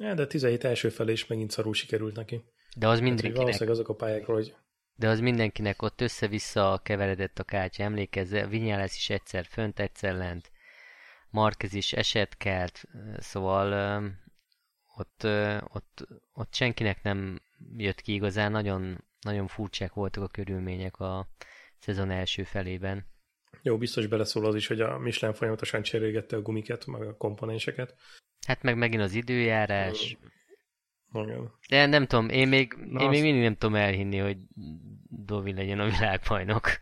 Ja, 0.00 0.14
de 0.14 0.22
a 0.22 0.26
17 0.26 0.64
első 0.64 0.88
felé 0.88 1.12
is 1.12 1.26
megint 1.26 1.50
szarul 1.50 1.74
sikerült 1.74 2.16
neki. 2.16 2.44
De 2.76 2.88
az 2.88 3.00
mindenkinek... 3.00 3.32
Hát, 3.32 3.40
valószínűleg 3.42 3.74
azok 3.74 3.88
a 3.88 3.94
pályákról, 3.94 4.36
hogy... 4.36 4.54
De 4.94 5.08
az 5.08 5.20
mindenkinek 5.20 5.82
ott 5.82 6.00
össze-vissza 6.00 6.80
keveredett 6.82 7.38
a 7.38 7.44
kártya, 7.44 7.82
emlékezze, 7.82 8.46
Vinyálász 8.46 8.96
is 8.96 9.10
egyszer 9.10 9.46
fönt, 9.46 9.80
egyszer 9.80 10.14
lent. 10.14 10.50
Marquez 11.30 11.74
is 11.74 11.92
eset 11.92 12.36
kelt, 12.36 12.84
szóval 13.16 14.02
ott, 14.96 15.24
ott, 15.72 16.06
ott 16.32 16.54
senkinek 16.54 17.02
nem 17.02 17.42
jött 17.76 18.00
ki 18.00 18.12
igazán, 18.12 18.50
nagyon, 18.50 19.04
nagyon 19.20 19.46
furcsák 19.46 19.92
voltak 19.92 20.22
a 20.22 20.28
körülmények 20.28 20.98
a 20.98 21.28
szezon 21.78 22.10
első 22.10 22.42
felében. 22.42 23.06
Jó, 23.62 23.78
biztos 23.78 24.06
beleszól 24.06 24.46
az 24.46 24.54
is, 24.54 24.66
hogy 24.66 24.80
a 24.80 24.98
Michelin 24.98 25.34
folyamatosan 25.36 25.82
cserélgette 25.82 26.36
a 26.36 26.42
gumiket, 26.42 26.86
meg 26.86 27.02
a 27.02 27.16
komponenseket. 27.16 27.94
Hát 28.46 28.62
meg 28.62 28.76
megint 28.76 29.02
az 29.02 29.14
időjárás. 29.14 30.16
Igen. 31.12 31.50
De 31.68 31.86
nem 31.86 32.06
tudom, 32.06 32.28
én 32.28 32.48
még, 32.48 32.72
Na 32.72 33.00
én 33.00 33.06
az... 33.06 33.12
még 33.12 33.22
mindig 33.22 33.42
nem 33.42 33.56
tudom 33.56 33.74
elhinni, 33.74 34.18
hogy 34.18 34.36
Dovi 35.10 35.52
legyen 35.52 35.80
a 35.80 35.90
világbajnok. 35.90 36.66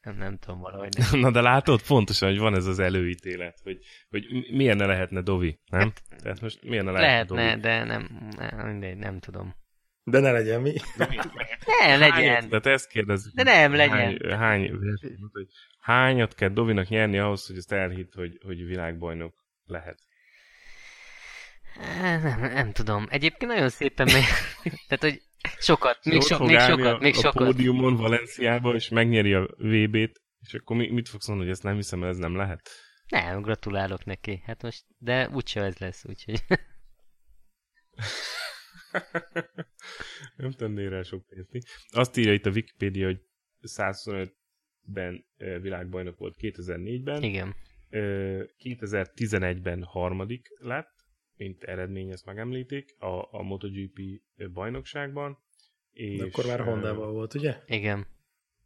Nem, 0.00 0.16
nem 0.16 0.38
tudom 0.38 0.60
valahogy. 0.60 0.96
Nem. 1.10 1.20
Na 1.20 1.30
de 1.30 1.40
látod, 1.40 1.82
pontosan, 1.82 2.28
hogy 2.28 2.38
van 2.38 2.54
ez 2.54 2.66
az 2.66 2.78
előítélet, 2.78 3.58
hogy, 3.62 3.78
hogy 4.10 4.26
milyen 4.50 4.76
ne 4.76 4.86
lehetne 4.86 5.20
Dovi, 5.20 5.60
nem? 5.70 5.80
Hát, 5.80 6.02
Tehát 6.22 6.40
most 6.40 6.62
milyen 6.62 6.84
ne 6.84 6.90
lehetne, 6.90 7.34
lehetne 7.34 7.50
Dovi? 7.50 7.60
de 7.60 7.84
nem, 7.84 8.30
nem, 8.36 8.76
nem, 8.78 8.98
nem 8.98 9.18
tudom. 9.18 9.54
De 10.04 10.20
ne 10.20 10.32
legyen 10.32 10.60
mi. 10.60 10.74
ne 11.86 11.96
legyen. 11.96 12.48
De 12.48 12.60
te 12.60 12.70
ezt 12.70 12.88
kérdezzük. 12.88 13.34
De 13.34 13.42
nem 13.42 13.74
legyen. 13.74 13.96
Hány, 13.96 14.38
hány, 14.38 14.70
hogy 15.32 15.48
hányat 15.88 16.34
kell 16.34 16.48
Dovinak 16.48 16.88
nyerni 16.88 17.18
ahhoz, 17.18 17.46
hogy 17.46 17.56
ezt 17.56 17.72
elhitt, 17.72 18.14
hogy, 18.14 18.38
hogy 18.44 18.64
világbajnok 18.64 19.34
lehet? 19.64 19.98
Nem, 22.00 22.40
nem 22.40 22.72
tudom. 22.72 23.06
Egyébként 23.10 23.50
nagyon 23.50 23.68
szépen 23.68 24.08
megy. 24.12 24.24
Tehát, 24.88 25.02
hogy 25.02 25.22
Sokat, 25.58 26.04
még, 26.04 26.22
so, 26.22 26.44
még 26.44 26.58
sokat, 26.58 26.94
a, 26.94 26.98
még 26.98 27.14
a 27.16 27.20
sokat. 27.20 27.42
A 27.42 27.44
pódiumon 27.44 27.96
Valenciába, 27.96 28.74
és 28.74 28.88
megnyeri 28.88 29.32
a 29.32 29.48
VB-t, 29.56 30.22
és 30.40 30.54
akkor 30.54 30.76
mit 30.76 31.08
fogsz 31.08 31.26
mondani, 31.26 31.48
hogy 31.48 31.58
ezt 31.58 31.66
nem 31.66 31.74
hiszem, 31.74 32.04
ez 32.04 32.16
nem 32.16 32.36
lehet? 32.36 32.70
Nem, 33.08 33.42
gratulálok 33.42 34.04
neki. 34.04 34.42
Hát 34.46 34.62
most, 34.62 34.84
de 34.98 35.28
úgyse 35.28 35.62
ez 35.62 35.78
lesz, 35.78 36.04
úgyhogy... 36.04 36.44
nem 40.36 40.52
tennél 40.52 40.90
rá 40.90 41.02
sok 41.02 41.24
pénzt. 41.50 41.68
Azt 41.88 42.16
írja 42.16 42.32
itt 42.32 42.46
a 42.46 42.50
Wikipedia, 42.50 43.06
hogy 43.06 43.20
125-ben 44.88 45.24
világbajnok 45.60 46.18
volt 46.18 46.36
2004-ben. 46.40 47.22
Igen. 47.22 47.54
2011-ben 47.90 49.82
harmadik 49.82 50.48
lett, 50.58 50.94
mint 51.36 51.62
eredmény, 51.62 52.10
ezt 52.10 52.24
megemlítik, 52.24 52.96
a, 52.98 53.38
a 53.38 53.42
MotoGP 53.42 54.00
bajnokságban. 54.52 55.38
És, 55.90 56.18
De 56.18 56.24
akkor 56.24 56.46
már 56.46 56.60
Honda-val 56.60 57.12
volt, 57.12 57.34
ugye? 57.34 57.56
Igen. 57.66 58.06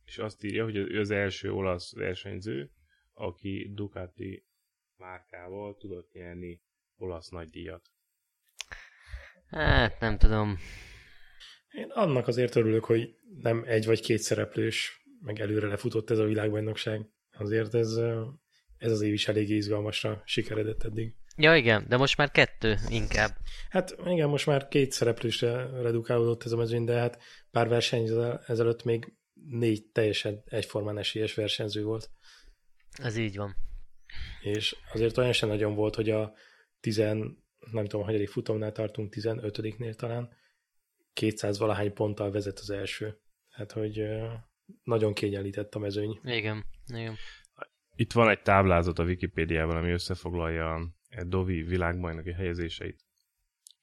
És 0.05 0.19
azt 0.19 0.45
írja, 0.45 0.65
hogy 0.65 0.77
ő 0.77 1.01
az 1.01 1.11
első 1.11 1.53
olasz 1.53 1.95
versenyző, 1.95 2.71
aki 3.13 3.71
Ducati 3.75 4.47
márkával 4.97 5.77
tudott 5.77 6.13
nyerni 6.13 6.63
olasz 6.97 7.29
nagydíjat. 7.29 7.91
Hát 9.47 10.01
nem 10.01 10.19
tudom. 10.19 10.59
Én 11.71 11.91
annak 11.91 12.27
azért 12.27 12.57
örülök, 12.57 12.85
hogy 12.85 13.15
nem 13.43 13.65
egy 13.67 13.87
vagy 13.87 14.01
két 14.01 14.19
szereplős, 14.19 15.02
meg 15.23 15.41
előre 15.41 15.67
lefutott 15.67 16.11
ez 16.11 16.19
a 16.19 16.25
világbajnokság. 16.25 17.09
Azért 17.39 17.75
ez, 17.75 17.97
ez 18.79 18.91
az 18.91 19.01
év 19.01 19.13
is 19.13 19.29
elég 19.29 19.51
izgalmasra 19.51 20.23
sikeredett 20.25 20.83
eddig. 20.83 21.15
Ja 21.37 21.57
igen, 21.57 21.85
de 21.89 21.97
most 21.97 22.17
már 22.17 22.31
kettő 22.31 22.77
inkább. 22.89 23.37
Hát 23.71 23.97
igen, 24.07 24.29
most 24.29 24.47
már 24.47 24.69
két 24.69 24.93
szereplősre 24.93 25.83
redukálódott 25.83 26.45
ez 26.45 26.53
a 26.53 26.57
mezőny, 26.57 26.85
de 26.85 26.99
hát 26.99 27.23
pár 27.51 27.69
verseny 27.69 28.09
ezelőtt 28.47 28.85
még 28.85 29.13
négy 29.49 29.87
teljesen 29.93 30.43
egyformán 30.45 30.99
esélyes 30.99 31.35
versenyző 31.35 31.85
volt. 31.85 32.11
Ez 32.99 33.17
így 33.17 33.37
van. 33.37 33.57
És 34.41 34.77
azért 34.93 35.19
olyan 35.19 35.33
sem 35.33 35.49
nagyon 35.49 35.75
volt, 35.75 35.95
hogy 35.95 36.11
a 36.11 36.35
tizen, 36.81 37.45
nem 37.71 37.85
tudom, 37.85 38.07
hanyadik 38.07 38.29
futamnál 38.29 38.73
tartunk, 38.73 39.15
15-nél 39.17 39.95
talán, 39.95 40.37
200 41.13 41.59
valahány 41.59 41.93
ponttal 41.93 42.31
vezet 42.31 42.59
az 42.59 42.71
első. 42.71 43.21
Hát, 43.49 43.73
hogy 43.73 44.03
nagyon 44.83 45.15
kényelített 45.15 45.75
a 45.75 45.79
mezőny. 45.79 46.21
Igen, 46.23 46.65
igen. 46.87 47.17
Itt 47.95 48.13
van 48.13 48.29
egy 48.29 48.43
táblázat 48.43 48.99
a 48.99 49.05
Wikipédiában, 49.05 49.77
ami 49.77 49.91
összefoglalja 49.91 50.75
a 50.75 51.25
Dovi 51.27 51.63
világbajnoki 51.63 52.33
helyezéseit. 52.33 53.05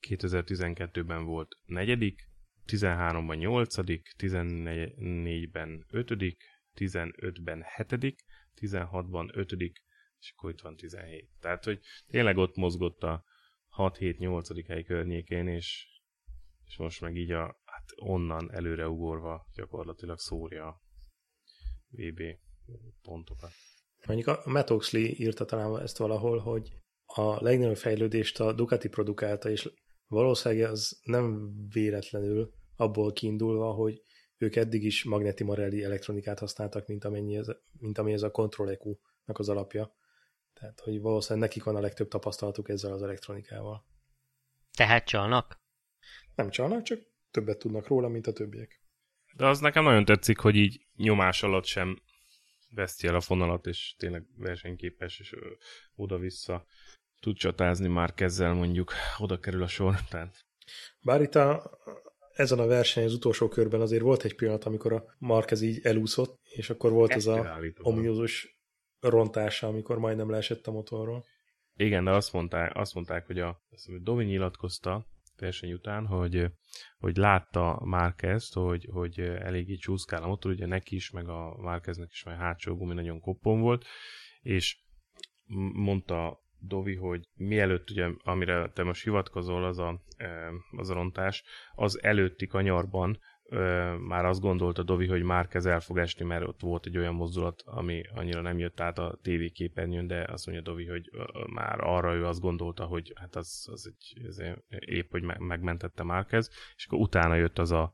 2012-ben 0.07 1.25
volt 1.25 1.57
negyedik, 1.65 2.29
13-ban 2.65 3.37
nyolcadik, 3.37 4.15
14-ben 4.17 5.85
ötödik, 5.89 6.43
15-ben 6.75 7.61
hetedik, 7.65 8.25
16-ban 8.61 9.29
ötödik, 9.33 9.83
és 10.19 10.33
akkor 10.35 10.51
itt 10.51 10.61
van 10.61 10.75
17. 10.75 11.29
Tehát, 11.39 11.63
hogy 11.63 11.79
tényleg 12.07 12.37
ott 12.37 12.55
mozgott 12.55 13.03
a 13.03 13.23
6-7-8. 13.77 14.63
hely 14.67 14.83
környékén, 14.83 15.47
és, 15.47 15.87
és 16.65 16.77
most 16.77 17.01
meg 17.01 17.15
így 17.15 17.31
a, 17.31 17.58
onnan 17.95 18.51
előre 18.51 18.87
ugorva 18.87 19.47
gyakorlatilag 19.55 20.19
szórja 20.19 20.67
a 20.67 20.81
VB 21.89 22.21
pontokat. 23.01 23.51
Mondjuk 24.05 24.27
a 24.27 24.41
Matt 24.45 24.71
Oxley 24.71 25.01
írta 25.03 25.45
talán 25.45 25.81
ezt 25.81 25.97
valahol, 25.97 26.37
hogy 26.37 26.69
a 27.05 27.43
legnagyobb 27.43 27.77
fejlődést 27.77 28.39
a 28.39 28.53
Ducati 28.53 28.87
produkálta, 28.87 29.49
és 29.49 29.71
valószínűleg 30.07 30.69
az 30.69 30.99
nem 31.03 31.51
véletlenül 31.69 32.53
abból 32.75 33.11
kiindulva, 33.11 33.71
hogy 33.71 34.01
ők 34.37 34.55
eddig 34.55 34.83
is 34.83 35.03
Magneti 35.03 35.43
Morelli 35.43 35.83
elektronikát 35.83 36.39
használtak, 36.39 36.87
mint, 36.87 37.03
amennyi 37.05 37.37
ez, 37.37 37.47
mint 37.79 37.97
ami 37.97 38.13
ez 38.13 38.21
a 38.21 38.31
Control 38.31 38.69
EQ-nak 38.69 39.39
az 39.39 39.49
alapja. 39.49 39.95
Tehát, 40.53 40.79
hogy 40.79 41.01
valószínűleg 41.01 41.47
nekik 41.47 41.63
van 41.63 41.75
a 41.75 41.79
legtöbb 41.79 42.07
tapasztalatuk 42.07 42.69
ezzel 42.69 42.93
az 42.93 43.01
elektronikával. 43.01 43.85
Tehát 44.77 45.05
csalnak? 45.05 45.59
Nem 46.35 46.49
csalnak, 46.49 46.83
csak 46.83 46.99
többet 47.31 47.57
tudnak 47.57 47.87
róla, 47.87 48.07
mint 48.07 48.27
a 48.27 48.33
többiek. 48.33 48.81
De 49.35 49.47
az 49.47 49.59
nekem 49.59 49.83
nagyon 49.83 50.05
tetszik, 50.05 50.37
hogy 50.37 50.55
így 50.55 50.85
nyomás 50.95 51.43
alatt 51.43 51.65
sem 51.65 52.01
veszti 52.69 53.07
el 53.07 53.15
a 53.15 53.21
fonalat, 53.21 53.65
és 53.65 53.95
tényleg 53.97 54.25
versenyképes, 54.37 55.19
és 55.19 55.35
oda-vissza 55.95 56.65
tud 57.19 57.35
csatázni 57.35 57.87
már 57.87 58.13
kezzel 58.13 58.53
mondjuk, 58.53 58.93
oda 59.17 59.39
kerül 59.39 59.63
a 59.63 59.67
sor. 59.67 59.95
Tehát... 60.09 60.45
Bár 61.01 61.21
itt 61.21 61.35
a, 61.35 61.79
ezen 62.33 62.59
a 62.59 62.65
verseny 62.65 63.03
az 63.03 63.13
utolsó 63.13 63.47
körben 63.47 63.81
azért 63.81 64.01
volt 64.01 64.23
egy 64.23 64.35
pillanat, 64.35 64.63
amikor 64.63 64.93
a 64.93 65.15
Marquez 65.17 65.61
így 65.61 65.79
elúszott, 65.83 66.37
és 66.43 66.69
akkor 66.69 66.91
volt 66.91 67.11
Ezt 67.11 67.27
az 67.27 67.35
a 67.35 67.59
ominózus 67.79 68.59
rontása, 68.99 69.67
amikor 69.67 69.99
majdnem 69.99 70.29
leesett 70.29 70.67
a 70.67 70.71
motorról. 70.71 71.25
Igen, 71.75 72.03
de 72.03 72.11
azt 72.11 72.33
mondták, 72.33 72.75
azt 72.75 72.93
mondták 72.93 73.25
hogy 73.25 73.39
a 73.39 73.61
Dovi 74.01 74.25
nyilatkozta 74.25 75.07
verseny 75.39 75.73
után, 75.73 76.05
hogy, 76.05 76.45
hogy 76.97 77.17
látta 77.17 77.81
Márkezt, 77.83 78.53
hogy, 78.53 78.87
hogy 78.91 79.19
eléggé 79.19 79.75
csúszkál 79.75 80.23
a 80.23 80.27
motor, 80.27 80.51
ugye 80.51 80.65
neki 80.65 80.95
is, 80.95 81.09
meg 81.09 81.27
a 81.27 81.55
Márkeznek 81.61 82.09
is, 82.11 82.23
mert 82.23 82.39
hátsó 82.39 82.75
gumi 82.75 82.93
nagyon 82.93 83.19
koppon 83.19 83.59
volt, 83.61 83.85
és 84.41 84.77
mondta 85.73 86.39
Dovi, 86.59 86.95
hogy 86.95 87.27
mielőtt 87.33 87.89
ugye, 87.89 88.09
amire 88.23 88.69
te 88.69 88.83
most 88.83 89.03
hivatkozol, 89.03 89.65
az 89.65 89.77
a, 89.77 90.01
az 90.77 90.89
a 90.89 90.93
rontás, 90.93 91.43
az 91.75 92.03
előtti 92.03 92.47
kanyarban 92.47 93.19
már 93.99 94.25
azt 94.25 94.41
gondolta 94.41 94.83
Dovi, 94.83 95.07
hogy 95.07 95.23
már 95.23 95.47
el 95.51 95.79
fog 95.79 95.97
esni, 95.97 96.25
mert 96.25 96.47
ott 96.47 96.59
volt 96.59 96.85
egy 96.85 96.97
olyan 96.97 97.13
mozdulat, 97.13 97.61
ami 97.65 98.03
annyira 98.13 98.41
nem 98.41 98.57
jött 98.57 98.79
át 98.79 98.97
a 98.97 99.19
TV 99.21 99.51
képernyőn, 99.53 100.07
de 100.07 100.25
azt 100.31 100.45
mondja 100.45 100.63
Dovi, 100.63 100.85
hogy 100.85 101.09
már 101.53 101.79
arra 101.79 102.13
ő 102.13 102.25
azt 102.25 102.39
gondolta, 102.39 102.85
hogy 102.85 103.13
hát 103.15 103.35
az, 103.35 103.67
az 103.71 103.87
egy, 103.87 104.25
az 104.27 104.43
épp, 104.79 105.11
hogy 105.11 105.23
megmentette 105.23 106.03
Márkez, 106.03 106.49
és 106.75 106.85
akkor 106.85 106.99
utána 106.99 107.35
jött 107.35 107.59
az 107.59 107.71
a, 107.71 107.93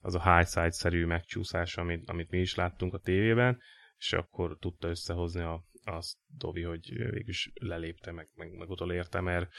az 0.00 0.14
a 0.14 0.34
high 0.34 0.48
side-szerű 0.48 1.06
megcsúszás, 1.06 1.76
amit, 1.76 2.10
amit 2.10 2.30
mi 2.30 2.38
is 2.38 2.54
láttunk 2.54 2.94
a 2.94 2.98
tévében, 2.98 3.60
és 3.98 4.12
akkor 4.12 4.56
tudta 4.60 4.88
összehozni 4.88 5.40
a, 5.40 5.64
azt 5.84 6.16
Dovi, 6.26 6.62
hogy 6.62 6.88
végülis 6.96 7.52
lelépte, 7.54 8.12
meg, 8.12 8.28
meg, 8.34 8.52
meg 8.52 8.70
utolérte, 8.70 9.20
mert, 9.20 9.50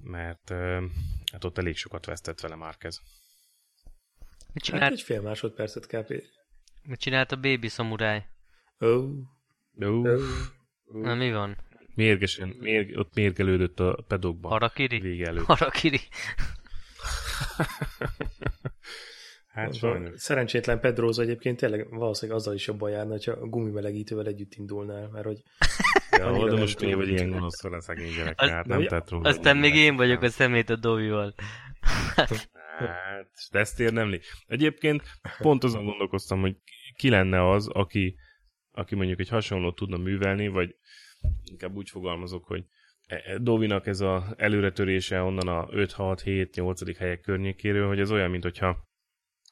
mert 0.00 0.48
hát 1.32 1.44
ott 1.44 1.58
elég 1.58 1.76
sokat 1.76 2.06
vesztett 2.06 2.40
vele 2.40 2.54
Márkez. 2.54 3.00
Mit 4.58 4.66
csinált? 4.66 4.82
Hát 4.82 4.92
egy 4.92 5.02
fél 5.02 5.20
másodpercet 5.20 5.86
kb. 5.86 6.14
Mit 6.82 6.98
csinált 6.98 7.32
a 7.32 7.36
Baby 7.36 7.68
Samurai? 7.68 8.22
Oh. 8.78 9.08
Oh. 9.80 10.06
oh. 10.06 10.20
Na 10.92 11.14
mi 11.14 11.32
van? 11.32 11.56
Mérgesen, 11.94 12.48
mérg, 12.48 12.98
ott 12.98 13.14
mérgelődött 13.14 13.80
a 13.80 14.04
pedokban. 14.08 14.50
Harakiri? 14.50 14.98
Vége 14.98 15.26
előtt. 15.26 15.44
Harakiri. 15.44 16.00
hát 19.54 19.74
sajnos. 19.74 20.20
Szerencsétlen 20.20 20.80
Pedroza 20.80 21.22
egyébként 21.22 21.58
tényleg 21.58 21.88
valószínűleg 21.90 22.40
azzal 22.40 22.54
is 22.54 22.66
jobban 22.66 22.90
járna, 22.90 23.10
hogyha 23.10 23.32
a 23.32 23.46
gumimelegítővel 23.46 24.26
együtt 24.26 24.54
indulnál, 24.54 25.08
mert 25.08 25.26
hogy 25.26 25.42
Ja, 26.18 26.48
de 26.48 26.56
most 26.56 26.80
mi 26.80 26.94
vagy 26.94 27.08
ilyen 27.08 27.30
gonosz 27.30 27.62
vele 27.62 27.80
szegény 27.80 28.14
gyerek, 28.16 28.40
hát 28.40 28.66
nem 28.66 28.86
tett 28.86 29.10
róla. 29.10 29.28
Aztán 29.28 29.56
még 29.56 29.74
én 29.74 29.96
vagyok 29.96 30.22
a 30.22 30.28
szemét 30.28 30.70
a 30.70 30.76
Dovival. 30.76 31.34
Hát, 32.78 33.30
de 33.50 33.58
ezt 33.58 33.80
érdemli. 33.80 34.20
Egyébként 34.46 35.02
pont 35.38 35.64
azon 35.64 35.84
gondolkoztam, 35.84 36.40
hogy 36.40 36.56
ki 36.96 37.08
lenne 37.08 37.50
az, 37.50 37.68
aki, 37.68 38.16
aki 38.70 38.94
mondjuk 38.94 39.20
egy 39.20 39.28
hasonlót 39.28 39.74
tudna 39.74 39.96
művelni, 39.96 40.48
vagy 40.48 40.76
inkább 41.44 41.74
úgy 41.74 41.90
fogalmazok, 41.90 42.44
hogy 42.44 42.64
e, 43.06 43.22
e, 43.24 43.38
Dovinak 43.38 43.86
ez 43.86 44.00
az 44.00 44.22
előretörése 44.36 45.22
onnan 45.22 45.48
a 45.48 45.66
5-6-7-8. 45.66 46.94
helyek 46.98 47.20
környékéről, 47.20 47.86
hogy 47.86 48.00
ez 48.00 48.10
olyan, 48.10 48.30
mint 48.30 48.42
hogyha 48.42 48.86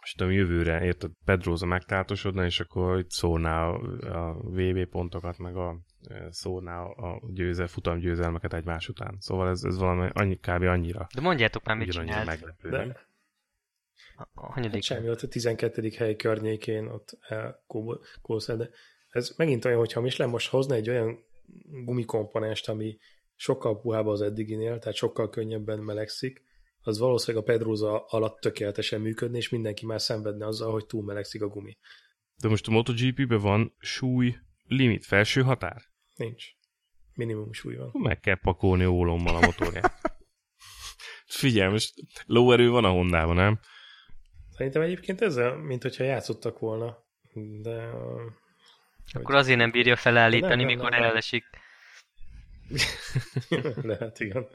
most 0.01 0.21
a 0.21 0.31
jövőre, 0.31 0.85
érted, 0.85 1.11
Pedroza 1.25 1.67
megtáltosodna, 1.67 2.45
és 2.45 2.61
akkor 2.61 2.99
itt 2.99 3.11
szórná 3.11 3.69
a 3.69 4.41
VB 4.43 4.85
pontokat, 4.85 5.39
meg 5.39 5.57
a 5.57 5.81
szórná 6.31 6.83
a 6.83 7.23
győze, 7.33 7.67
futamgyőzelmeket 7.67 8.55
egymás 8.55 8.89
után. 8.89 9.17
Szóval 9.21 9.49
ez, 9.49 9.65
ez 9.65 9.79
valami 9.79 10.11
annyi, 10.13 10.37
kb. 10.37 10.63
annyira. 10.63 11.07
De 11.15 11.21
mondjátok 11.21 11.65
már, 11.65 11.77
mit 11.77 11.91
csinált. 11.91 12.27
Meglepő, 12.27 12.69
de, 12.69 13.07
hanyadik? 14.35 14.73
Hát 14.73 14.83
semmi, 14.83 15.11
ott 15.11 15.21
a 15.21 15.29
12. 15.29 15.91
hely 15.97 16.17
környékén 16.17 16.87
ott 16.87 17.19
elkószol, 17.29 18.57
de 18.57 18.71
ez 19.09 19.35
megint 19.37 19.65
olyan, 19.65 19.79
hogyha 19.79 20.01
Michelin 20.01 20.33
most 20.33 20.49
hozna 20.49 20.75
egy 20.75 20.89
olyan 20.89 21.25
gumikomponest, 21.85 22.69
ami 22.69 22.99
sokkal 23.35 23.81
puhább 23.81 24.07
az 24.07 24.21
eddiginél, 24.21 24.79
tehát 24.79 24.97
sokkal 24.97 25.31
könnyebben 25.31 25.79
melegszik, 25.79 26.45
az 26.81 26.99
valószínűleg 26.99 27.47
a 27.47 27.53
Pedroza 27.53 28.05
alatt 28.05 28.41
tökéletesen 28.41 29.01
működne, 29.01 29.37
és 29.37 29.49
mindenki 29.49 29.87
már 29.87 30.01
szenvedne 30.01 30.47
azzal, 30.47 30.73
hogy 30.73 30.87
túl 30.87 31.05
melegszik 31.05 31.43
a 31.43 31.49
gumi. 31.49 31.77
De 32.41 32.49
most 32.49 32.67
a 32.67 32.71
MotoGP-ben 32.71 33.39
van 33.39 33.75
súly 33.79 34.37
limit, 34.65 35.05
felső 35.05 35.43
határ? 35.43 35.83
Nincs. 36.17 36.45
Minimum 37.15 37.53
súly 37.53 37.77
van. 37.77 37.91
Meg 37.93 38.21
kell 38.21 38.39
pakolni 38.41 38.87
ólommal 38.87 39.37
a 39.37 39.41
motorját. 39.41 39.93
Figyelj, 41.27 41.71
most 41.71 41.95
lóerő 42.27 42.71
van 42.71 42.85
a 42.85 42.91
Hondában, 42.91 43.35
nem? 43.35 43.61
Szerintem 44.51 44.83
egyébként 44.83 45.21
ezzel, 45.21 45.57
mint 45.57 45.83
hogyha 45.83 46.05
játszottak 46.05 46.59
volna, 46.59 46.99
de... 47.63 47.91
Akkor 49.13 49.35
hogy... 49.35 49.35
azért 49.35 49.59
nem 49.59 49.71
bírja 49.71 49.97
felállítani, 49.97 50.65
nem, 50.65 50.67
mikor 50.67 50.91
nem, 50.91 51.01
nem. 51.01 51.09
elesik. 51.09 51.45
Lehet, 53.83 54.21
igen. 54.21 54.49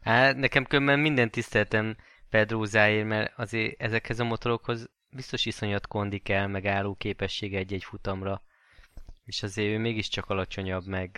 Hát 0.00 0.36
nekem 0.36 0.64
különben 0.64 0.98
minden 0.98 1.30
tiszteltem 1.30 1.96
Pedrózáért, 2.30 3.06
mert 3.06 3.32
azért 3.36 3.80
ezekhez 3.80 4.20
a 4.20 4.24
motorokhoz 4.24 4.90
biztos 5.10 5.46
iszonyat 5.46 5.86
kondi 5.86 6.18
kell, 6.18 6.46
meg 6.46 6.66
álló 6.66 6.94
képessége 6.94 7.58
egy-egy 7.58 7.84
futamra. 7.84 8.42
És 9.24 9.42
azért 9.42 9.68
ő 9.68 9.78
mégiscsak 9.78 10.28
alacsonyabb, 10.28 10.86
meg... 10.86 11.10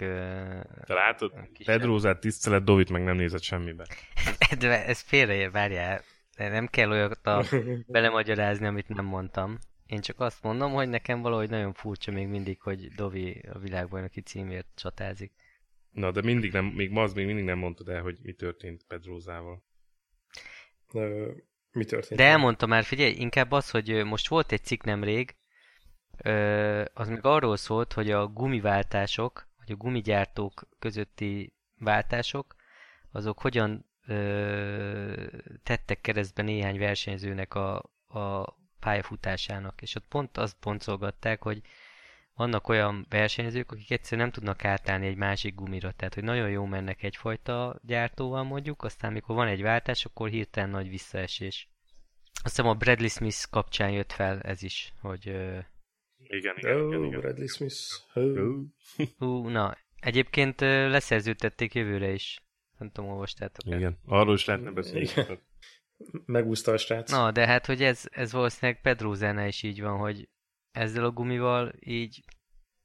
Te 0.84 0.94
látod? 0.94 1.32
Pedrózát 1.64 2.20
tisztelet, 2.20 2.64
Dovit 2.64 2.90
meg 2.90 3.04
nem 3.04 3.16
nézett 3.16 3.42
semmibe. 3.42 3.86
De 4.58 4.86
ez 4.86 5.00
félreér, 5.00 5.50
várjál. 5.50 6.02
De 6.36 6.48
nem 6.48 6.66
kell 6.66 6.90
olyat 6.90 7.26
a 7.26 7.44
belemagyarázni, 7.86 8.66
amit 8.66 8.88
nem 8.88 9.04
mondtam. 9.04 9.58
Én 9.86 10.00
csak 10.00 10.20
azt 10.20 10.42
mondom, 10.42 10.72
hogy 10.72 10.88
nekem 10.88 11.20
valahogy 11.20 11.50
nagyon 11.50 11.72
furcsa 11.72 12.12
még 12.12 12.28
mindig, 12.28 12.60
hogy 12.60 12.88
Dovi 12.88 13.42
a 13.52 13.58
világbajnoki 13.58 14.20
címért 14.20 14.66
csatázik. 14.74 15.32
Na, 15.90 16.10
de 16.10 16.22
mindig 16.22 16.52
nem, 16.52 16.64
még 16.64 16.96
az 16.96 17.12
még 17.12 17.26
mindig 17.26 17.44
nem 17.44 17.58
mondtad 17.58 17.88
el, 17.88 18.02
hogy 18.02 18.18
mi 18.22 18.32
történt 18.32 18.84
Pedrózával. 18.88 19.64
Mi 21.72 21.84
történt? 21.84 22.20
De 22.20 22.24
elmondta 22.26 22.66
már, 22.66 22.84
figyelj, 22.84 23.12
inkább 23.12 23.52
az, 23.52 23.70
hogy 23.70 24.04
most 24.04 24.28
volt 24.28 24.52
egy 24.52 24.62
cikk 24.62 24.82
nemrég, 24.82 25.36
az 26.94 27.08
még 27.08 27.24
arról 27.24 27.56
szólt, 27.56 27.92
hogy 27.92 28.10
a 28.10 28.26
gumiváltások, 28.26 29.48
vagy 29.58 29.72
a 29.72 29.76
gumigyártók 29.76 30.68
közötti 30.78 31.52
váltások, 31.78 32.54
azok 33.12 33.40
hogyan 33.40 33.86
ö, 34.06 35.26
tettek 35.62 36.00
keresztbe 36.00 36.42
néhány 36.42 36.78
versenyzőnek 36.78 37.54
a, 37.54 37.76
a 38.08 38.56
pályafutásának, 38.80 39.82
és 39.82 39.94
ott 39.94 40.06
pont 40.08 40.38
azt 40.38 40.56
pontolgatták, 40.60 41.42
hogy 41.42 41.62
vannak 42.34 42.68
olyan 42.68 43.06
versenyzők, 43.08 43.72
akik 43.72 43.90
egyszerűen 43.90 44.22
nem 44.22 44.32
tudnak 44.32 44.64
átállni 44.64 45.06
egy 45.06 45.16
másik 45.16 45.54
gumira, 45.54 45.92
tehát 45.92 46.14
hogy 46.14 46.24
nagyon 46.24 46.50
jó 46.50 46.64
mennek 46.64 47.02
egyfajta 47.02 47.80
gyártóval 47.82 48.42
mondjuk, 48.42 48.82
aztán 48.82 49.12
mikor 49.12 49.34
van 49.34 49.46
egy 49.46 49.62
váltás, 49.62 50.04
akkor 50.04 50.28
hirtelen 50.28 50.70
nagy 50.70 50.88
visszaesés. 50.88 51.68
Azt 52.42 52.56
hiszem 52.56 52.66
a 52.66 52.74
Bradley 52.74 53.08
Smith 53.08 53.44
kapcsán 53.50 53.90
jött 53.90 54.12
fel 54.12 54.40
ez 54.40 54.62
is, 54.62 54.92
hogy... 55.00 55.36
Igen, 56.26 56.54
igen, 56.56 56.80
oh, 56.80 56.88
igen, 56.88 57.04
igen. 57.04 57.20
Bradley 57.20 57.46
Smith. 57.46 57.76
Oh. 58.14 58.64
Hú, 59.18 59.48
na, 59.48 59.76
egyébként 60.00 60.60
leszerződtették 60.60 61.74
jövőre 61.74 62.12
is. 62.12 62.42
Nem 62.78 62.90
tudom, 62.90 63.10
olvastátok 63.10 63.74
Igen, 63.74 63.98
arról 64.06 64.34
is 64.34 64.44
lehetne 64.44 64.70
beszélni. 64.70 65.08
Megúszta 66.26 66.72
a 66.72 66.76
srác. 66.76 67.10
Na, 67.10 67.30
de 67.30 67.46
hát, 67.46 67.66
hogy 67.66 67.82
ez, 67.82 68.02
ez 68.10 68.32
valószínűleg 68.32 68.80
Pedrózánál 68.80 69.48
is 69.48 69.62
így 69.62 69.80
van, 69.80 69.98
hogy 69.98 70.28
ezzel 70.70 71.04
a 71.04 71.10
gumival 71.10 71.72
így, 71.80 72.24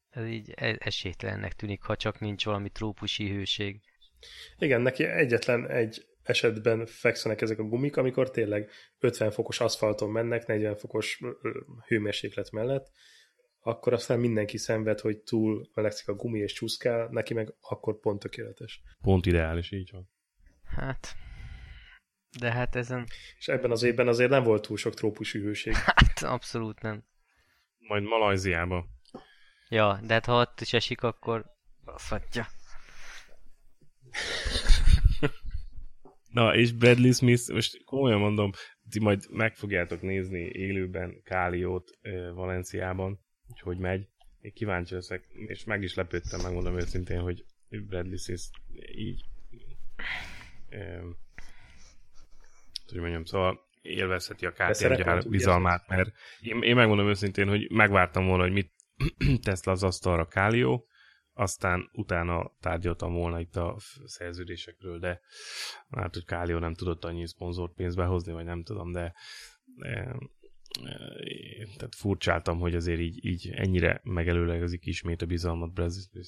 ez 0.09 0.27
így 0.27 0.53
e- 0.55 0.77
esélytelennek 0.79 1.53
tűnik, 1.53 1.81
ha 1.81 1.95
csak 1.95 2.19
nincs 2.19 2.45
valami 2.45 2.69
trópusi 2.69 3.29
hőség. 3.29 3.81
Igen, 4.57 4.81
neki 4.81 5.03
egyetlen 5.03 5.69
egy 5.69 6.07
esetben 6.23 6.85
fekszenek 6.85 7.41
ezek 7.41 7.59
a 7.59 7.63
gumik, 7.63 7.97
amikor 7.97 8.31
tényleg 8.31 8.69
50 8.99 9.31
fokos 9.31 9.59
aszfalton 9.59 10.09
mennek, 10.09 10.45
40 10.45 10.75
fokos 10.75 11.21
hőmérséklet 11.87 12.51
mellett, 12.51 12.91
akkor 13.61 13.93
aztán 13.93 14.19
mindenki 14.19 14.57
szenved, 14.57 14.99
hogy 14.99 15.17
túl 15.17 15.69
melegszik 15.73 16.07
a 16.07 16.15
gumi 16.15 16.39
és 16.39 16.53
csúszkál, 16.53 17.07
neki 17.11 17.33
meg 17.33 17.53
akkor 17.59 17.99
pont 17.99 18.19
tökéletes. 18.19 18.81
Pont 19.01 19.25
ideális, 19.25 19.71
így 19.71 19.89
van. 19.91 20.09
Hát, 20.63 21.15
de 22.39 22.51
hát 22.51 22.75
ezen... 22.75 23.07
És 23.37 23.47
ebben 23.47 23.71
az 23.71 23.83
évben 23.83 24.07
azért 24.07 24.29
nem 24.29 24.43
volt 24.43 24.61
túl 24.61 24.77
sok 24.77 24.93
trópusi 24.93 25.39
hőség. 25.39 25.73
Hát, 25.95 26.21
abszolút 26.23 26.81
nem. 26.81 27.03
Majd 27.77 28.03
Malajziába. 28.03 28.87
Ja, 29.69 29.99
de 30.03 30.13
hát 30.13 30.25
ha 30.25 30.39
ott 30.39 30.61
is 30.61 30.73
esik, 30.73 31.03
akkor 31.03 31.45
faszatja. 31.85 32.47
Na, 36.31 36.55
és 36.55 36.71
Bradley 36.71 37.11
Smith, 37.11 37.51
most 37.51 37.83
komolyan 37.83 38.19
mondom, 38.19 38.51
ti 38.89 38.99
majd 38.99 39.23
meg 39.29 39.55
fogjátok 39.55 40.01
nézni 40.01 40.39
élőben 40.39 41.21
Káliót 41.23 41.91
Valenciában, 42.33 43.19
hogy 43.61 43.77
megy. 43.77 44.07
Én 44.41 44.53
kíváncsi 44.53 44.93
leszek, 44.93 45.27
és 45.47 45.63
meg 45.63 45.83
is 45.83 45.95
lepődtem, 45.95 46.41
megmondom 46.41 46.77
őszintén, 46.77 47.19
hogy 47.19 47.45
Bradley 47.69 48.17
Smith 48.17 48.43
így 48.95 49.25
hogy 52.91 52.99
mondjam, 52.99 53.25
szóval 53.25 53.67
élvezheti 53.81 54.45
a 54.45 54.51
KTM 54.51 55.29
bizalmát, 55.29 55.87
mert 55.87 56.11
én, 56.41 56.61
én 56.61 56.75
megmondom 56.75 57.07
őszintén, 57.07 57.47
hogy 57.47 57.71
megvártam 57.71 58.25
volna, 58.25 58.43
hogy 58.43 58.51
mit 58.51 58.71
tesz 59.45 59.63
le 59.63 59.71
az 59.71 59.83
asztalra 59.83 60.27
Kálió, 60.27 60.87
aztán 61.33 61.89
utána 61.93 62.51
tárgyaltam 62.59 63.13
volna 63.13 63.39
itt 63.39 63.55
a 63.55 63.75
szerződésekről, 64.05 64.99
de 64.99 65.21
hát, 65.89 66.13
hogy 66.13 66.25
Kálió 66.25 66.57
nem 66.57 66.73
tudott 66.73 67.05
annyi 67.05 67.27
szponzort 67.27 67.73
pénzbe 67.73 68.05
hozni, 68.05 68.31
vagy 68.31 68.45
nem 68.45 68.63
tudom, 68.63 68.91
de, 68.91 69.13
de 69.75 70.15
tehát 71.75 71.95
furcsáltam, 71.95 72.59
hogy 72.59 72.75
azért 72.75 72.99
így, 72.99 73.25
így 73.25 73.49
ennyire 73.49 73.99
megelőlegezik 74.03 74.85
ismét 74.85 75.21
a 75.21 75.25
bizalmat 75.25 75.73
Brazil 75.73 76.23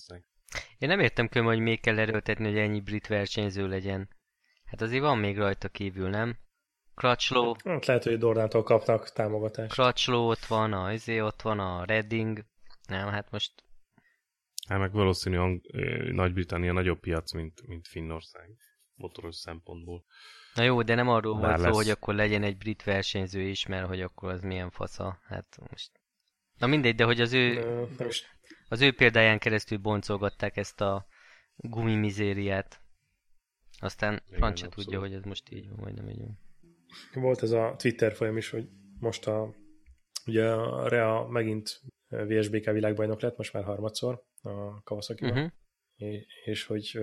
Én 0.77 0.89
nem 0.89 0.99
értem 0.99 1.29
különben, 1.29 1.55
hogy 1.55 1.63
még 1.63 1.81
kell 1.81 1.99
erőltetni, 1.99 2.45
hogy 2.45 2.57
ennyi 2.57 2.81
brit 2.81 3.07
versenyző 3.07 3.67
legyen. 3.67 4.09
Hát 4.65 4.81
azért 4.81 5.01
van 5.01 5.17
még 5.17 5.37
rajta 5.37 5.69
kívül, 5.69 6.09
nem? 6.09 6.37
Crutchlow. 6.95 7.53
Hát 7.63 7.85
lehet, 7.85 8.03
hogy 8.03 8.17
Dornától 8.17 8.63
kapnak 8.63 9.11
támogatást. 9.11 9.71
Crutchlow 9.71 10.29
ott 10.29 10.45
van, 10.45 10.73
a 10.73 10.93
izé 10.93 11.19
ott 11.19 11.41
van, 11.41 11.59
a 11.59 11.85
Redding. 11.85 12.45
Nem, 12.87 13.07
hát 13.07 13.31
most... 13.31 13.63
Hát 14.67 14.79
meg 14.79 14.91
valószínű 14.91 15.37
Nagy-Britannia 16.11 16.71
nagyobb 16.71 16.99
piac, 16.99 17.33
mint, 17.33 17.67
mint 17.67 17.87
Finnország 17.87 18.49
motoros 18.95 19.35
szempontból. 19.35 20.05
Na 20.55 20.63
jó, 20.63 20.81
de 20.81 20.95
nem 20.95 21.09
arról 21.09 21.37
volt 21.37 21.59
szó, 21.59 21.71
hogy 21.71 21.89
akkor 21.89 22.15
legyen 22.15 22.43
egy 22.43 22.57
brit 22.57 22.83
versenyző 22.83 23.41
is, 23.41 23.65
mert 23.65 23.87
hogy 23.87 24.01
akkor 24.01 24.31
az 24.31 24.41
milyen 24.41 24.69
fasza. 24.69 25.19
Hát 25.23 25.57
most... 25.69 25.91
Na 26.57 26.67
mindegy, 26.67 26.95
de 26.95 27.03
hogy 27.03 27.21
az 27.21 27.33
ő, 27.33 27.65
az 28.69 28.81
ő 28.81 28.91
példáján 28.91 29.39
keresztül 29.39 29.77
boncolgatták 29.77 30.57
ezt 30.57 30.81
a 30.81 31.05
gumimizériát. 31.55 32.81
Aztán 33.79 34.21
francia 34.31 34.67
tudja, 34.67 34.99
hogy 34.99 35.13
ez 35.13 35.23
most 35.23 35.51
így 35.51 35.69
van, 35.69 35.77
vagy 35.79 35.93
nem 35.93 36.09
így 36.09 36.19
van. 36.19 36.39
Volt 37.13 37.43
ez 37.43 37.51
a 37.51 37.75
Twitter 37.77 38.13
folyam 38.13 38.37
is, 38.37 38.49
hogy 38.49 38.69
most 38.99 39.27
a, 39.27 39.53
ugye 40.25 40.51
a 40.51 40.87
Rea 40.87 41.27
megint 41.27 41.81
VSBK 42.07 42.71
világbajnok 42.71 43.21
lett, 43.21 43.37
most 43.37 43.53
már 43.53 43.63
harmadszor 43.63 44.23
a 44.41 44.83
kawasaki 44.83 45.25
uh-huh. 45.25 45.51
és, 45.95 46.25
és 46.45 46.65
hogy... 46.65 46.99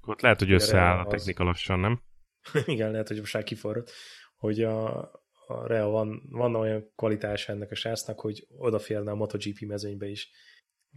Ott 0.00 0.20
lehet, 0.20 0.38
hogy 0.38 0.52
összeáll 0.52 0.98
a 0.98 1.06
technika 1.06 1.42
az... 1.42 1.48
lassan, 1.48 1.78
nem? 1.78 2.02
Igen, 2.66 2.90
lehet, 2.90 3.08
hogy 3.08 3.18
most 3.18 3.34
már 3.34 3.42
kiforrott, 3.42 3.90
hogy 4.36 4.62
a, 4.62 4.98
a 5.46 5.66
Rea 5.66 5.86
van, 5.86 6.22
van 6.30 6.54
olyan 6.54 6.92
kvalitás 6.96 7.48
ennek 7.48 7.70
a 7.70 7.74
srácnak, 7.74 8.20
hogy 8.20 8.46
odaférne 8.56 9.10
a 9.10 9.14
MotoGP 9.14 9.60
mezőnybe 9.60 10.06
is. 10.06 10.30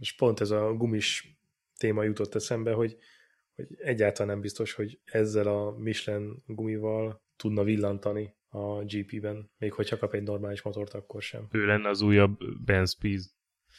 És 0.00 0.14
pont 0.14 0.40
ez 0.40 0.50
a 0.50 0.72
gumis 0.72 1.38
téma 1.78 2.02
jutott 2.02 2.34
eszembe, 2.34 2.72
hogy, 2.72 2.96
hogy 3.54 3.66
egyáltalán 3.76 4.32
nem 4.32 4.40
biztos, 4.40 4.72
hogy 4.72 5.00
ezzel 5.04 5.46
a 5.46 5.70
Michelin 5.78 6.42
gumival 6.46 7.22
tudna 7.36 7.62
villantani 7.62 8.34
a 8.48 8.84
GP-ben, 8.84 9.50
még 9.58 9.72
hogyha 9.72 9.98
kap 9.98 10.14
egy 10.14 10.22
normális 10.22 10.62
motort, 10.62 10.94
akkor 10.94 11.22
sem. 11.22 11.46
Ő 11.50 11.66
lenne 11.66 11.88
az 11.88 12.00
újabb 12.00 12.38
Ben 12.64 12.86
Spies. 12.86 13.22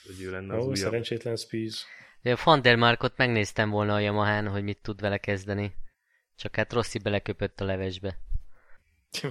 Vagy 0.06 0.22
ő 0.22 0.32
lenne 0.32 0.54
az 0.54 0.60
Ó, 0.60 0.64
újabb... 0.64 0.76
szerencsétlen 0.76 1.36
Spies. 1.36 1.86
A 2.24 2.42
Van 2.44 2.62
der 2.62 2.76
Markot 2.76 3.18
megnéztem 3.18 3.70
volna 3.70 3.94
a 3.94 4.00
Yamaha-n, 4.00 4.48
hogy 4.48 4.64
mit 4.64 4.82
tud 4.82 5.02
vele 5.02 5.18
kezdeni. 5.18 5.74
Csak 6.36 6.56
hát 6.56 6.74
Rossi 6.74 7.00
beleköpött 7.00 7.62
a 7.62 7.66
levesbe. 7.66 8.18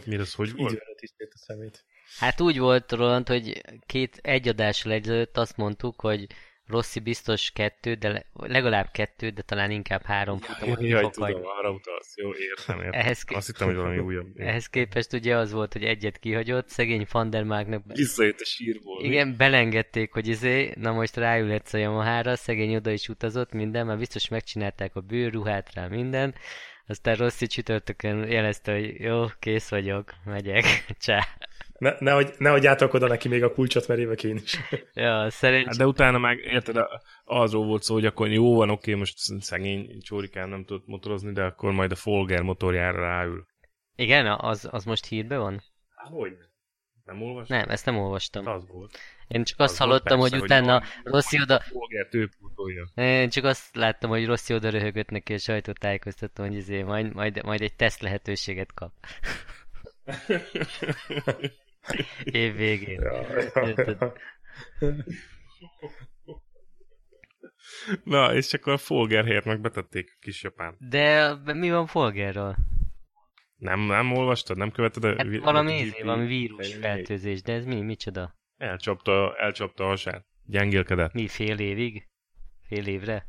Mi 0.05 0.17
az, 0.17 0.35
hogy 0.35 0.53
volt? 0.53 0.79
a 1.19 1.39
szemét. 1.39 1.85
Hát 2.19 2.41
úgy 2.41 2.59
volt, 2.59 2.93
Roland, 2.93 3.29
hogy 3.29 3.63
két 3.87 4.17
egy 4.23 4.49
adással 4.49 4.93
ezelőtt 4.93 5.37
azt 5.37 5.57
mondtuk, 5.57 6.01
hogy 6.01 6.27
Rossi 6.67 7.01
biztos 7.01 7.51
kettő, 7.51 7.95
de 7.95 8.27
legalább 8.33 8.91
kettő, 8.91 9.31
de 9.31 9.43
talán 9.43 9.71
inkább 9.71 10.03
három 10.03 10.39
futamot 10.39 10.81
ja, 10.81 10.89
jaj, 10.89 11.11
tudom, 11.11 11.41
arra 11.45 11.71
utalsz. 11.71 12.17
Jó, 12.17 12.35
értem, 12.35 12.79
értem. 12.79 13.01
Ehhez 13.01 13.23
ké... 13.23 13.35
Azt 13.35 13.47
hittem, 13.47 13.67
hogy 13.67 13.77
valami 13.77 13.99
újabb. 13.99 14.27
Ehhez 14.49 14.67
képest 14.67 15.13
ugye 15.13 15.37
az 15.37 15.53
volt, 15.53 15.73
hogy 15.73 15.85
egyet 15.85 16.19
kihagyott, 16.19 16.69
szegény 16.69 17.07
Fandermáknak... 17.07 17.83
Visszajött 17.87 18.41
a 18.41 18.45
sírból. 18.45 19.05
Igen, 19.05 19.29
mi? 19.29 19.35
belengedték, 19.35 20.13
hogy 20.13 20.27
izé, 20.27 20.73
na 20.77 20.93
most 20.93 21.17
ráülhetsz 21.17 21.73
a 21.73 21.79
Yamaha-ra, 21.79 22.37
szegény 22.37 22.75
oda 22.77 22.91
is 22.91 23.09
utazott, 23.09 23.53
minden, 23.53 23.87
már 23.87 23.99
biztos 23.99 24.29
megcsinálták 24.29 24.97
a 24.97 25.01
bőrruhát 25.01 25.75
rá, 25.75 25.87
minden. 25.87 26.35
Aztán 26.87 27.17
Rossi 27.17 27.47
csütörtökön 27.47 28.31
jelezte, 28.31 28.73
hogy 28.73 29.01
jó, 29.01 29.25
kész 29.39 29.69
vagyok, 29.69 30.15
megyek, 30.25 30.65
csá. 31.05 31.27
Ne, 31.79 31.95
nehogy, 31.99 32.35
nehogy 32.39 32.67
átrak 32.67 32.95
oda 32.95 33.07
neki 33.07 33.29
még 33.29 33.43
a 33.43 33.53
kulcsot, 33.53 33.89
mert 33.89 34.01
évek 34.01 34.25
én 34.25 34.37
is. 34.37 34.59
ja, 34.95 35.31
szerencsé. 35.31 35.67
Hát 35.67 35.77
de 35.77 35.87
utána 35.87 36.19
meg, 36.19 36.39
érted, 36.39 36.77
azról 37.25 37.65
volt 37.67 37.83
szó, 37.83 37.95
hogy 37.95 38.07
akkor 38.07 38.29
jó 38.29 38.55
van, 38.55 38.71
oké, 38.71 38.95
most 38.95 39.19
szegény 39.41 40.01
csórikán 40.01 40.49
nem 40.49 40.65
tudott 40.65 40.87
motorozni, 40.87 41.33
de 41.33 41.43
akkor 41.43 41.73
majd 41.73 41.93
a 41.93 41.95
Folger 41.95 42.43
motorjára 42.43 43.01
ráül. 43.01 43.47
Igen, 43.97 44.27
az, 44.27 44.69
az 44.71 44.85
most 44.85 45.07
hírbe 45.07 45.39
van? 45.39 45.63
Hogy? 45.95 46.37
Nem 47.05 47.23
olvastad? 47.23 47.57
Nem, 47.57 47.69
ezt 47.69 47.87
nem 47.87 47.99
olvastam. 47.99 48.47
Az 48.47 48.67
volt. 48.69 48.99
Én 49.29 49.45
csak 49.45 49.59
azt 49.59 49.73
Az 49.73 49.79
hallottam, 49.79 50.19
volt, 50.19 50.31
hogy 50.31 50.41
persze, 50.41 50.63
utána 50.63 50.83
Rossi 51.03 51.41
oda... 51.41 51.63
Én 52.95 53.29
csak 53.29 53.45
azt 53.45 53.77
láttam, 53.77 54.11
hogy 54.11 54.27
Rossi 54.27 54.55
oda 54.55 54.71
röhögött 54.71 55.11
neki 55.11 55.33
a 55.33 55.39
sajtótájékoztató, 55.39 56.43
hogy 56.43 56.55
izé, 56.55 56.83
majd, 56.83 57.15
majd, 57.15 57.45
majd 57.45 57.61
egy 57.61 57.75
teszt 57.75 58.03
lehetőséget 58.03 58.75
kap. 58.75 58.93
Év 62.25 62.57
végén. 62.57 63.01
Érted? 63.55 64.13
Na, 68.05 68.35
és 68.35 68.53
akkor 68.53 68.73
a 68.73 68.77
Folger 68.77 69.25
helyett 69.25 69.45
meg 69.45 69.61
betették 69.61 70.13
a 70.15 70.19
kis 70.21 70.43
japán. 70.43 70.77
De 70.79 71.35
mi 71.45 71.71
van 71.71 71.87
Folgerral? 71.87 72.57
Nem, 73.57 73.81
nem 73.81 74.13
olvastad? 74.13 74.57
Nem 74.57 74.71
követed 74.71 75.05
a... 75.05 75.17
Hát 75.17 75.37
valami, 75.37 75.73
a 75.73 75.77
izé, 75.77 75.89
GP 75.89 76.05
valami 76.05 76.27
vírus 76.27 76.75
fertőzés, 76.75 77.43
de 77.43 77.53
ez 77.53 77.65
mi? 77.65 77.81
Micsoda? 77.81 78.37
Elcsapta, 78.57 79.37
elcsapta 79.37 79.85
a 79.85 79.87
hasát. 79.87 80.27
Gyengélkedett. 80.47 81.13
Mi, 81.13 81.29
fél 81.29 81.59
évig? 81.59 82.09
Fél 82.63 82.87
évre? 82.87 83.27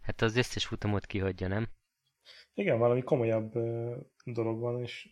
Hát 0.00 0.22
az 0.22 0.36
összes 0.36 0.66
futamot 0.66 1.06
kihagyja, 1.06 1.48
nem? 1.48 1.68
Igen, 2.54 2.78
valami 2.78 3.02
komolyabb 3.02 3.52
dolog 4.24 4.60
van, 4.60 4.82
és 4.82 5.10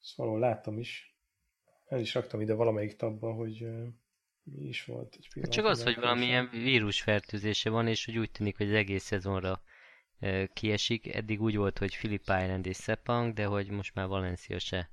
ezt 0.00 0.16
valahol 0.16 0.38
láttam 0.38 0.78
is. 0.78 1.16
El 1.84 2.00
is 2.00 2.14
raktam 2.14 2.40
ide 2.40 2.54
valamelyik 2.54 2.96
tabba, 2.96 3.32
hogy 3.32 3.66
mi 4.42 4.66
is 4.66 4.84
volt. 4.84 5.14
Egy 5.14 5.24
Hát 5.24 5.32
pillanat, 5.32 5.54
csak 5.54 5.64
az, 5.64 5.82
hogy 5.82 5.94
valamilyen 5.94 6.48
vírusfertőzése 6.50 7.70
van, 7.70 7.88
és 7.88 8.04
hogy 8.04 8.18
úgy 8.18 8.30
tűnik, 8.30 8.56
hogy 8.56 8.68
az 8.68 8.74
egész 8.74 9.04
szezonra 9.04 9.62
kiesik. 10.52 11.14
Eddig 11.14 11.40
úgy 11.40 11.56
volt, 11.56 11.78
hogy 11.78 11.96
Philip 11.96 12.22
Island 12.22 12.66
és 12.66 12.76
Sepang, 12.76 13.32
de 13.32 13.44
hogy 13.44 13.70
most 13.70 13.94
már 13.94 14.06
Valencia 14.06 14.58
se. 14.58 14.90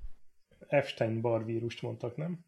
Epstein-Barr 0.68 1.44
vírust 1.44 1.82
mondtak, 1.82 2.16
nem? 2.16 2.44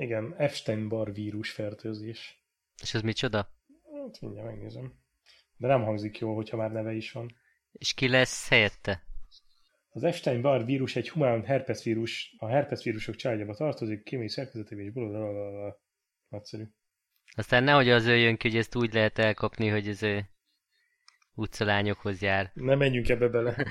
Igen, 0.00 0.34
Epstein-Barr 0.36 1.12
vírus 1.12 1.50
fertőzés. 1.50 2.44
És 2.82 2.94
az 2.94 3.02
micsoda? 3.02 3.48
Hát 3.92 4.20
mindjárt 4.20 4.46
megnézem. 4.46 4.92
De 5.56 5.66
nem 5.66 5.82
hangzik 5.82 6.18
jól, 6.18 6.34
hogyha 6.34 6.56
már 6.56 6.72
neve 6.72 6.92
is 6.92 7.12
van. 7.12 7.36
És 7.72 7.94
ki 7.94 8.08
lesz 8.08 8.48
helyette? 8.48 9.02
Az 9.88 10.02
Epstein-Barr 10.02 10.64
vírus 10.64 10.96
egy 10.96 11.10
humán 11.10 11.44
herpes 11.44 11.82
vírus, 11.84 12.34
a 12.38 12.46
herpes 12.46 12.82
vírusok 12.82 13.14
családjába 13.14 13.54
tartozik, 13.54 14.02
kémiai 14.02 14.28
szerkezetévé 14.28 14.84
és 14.84 14.92
blablabla. 14.92 15.80
Nagyszerű. 16.28 16.64
Aztán 17.34 17.64
nehogy 17.64 17.88
az 17.88 18.06
jön 18.06 18.36
ki, 18.36 18.48
hogy 18.48 18.58
ezt 18.58 18.76
úgy 18.76 18.94
lehet 18.94 19.18
elkapni, 19.18 19.68
hogy 19.68 19.88
ez 19.88 20.02
ö, 20.02 20.18
utcalányokhoz 21.34 22.22
jár. 22.22 22.50
Ne 22.54 22.74
menjünk 22.74 23.08
ebbe 23.08 23.28
bele. 23.28 23.66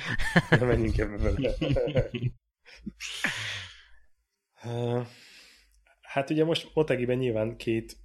Ne 0.50 0.66
menjünk 0.66 0.98
ebbe 0.98 1.18
bele. 1.18 1.56
Hát 6.10 6.30
ugye 6.30 6.44
most 6.44 6.72
Motegiben 6.74 7.18
nyilván 7.18 7.58
két 7.58 7.98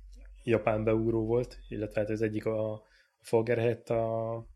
japán 0.42 0.84
beugró 0.84 1.26
volt, 1.26 1.58
illetve 1.68 2.00
hát 2.00 2.10
az 2.10 2.22
egyik 2.22 2.46
a 2.46 2.82
Folger 3.20 3.58
helyett 3.58 3.88
a 3.88 4.46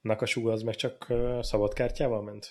Nakasuga 0.00 0.52
az 0.52 0.62
meg 0.62 0.74
csak 0.74 1.12
szabadkártyával 1.40 2.22
ment. 2.22 2.50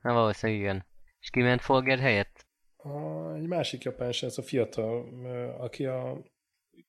Na 0.00 0.12
valószínűleg 0.12 0.62
igen. 0.62 0.86
És 1.20 1.30
ki 1.30 1.40
ment 1.40 1.60
Folger 1.60 1.98
helyett? 1.98 2.46
A, 2.76 3.32
egy 3.34 3.46
másik 3.46 3.82
japán 3.82 4.12
srác, 4.12 4.38
a 4.38 4.42
fiatal, 4.42 5.08
aki 5.58 5.86
a 5.86 6.22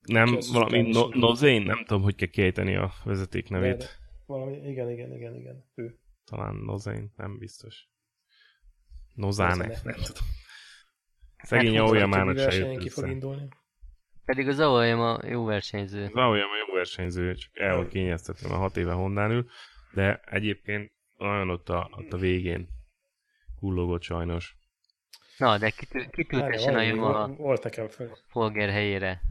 Nem, 0.02 0.26
Ki 0.26 0.36
az 0.36 0.52
valami 0.52 0.82
no? 0.82 1.08
Nozén? 1.08 1.62
Nem 1.62 1.86
tudom, 1.86 2.02
hogy 2.02 2.16
kell 2.16 2.28
kiejteni 2.28 2.76
a 2.76 2.92
vezeték 3.04 3.50
nevét. 3.50 3.78
de- 3.78 3.90
valami, 4.26 4.58
igen, 4.58 4.90
igen, 4.90 5.14
igen, 5.14 5.36
igen, 5.36 5.66
ő. 5.76 6.00
Talán 6.26 6.56
Nozén, 6.56 7.14
nem 7.16 7.38
biztos. 7.38 7.90
Nozáne, 9.14 9.66
Nozane. 9.66 9.82
nem 9.84 9.96
tudom. 9.96 10.28
Szegény 11.44 11.76
Hát, 11.76 11.88
Aoyamának 11.88 12.40
se 12.40 12.56
jött 12.56 12.78
ki 12.78 12.90
fog 12.90 13.08
indulni. 13.08 13.48
Pedig 14.26 14.48
az 14.48 14.60
Aoyama 14.60 15.20
jó 15.26 15.46
versenyző. 15.46 16.04
Az 16.04 16.16
Aoyama 16.16 16.56
jó 16.68 16.74
versenyző, 16.74 17.34
csak 17.34 17.58
el 17.58 17.76
van 17.76 17.88
kényeztetve, 17.88 18.48
mert 18.48 18.60
hat 18.60 18.78
éve 18.78 18.92
Hondán 18.92 19.32
ül, 19.32 19.50
de 19.94 20.22
egyébként 20.26 20.92
nagyon 21.18 21.50
ott 21.50 21.70
a, 21.70 21.90
ott 21.92 22.14
a 22.14 22.18
végén 22.18 22.68
hullogott 23.60 24.02
sajnos. 24.02 24.58
Na, 25.38 25.58
de 25.58 25.70
kitű, 25.70 26.06
kitültessen 26.10 26.76
a 26.76 26.82
Yamaha. 26.82 27.58
Folger 28.28 28.70
helyére. 28.70 29.22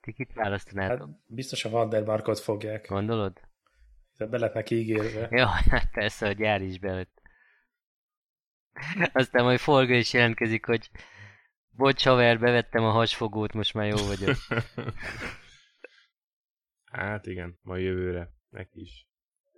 Ti 0.00 0.12
kit 0.12 0.32
választanátok? 0.32 0.98
Hát 0.98 1.20
biztos 1.26 1.64
a 1.64 1.70
Vandermarkot 1.70 2.38
fogják. 2.38 2.88
Gondolod? 2.88 3.40
De 4.16 4.26
be 4.26 4.38
lett 4.38 4.54
neki 4.54 4.74
ígérve. 4.74 5.28
Ja, 5.30 5.46
hát 5.46 5.90
persze, 5.90 6.26
hogy 6.26 6.38
jár 6.38 6.62
is 6.62 6.78
belőtt. 6.78 7.22
Aztán 9.12 9.44
majd 9.44 9.58
Folger 9.58 9.96
is 9.96 10.12
jelentkezik, 10.12 10.64
hogy 10.64 10.90
bocs 11.76 12.04
haver, 12.04 12.38
bevettem 12.38 12.84
a 12.84 12.90
hasfogót, 12.90 13.52
most 13.52 13.74
már 13.74 13.86
jó 13.86 14.06
vagyok. 14.06 14.36
Hát 16.96 17.26
igen, 17.26 17.58
majd 17.62 17.84
jövőre, 17.84 18.30
neki 18.48 18.80
is. 18.80 19.06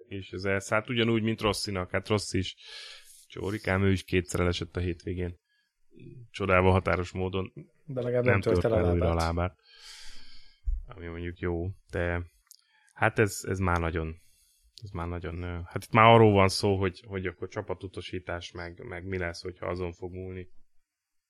És 0.08 0.30
ez 0.30 0.44
elsz, 0.44 0.68
hát 0.68 0.88
ugyanúgy, 0.88 1.22
mint 1.22 1.40
Rosszinak, 1.40 1.90
hát 1.90 2.08
Rossz 2.08 2.32
is. 2.32 2.56
Csórikám, 3.26 3.82
ő 3.82 3.90
is 3.90 4.04
kétszer 4.04 4.40
elesett 4.40 4.76
a 4.76 4.80
hétvégén. 4.80 5.38
Csodával 6.30 6.72
határos 6.72 7.12
módon 7.12 7.52
De 7.84 8.00
legalább 8.00 8.24
nem 8.24 8.32
nem 8.32 8.40
tört 8.40 8.60
tört 8.60 8.74
el 8.74 8.84
a 8.84 8.92
újra 8.92 9.10
a 9.10 9.14
lábát. 9.14 9.24
lábát. 9.24 9.58
Ami 10.86 11.06
mondjuk 11.06 11.38
jó, 11.38 11.70
de 11.90 12.22
hát 12.92 13.18
ez, 13.18 13.40
ez 13.48 13.58
már 13.58 13.78
nagyon 13.78 14.20
ez 14.82 14.90
már 14.90 15.08
nagyon, 15.08 15.64
hát 15.66 15.84
itt 15.84 15.92
már 15.92 16.06
arról 16.06 16.32
van 16.32 16.48
szó, 16.48 16.76
hogy, 16.76 17.04
hogy 17.06 17.26
akkor 17.26 17.48
csapatutasítás, 17.48 18.52
meg, 18.52 18.84
meg 18.84 19.04
mi 19.04 19.18
lesz, 19.18 19.42
hogyha 19.42 19.66
azon 19.66 19.92
fog 19.92 20.12
múlni. 20.12 20.48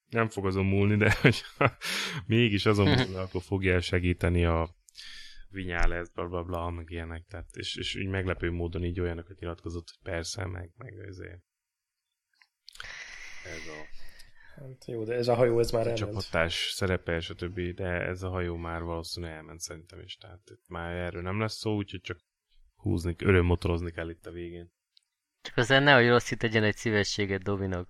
Nem 0.09 0.29
fog 0.29 0.47
azon 0.47 0.65
múlni, 0.65 0.97
de 0.97 1.17
hogy 1.21 1.43
mégis 2.27 2.67
azon 2.67 2.89
múlni, 2.89 3.15
akkor 3.15 3.43
fogja 3.43 3.81
segíteni 3.81 4.45
a 4.45 4.77
Vinyales, 5.51 6.09
bla 6.11 6.27
bla 6.27 6.43
bla, 6.43 6.71
meg 6.71 6.91
ilyenek, 6.91 7.27
tehát, 7.27 7.49
és, 7.57 7.77
és 7.77 7.97
úgy 7.97 8.07
meglepő 8.07 8.51
módon 8.51 8.85
így 8.85 9.01
olyanokat 9.01 9.39
nyilatkozott, 9.39 9.89
hogy 9.89 10.13
persze, 10.13 10.47
meg, 10.47 10.73
meg 10.77 10.99
ezért. 10.99 11.43
Ez 13.45 13.67
a 13.67 14.07
Hát 14.59 14.85
jó, 14.87 15.05
de 15.05 15.15
ez 15.15 15.29
a 15.29 15.35
hajó, 15.35 15.59
ez 15.59 15.71
már 15.71 15.81
elment. 15.81 15.99
csapattárs 15.99 16.73
szerepe, 16.75 17.21
stb. 17.21 17.61
De 17.61 17.87
ez 17.87 18.23
a 18.23 18.29
hajó 18.29 18.57
már 18.57 18.83
valószínűleg 18.83 19.35
elment 19.35 19.61
szerintem 19.61 20.01
is. 20.01 20.17
Tehát 20.17 20.41
itt 20.51 20.69
már 20.69 20.93
erről 20.93 21.23
nem 21.23 21.41
lesz 21.41 21.57
szó, 21.57 21.75
úgyhogy 21.77 22.01
csak 22.01 22.19
húzni, 22.77 23.15
örömmotorozni 23.19 23.91
kell 23.91 24.09
itt 24.11 24.27
a 24.27 24.31
végén. 24.31 24.73
Csak 25.41 25.57
aztán 25.57 25.83
nehogy 25.83 26.09
rossz 26.09 26.31
itt 26.31 26.39
tegyen 26.39 26.65
egy 26.65 26.77
szívességet 26.77 27.43
Dovinak. 27.43 27.89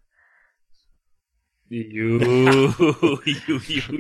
Jú, 1.71 2.19
jú, 2.19 2.19
jú, 3.25 3.59
jú, 3.67 3.97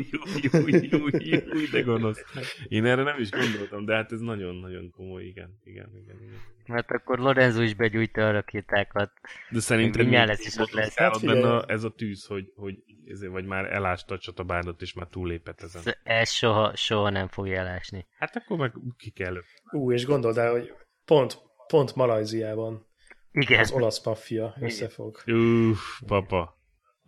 jú, 0.91 1.09
jú, 1.19 1.71
de 1.71 1.81
gonosz. 1.83 2.25
Én 2.69 2.85
erre 2.85 3.03
nem 3.03 3.21
is 3.21 3.31
gondoltam, 3.31 3.85
de 3.85 3.95
hát 3.95 4.13
ez 4.13 4.21
nagyon-nagyon 4.21 4.91
komoly, 4.91 5.25
igen, 5.25 5.59
igen, 5.65 5.91
igen, 6.03 6.17
igen. 6.23 6.41
Mert 6.67 6.91
akkor 6.91 7.19
Lorenzo 7.19 7.63
is 7.63 7.75
begyújta 7.75 8.27
a 8.27 8.31
rakétákat. 8.31 9.13
De 9.51 9.61
szerintem 9.61 10.05
Vinyales 10.05 10.39
is 10.47 10.57
ott 10.57 10.71
lesz. 10.71 10.97
Hát 10.97 11.11
Hát 11.13 11.19
figyelj. 11.21 11.41
benne 11.41 11.63
ez 11.67 11.85
a 11.85 11.91
tűz, 11.91 12.25
hogy, 12.25 12.53
hogy 12.55 12.75
ezért, 13.07 13.33
vagy 13.33 13.45
már 13.45 13.73
elásta 13.73 14.15
a 14.15 14.19
csatabárdot, 14.19 14.83
és 14.83 14.93
már 14.93 15.07
túlépett 15.07 15.61
ezen. 15.63 15.83
Ez- 15.85 15.99
Ez 16.03 16.31
soha, 16.31 16.77
soha 16.77 17.11
nem 17.11 17.29
fogja 17.29 17.59
elásni. 17.59 18.07
Hát 18.19 18.37
akkor 18.37 18.57
meg 18.59 18.73
ki 18.97 19.11
kell. 19.11 19.37
Ú, 19.73 19.93
és 19.93 20.05
gondold 20.05 20.37
el, 20.39 20.51
hogy 20.51 20.73
pont, 21.05 21.39
pont 21.67 21.95
Malajziában 21.97 22.87
Igen. 23.33 23.61
az 23.61 23.73
olasz 23.73 24.05
maffia 24.05 24.55
összefog. 24.61 25.23
Uff, 25.27 26.01
papa. 26.07 26.57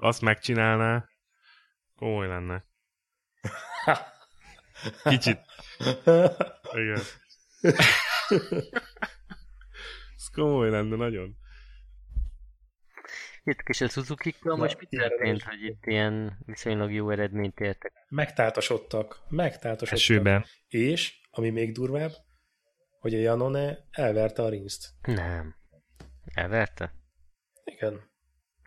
Azt 0.02 0.20
megcsinálná, 0.20 1.08
komoly 1.96 2.26
lenne. 2.26 2.64
Kicsit. 5.04 5.38
Igen. 6.72 7.00
Ez 10.16 10.28
komoly 10.32 10.70
lenne, 10.70 10.96
nagyon. 10.96 11.36
Itt 13.42 13.60
és 13.64 13.80
a 13.80 13.88
suzuki 13.88 14.34
Na, 14.42 14.56
most 14.56 14.78
mit 14.78 14.88
történt, 14.88 15.42
hogy 15.42 15.62
itt 15.62 15.86
ilyen 15.86 16.42
viszonylag 16.46 16.92
jó 16.92 17.10
eredményt 17.10 17.60
értek? 17.60 17.92
Megtáltasodtak, 18.08 19.20
megtáltasodtak. 19.28 19.98
Esőben. 19.98 20.44
És, 20.68 21.20
ami 21.30 21.50
még 21.50 21.72
durvább, 21.72 22.12
hogy 23.00 23.14
a 23.14 23.18
Janone 23.18 23.78
elverte 23.90 24.42
a 24.42 24.48
rinszt. 24.48 24.88
Nem. 25.02 25.56
Elverte? 26.34 26.94
Igen. 27.64 28.09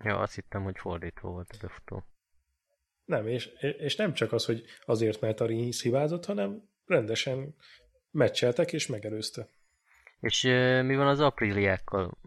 Ja, 0.04 0.20
azt 0.20 0.36
hittem, 0.36 0.64
hogy 0.64 0.78
fordítva 0.78 1.30
volt 1.30 1.49
a 1.51 1.58
befutó. 1.62 2.04
Nem, 3.06 3.28
és, 3.28 3.45
és 3.78 3.95
nem 3.95 4.14
csak 4.14 4.32
az, 4.32 4.45
hogy 4.45 4.64
azért, 4.86 5.22
mert 5.22 5.39
a 5.39 5.45
Rinsz 5.45 5.82
hibázott, 5.82 6.26
hanem 6.26 6.70
rendesen 6.86 7.56
meccseltek 8.12 8.74
és 8.74 8.88
megelőzte. 8.88 9.47
És 10.20 10.43
uh, 10.43 10.84
mi 10.84 10.95
van 10.95 11.08
az 11.08 11.20
apríliákkal? 11.20 12.18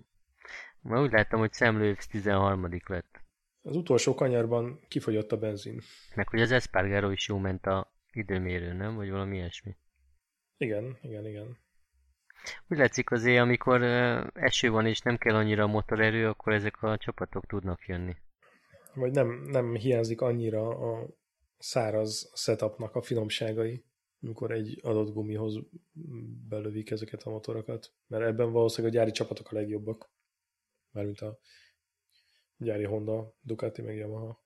Már 0.80 1.00
úgy 1.00 1.12
láttam, 1.12 1.38
hogy 1.38 1.52
Sam 1.52 1.78
Lewis 1.78 2.06
13 2.06 2.80
lett. 2.86 3.20
Az 3.62 3.76
utolsó 3.76 4.14
kanyarban 4.14 4.80
kifogyott 4.88 5.32
a 5.32 5.36
benzin. 5.36 5.80
Meg 6.14 6.28
hogy 6.28 6.40
az 6.40 6.50
Espargaro 6.50 7.10
is 7.10 7.28
jó 7.28 7.38
ment 7.38 7.66
a 7.66 7.92
időmérő, 8.12 8.72
nem? 8.72 8.94
Vagy 8.94 9.10
valami 9.10 9.36
ilyesmi. 9.36 9.76
Igen, 10.56 10.98
igen, 11.02 11.26
igen. 11.26 11.58
Úgy 12.68 12.78
látszik 12.78 13.10
azért, 13.10 13.40
amikor 13.40 13.82
eső 14.34 14.70
van 14.70 14.86
és 14.86 15.00
nem 15.00 15.16
kell 15.16 15.34
annyira 15.34 15.62
a 15.62 15.66
motorerő, 15.66 16.28
akkor 16.28 16.52
ezek 16.52 16.82
a 16.82 16.96
csapatok 16.96 17.46
tudnak 17.46 17.86
jönni. 17.86 18.16
vagy 18.94 19.12
nem, 19.12 19.28
nem 19.28 19.74
hiányzik 19.74 20.20
annyira 20.20 20.68
a 20.68 21.06
száraz 21.58 22.30
setupnak 22.34 22.94
a 22.94 23.02
finomságai, 23.02 23.84
amikor 24.22 24.50
egy 24.50 24.80
adott 24.82 25.12
gumihoz 25.12 25.58
belövik 26.48 26.90
ezeket 26.90 27.22
a 27.22 27.30
motorokat, 27.30 27.92
mert 28.06 28.24
ebben 28.24 28.52
valószínűleg 28.52 28.94
a 28.94 28.98
gyári 28.98 29.10
csapatok 29.10 29.50
a 29.50 29.54
legjobbak, 29.54 30.10
mármint 30.90 31.20
a 31.20 31.38
gyári 32.56 32.84
Honda, 32.84 33.34
Ducati 33.40 33.82
meg 33.82 33.96
Yamaha. 33.96 34.44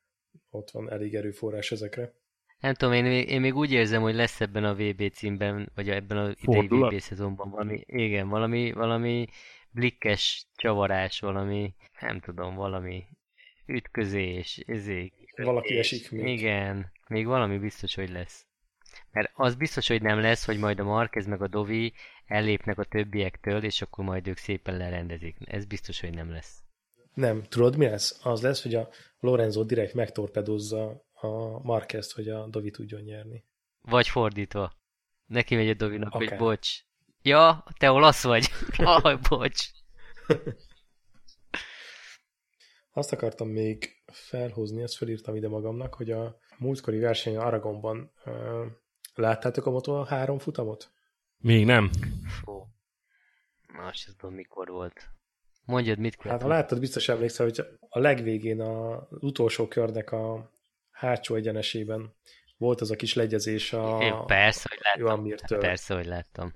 Ott 0.51 0.71
van 0.71 0.91
elég 0.91 1.15
erőforrás 1.15 1.73
ezekre. 1.73 2.15
Nem 2.61 2.75
tudom, 2.75 2.95
én, 2.95 3.05
még- 3.05 3.29
én 3.29 3.41
még 3.41 3.57
úgy 3.57 3.73
érzem, 3.73 4.03
hogy 4.03 4.15
lesz 4.15 4.41
ebben 4.41 4.65
a 4.65 4.75
VB 4.75 5.11
címben, 5.13 5.71
vagy 5.75 5.91
ebben 5.91 6.19
a 6.19 6.31
idei? 6.41 6.67
VB 6.69 6.99
szezonban 6.99 7.51
valami, 7.51 7.83
igen, 7.87 8.29
valami, 8.29 8.73
valami 8.73 9.27
blikkes 9.71 10.47
csavarás, 10.57 11.21
valami, 11.21 11.75
nem 12.01 12.21
tudom, 12.21 12.55
valami 12.55 13.05
ütközés, 13.67 14.63
ezék. 14.67 15.13
Valaki 15.37 15.79
esik 15.79 16.11
még. 16.11 16.27
Igen, 16.27 16.93
még 17.09 17.27
valami 17.27 17.59
biztos, 17.59 17.95
hogy 17.95 18.11
lesz. 18.11 18.45
Mert 19.13 19.31
az 19.35 19.55
biztos, 19.55 19.89
hogy 19.89 20.03
nem 20.03 20.21
lesz, 20.21 20.47
hogy 20.47 20.59
majd 20.59 20.79
a 20.79 20.85
Marquez 20.85 21.27
meg 21.27 21.43
a 21.43 21.49
Dovi 21.49 21.93
ellépnek 22.27 22.79
a 22.79 22.85
többiektől, 22.85 23.65
és 23.65 23.83
akkor 23.83 24.05
majd 24.05 24.29
ők 24.29 24.37
szépen 24.37 24.77
lerendezik. 24.77 25.37
Ez 25.45 25.65
biztos, 25.65 26.01
hogy 26.01 26.15
nem 26.15 26.31
lesz. 26.31 26.63
Nem, 27.15 27.43
tudod 27.43 27.77
mi 27.77 27.85
lesz? 27.87 28.21
Az 28.23 28.43
lesz, 28.43 28.63
hogy 28.63 28.75
a 28.75 28.89
Lorenzo 29.21 29.65
direkt 29.65 29.95
megtorpedozza 29.95 31.05
a 31.21 31.59
Marquez-t, 31.63 32.13
hogy 32.13 32.29
a 32.29 32.47
Davi 32.49 32.71
tudjon 32.71 33.01
nyerni. 33.01 33.45
Vagy 33.81 34.09
fordítva. 34.09 34.73
Neki 35.27 35.55
megy 35.55 35.69
a 35.69 35.75
Dovinak, 35.75 36.13
hogy 36.13 36.27
Akár. 36.27 36.39
bocs. 36.39 36.71
Ja, 37.23 37.65
te 37.79 37.91
olasz 37.91 38.23
vagy? 38.23 38.47
Aj, 39.03 39.17
bocs. 39.29 39.67
Azt 42.93 43.13
akartam 43.13 43.49
még 43.49 44.03
felhozni, 44.13 44.83
ezt 44.83 44.97
felírtam 44.97 45.37
ide 45.37 45.49
magamnak, 45.49 45.95
hogy 45.95 46.11
a 46.11 46.39
múltkori 46.59 46.99
verseny 46.99 47.37
Aragonban 47.37 48.13
uh, 48.25 48.67
láttátok 49.15 49.67
a 49.67 49.71
Moto 49.71 50.03
3 50.03 50.39
futamot? 50.39 50.91
Még 51.37 51.65
nem. 51.65 51.91
Fú. 52.43 52.67
Na, 53.73 53.83
azt 53.87 53.97
sem 53.97 54.15
tudom, 54.17 54.35
mikor 54.35 54.69
volt. 54.69 55.09
Mondjad, 55.65 55.99
mit 55.99 56.17
kell. 56.17 56.31
Hát 56.33 56.43
ha 56.43 56.49
láttad, 56.49 56.81
biztos 56.81 57.09
emlékszel, 57.09 57.47
hogy 57.47 57.61
a 57.89 57.99
legvégén 57.99 58.61
a- 58.61 58.97
az 58.97 59.23
utolsó 59.23 59.69
körnek 59.69 60.13
a 60.13 60.51
hátsó 61.01 61.35
egyenesében 61.35 62.15
volt 62.57 62.81
az 62.81 62.91
a 62.91 62.97
kis 62.97 63.15
legyezés 63.15 63.73
a 63.73 64.03
Jó, 64.03 64.25
persze, 64.25 64.67
hogy 64.69 64.79
láttam. 64.83 65.01
Joamirtől. 65.07 65.59
Hát 65.59 65.69
persze, 65.69 65.95
hogy 65.95 66.07
láttam. 66.07 66.53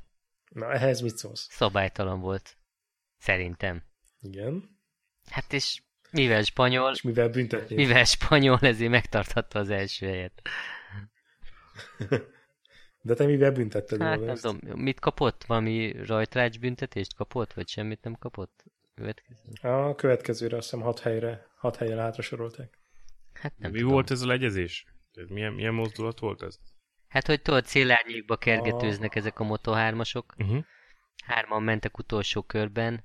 Na, 0.49 0.73
ehhez 0.73 1.01
mit 1.01 1.17
szólsz? 1.17 1.47
Szabálytalan 1.51 2.21
volt. 2.21 2.57
Szerintem. 3.19 3.83
Igen. 4.21 4.79
Hát 5.31 5.53
és 5.53 5.83
mivel 6.11 6.43
spanyol, 6.43 6.93
És 6.93 7.03
mivel 7.03 7.29
büntetni? 7.29 7.75
mivel 7.77 8.05
spanyol, 8.05 8.59
ezért 8.61 8.91
megtarthatta 8.91 9.59
az 9.59 9.71
első 9.71 10.07
helyet. 10.07 10.43
De 13.01 13.15
te 13.15 13.25
mivel 13.27 13.53
büntetted 13.53 14.01
Hát 14.01 14.17
volna 14.17 14.33
nem 14.33 14.59
tudom, 14.59 14.81
mit 14.81 15.01
kapott? 15.01 15.45
Valami 15.45 15.93
rajtrács 16.07 16.59
büntetést 16.59 17.15
kapott, 17.15 17.53
vagy 17.53 17.69
semmit 17.69 18.03
nem 18.03 18.15
kapott? 18.15 18.65
Következő? 18.95 19.69
A 19.69 19.95
következőre 19.95 20.57
azt 20.57 20.71
hiszem 20.71 20.85
hat 20.85 21.01
helyre, 21.01 21.47
hat 21.57 21.77
helyen 21.77 21.99
hátra 21.99 22.23
sorolták. 22.23 22.79
Hát 23.45 23.59
nem 23.59 23.71
Mi 23.71 23.79
tudom. 23.79 23.93
volt 23.93 24.11
ez 24.11 24.23
a 24.23 24.27
legyezés? 24.27 24.87
Tehát 25.13 25.31
milyen, 25.31 25.53
milyen 25.53 25.75
mozdulat 25.75 26.19
volt 26.19 26.43
ez? 26.43 26.59
Hát, 27.09 27.27
hogy 27.27 27.43
tudod, 27.43 27.65
célárnyékba 27.65 28.37
kergetőznek 28.37 29.15
ezek 29.15 29.39
a 29.39 29.45
Moto 29.45 29.73
3-asok. 29.77 30.23
Uh-huh. 30.39 30.65
Hárman 31.25 31.63
mentek 31.63 31.99
utolsó 31.99 32.43
körben, 32.43 33.05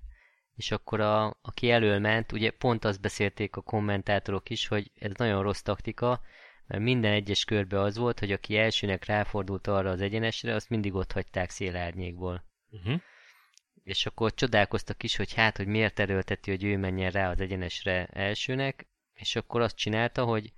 és 0.56 0.72
akkor 0.72 1.00
a, 1.00 1.38
aki 1.42 1.72
elől 1.72 2.00
ment, 2.00 2.32
ugye 2.32 2.52
pont 2.52 2.86
azt 2.86 3.02
beszélték 3.02 3.56
a 3.56 3.62
kommentátorok 3.62 4.50
is, 4.50 4.68
hogy 4.68 4.92
ez 4.96 5.12
nagyon 5.18 5.44
rossz 5.44 5.62
taktika, 5.62 6.22
mert 6.68 6.84
minden 6.84 7.14
egyes 7.14 7.46
körbe 7.46 7.82
az 7.82 7.98
volt, 7.98 8.20
hogy 8.20 8.32
aki 8.32 8.58
elsőnek 8.58 9.06
ráfordult 9.06 9.68
arra 9.68 9.90
az 9.90 10.02
egyenesre, 10.02 10.54
azt 10.54 10.70
mindig 10.70 10.94
ott 10.94 11.12
hagyták 11.12 11.50
szélárnyékból. 11.50 12.46
Uh-huh. 12.70 13.02
És 13.84 14.06
akkor 14.06 14.34
csodálkoztak 14.34 15.04
is, 15.04 15.16
hogy 15.16 15.34
hát, 15.34 15.58
hogy 15.58 15.68
miért 15.68 16.00
erőlteti, 16.00 16.50
hogy 16.50 16.64
ő 16.64 16.78
menjen 16.78 17.12
rá 17.12 17.30
az 17.30 17.40
egyenesre 17.40 18.06
elsőnek, 18.06 18.88
és 19.20 19.36
akkor 19.36 19.62
azt 19.62 19.76
csinálta, 19.76 20.24
hogy 20.24 20.54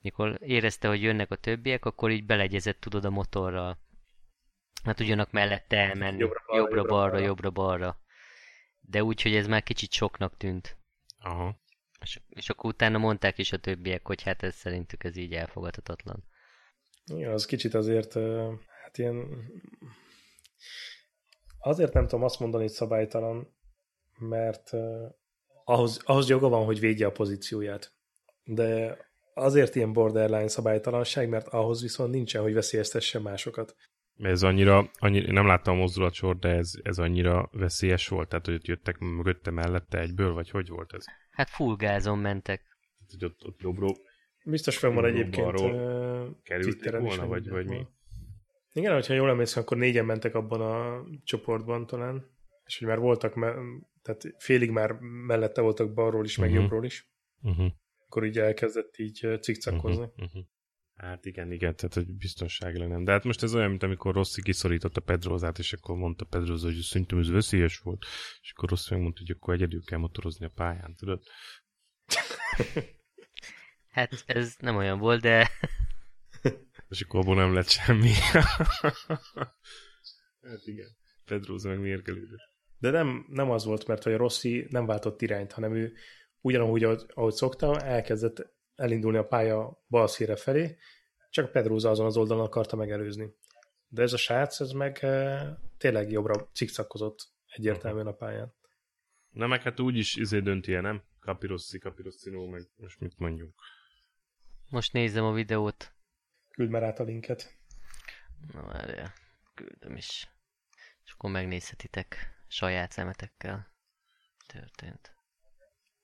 mikor 0.00 0.38
érezte, 0.40 0.88
hogy 0.88 1.02
jönnek 1.02 1.30
a 1.30 1.36
többiek, 1.36 1.84
akkor 1.84 2.10
így 2.10 2.24
belegyezett, 2.24 2.80
tudod, 2.80 3.04
a 3.04 3.10
motorral. 3.10 3.78
Hát 4.84 5.00
ugyanak 5.00 5.30
mellette 5.30 5.76
elmenni. 5.76 6.18
Jobbra-balra, 6.18 6.58
Jobbra-balra, 6.58 7.18
jobbra-balra. 7.18 7.26
jobbra-balra. 7.26 8.00
De 8.80 9.02
úgy, 9.02 9.22
hogy 9.22 9.34
ez 9.34 9.46
már 9.46 9.62
kicsit 9.62 9.92
soknak 9.92 10.36
tűnt. 10.36 10.76
Aha. 11.18 11.60
És, 12.00 12.20
és 12.28 12.50
akkor 12.50 12.70
utána 12.70 12.98
mondták 12.98 13.38
is 13.38 13.52
a 13.52 13.58
többiek, 13.58 14.06
hogy 14.06 14.22
hát 14.22 14.42
ez 14.42 14.54
szerintük 14.54 15.04
ez 15.04 15.16
így 15.16 15.32
elfogadhatatlan. 15.34 16.24
Igen, 17.04 17.32
az 17.32 17.46
kicsit 17.46 17.74
azért, 17.74 18.12
hát 18.82 18.98
ilyen... 18.98 19.26
Azért 21.58 21.92
nem 21.92 22.06
tudom 22.06 22.24
azt 22.24 22.40
mondani, 22.40 22.62
hogy 22.62 22.72
szabálytalan, 22.72 23.56
mert 24.18 24.70
ahhoz, 25.68 26.00
ahhoz 26.04 26.28
joga 26.28 26.48
van, 26.48 26.64
hogy 26.64 26.80
védje 26.80 27.06
a 27.06 27.10
pozícióját. 27.10 27.92
De 28.44 28.98
azért 29.34 29.74
ilyen 29.74 29.92
borderline 29.92 30.48
szabálytalanság, 30.48 31.28
mert 31.28 31.48
ahhoz 31.48 31.82
viszont 31.82 32.10
nincsen, 32.10 32.42
hogy 32.42 32.54
veszélyeztesse 32.54 33.18
másokat. 33.18 33.76
Ez 34.18 34.42
annyira, 34.42 34.90
annyira, 34.98 35.26
én 35.26 35.32
nem 35.32 35.46
láttam 35.46 35.74
a 35.74 35.78
mozdulatsort, 35.78 36.38
de 36.38 36.48
ez, 36.48 36.72
ez 36.82 36.98
annyira 36.98 37.48
veszélyes 37.52 38.08
volt, 38.08 38.28
tehát 38.28 38.46
hogy 38.46 38.54
ott 38.54 38.66
jöttek 38.66 38.98
mögötte 38.98 39.50
mellette 39.50 40.00
egyből, 40.00 40.32
vagy 40.32 40.50
hogy 40.50 40.68
volt 40.68 40.92
ez? 40.92 41.04
Hát 41.30 41.50
full 41.50 41.76
gázon 41.76 42.18
mentek. 42.18 42.60
Tehát, 42.60 43.10
hogy 43.10 43.24
ott, 43.24 43.46
ott 43.46 43.60
jobbról 43.60 43.96
Biztos 44.44 44.78
fenn 44.78 44.94
van 44.94 45.04
egyébként 45.04 45.60
kerültek 46.42 46.98
volna, 46.98 47.26
vagy, 47.26 47.48
vagy 47.48 47.66
mi? 47.66 47.86
Igen, 48.72 48.92
hogyha 48.92 49.14
jól 49.14 49.28
emlékszem, 49.28 49.62
akkor 49.62 49.76
négyen 49.76 50.04
mentek 50.04 50.34
abban 50.34 50.60
a 50.60 51.04
csoportban 51.24 51.86
talán, 51.86 52.30
és 52.64 52.78
hogy 52.78 52.88
már 52.88 52.98
voltak, 52.98 53.34
me- 53.34 53.54
tehát 54.06 54.34
félig 54.38 54.70
már 54.70 54.92
mellette 55.26 55.60
voltak 55.60 55.92
balról 55.94 56.24
is, 56.24 56.36
meg 56.36 56.50
Mhm. 56.50 56.58
jobbról 56.60 56.84
is, 56.84 57.10
Uh-huh. 57.42 57.72
akkor 58.06 58.24
így 58.24 58.38
elkezdett 58.38 58.96
így 58.98 59.28
cikcakozni. 59.40 60.02
Uh-huh. 60.04 60.24
Uh-huh. 60.24 60.42
Hát 60.94 61.24
igen, 61.26 61.52
igen, 61.52 61.76
tehát 61.76 61.94
hogy 61.94 62.12
biztonságilag 62.16 62.88
nem. 62.88 63.04
De 63.04 63.12
hát 63.12 63.24
most 63.24 63.42
ez 63.42 63.54
olyan, 63.54 63.68
mint 63.70 63.82
amikor 63.82 64.14
Rossi 64.14 64.42
kiszorította 64.42 65.00
Pedrozát, 65.00 65.58
és 65.58 65.72
akkor 65.72 65.96
mondta 65.96 66.24
Pedroza, 66.24 66.66
hogy 66.66 66.76
szerintem 66.80 67.18
ez 67.18 67.28
veszélyes 67.30 67.78
volt, 67.78 68.04
és 68.42 68.52
akkor 68.56 68.68
Rossi 68.68 68.94
megmondta, 68.94 69.20
hogy 69.26 69.30
akkor 69.30 69.54
egyedül 69.54 69.84
kell 69.84 69.98
motorozni 69.98 70.44
a 70.46 70.52
pályán, 70.54 70.94
tudod? 70.94 71.22
Hát 73.88 74.22
ez 74.26 74.54
nem 74.58 74.76
olyan 74.76 74.98
volt, 74.98 75.20
de 75.20 75.50
És 76.88 77.00
akkor 77.00 77.20
abból 77.20 77.34
nem 77.34 77.54
lett 77.54 77.68
semmi. 77.68 78.10
hát 80.42 80.62
igen. 80.64 80.88
Pedroza 81.24 81.68
meg 81.68 81.78
mérgelődött. 81.80 82.54
De 82.86 82.92
nem, 82.92 83.26
nem 83.28 83.50
az 83.50 83.64
volt, 83.64 83.86
mert 83.86 84.02
hogy 84.02 84.12
a 84.12 84.16
Rossi 84.16 84.66
nem 84.70 84.86
váltott 84.86 85.22
irányt, 85.22 85.52
hanem 85.52 85.74
ő 85.74 85.92
ugyanúgy, 86.40 86.84
ahogy, 86.84 87.02
ahogy 87.14 87.32
szokta, 87.32 87.80
elkezdett 87.80 88.54
elindulni 88.74 89.16
a 89.18 89.26
pálya 89.26 89.84
bal 89.88 90.06
szélre 90.06 90.36
felé, 90.36 90.76
csak 91.30 91.52
Pedroza 91.52 91.90
azon 91.90 92.06
az 92.06 92.16
oldalon 92.16 92.44
akarta 92.44 92.76
megelőzni. 92.76 93.34
De 93.88 94.02
ez 94.02 94.12
a 94.12 94.16
srác, 94.16 94.60
ez 94.60 94.70
meg 94.70 94.98
eh, 95.00 95.56
tényleg 95.78 96.10
jobbra 96.10 96.50
cikcakozott 96.52 97.32
egyértelműen 97.46 98.06
a 98.06 98.12
pályán. 98.12 98.54
Na 99.30 99.46
meg 99.46 99.62
hát 99.62 99.80
úgyis 99.80 100.16
izé 100.16 100.40
dönti 100.40 100.74
el, 100.74 100.80
nem? 100.80 101.02
Capirossi, 101.20 101.78
Capirossino, 101.78 102.46
meg 102.46 102.68
most 102.76 103.00
mit 103.00 103.18
mondjuk. 103.18 103.54
most 104.70 104.92
nézem 104.92 105.24
a 105.24 105.32
videót. 105.32 105.92
Küld 106.50 106.70
már 106.70 106.82
át 106.82 106.98
a 106.98 107.04
linket. 107.04 107.56
Na 108.52 108.62
várjál, 108.62 109.12
küldöm 109.54 109.96
is. 109.96 110.28
És 111.04 111.12
akkor 111.12 111.30
megnézhetitek 111.30 112.35
saját 112.56 112.90
szemetekkel. 112.90 113.74
Történt. 114.46 115.14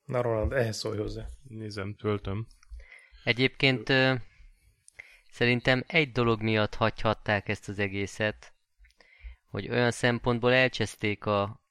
Na 0.05 0.23
Roland, 0.23 0.53
ehhez 0.53 0.77
szólj 0.77 0.99
hozzá. 0.99 1.27
Nézem, 1.43 1.95
töltöm. 1.95 2.47
Egyébként 3.25 3.89
ö, 3.89 4.15
szerintem 5.31 5.85
egy 5.87 6.13
dolog 6.13 6.43
miatt 6.43 6.75
hagyhatták 6.75 7.49
ezt 7.49 7.69
az 7.69 7.79
egészet, 7.79 8.53
hogy 9.47 9.69
olyan 9.69 9.91
szempontból 9.91 10.53
elcseszték 10.53 11.27
a, 11.27 11.65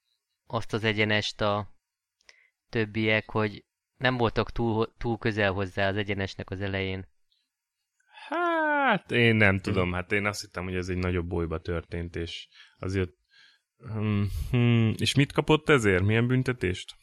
azt 0.46 0.74
az 0.74 0.84
egyenest 0.84 1.42
a 1.42 1.76
többiek, 2.70 3.30
hogy 3.30 3.66
nem 3.98 4.18
voltak 4.18 4.52
túl, 4.52 4.94
túl 4.98 5.18
közel 5.18 5.52
hozzá 5.52 5.88
az 5.88 5.96
egyenesnek 5.96 6.50
az 6.50 6.62
elején. 6.62 7.08
Hát 8.28 9.12
én 9.12 9.36
nem 9.36 9.60
tudom, 9.60 9.94
hát 9.94 10.12
én 10.12 10.26
azt 10.26 10.42
hittem, 10.42 10.64
hogy 10.64 10.76
ez 10.76 10.90
egy 10.90 10.98
nagyobb 10.98 11.28
bolyba 11.28 11.62
történt, 11.62 12.16
és 12.16 12.48
azért... 12.80 13.20
Hmm, 13.90 14.94
és 14.98 15.16
mit 15.16 15.32
kapott 15.32 15.70
ezért? 15.70 16.04
Milyen 16.04 16.28
büntetést? 16.28 16.96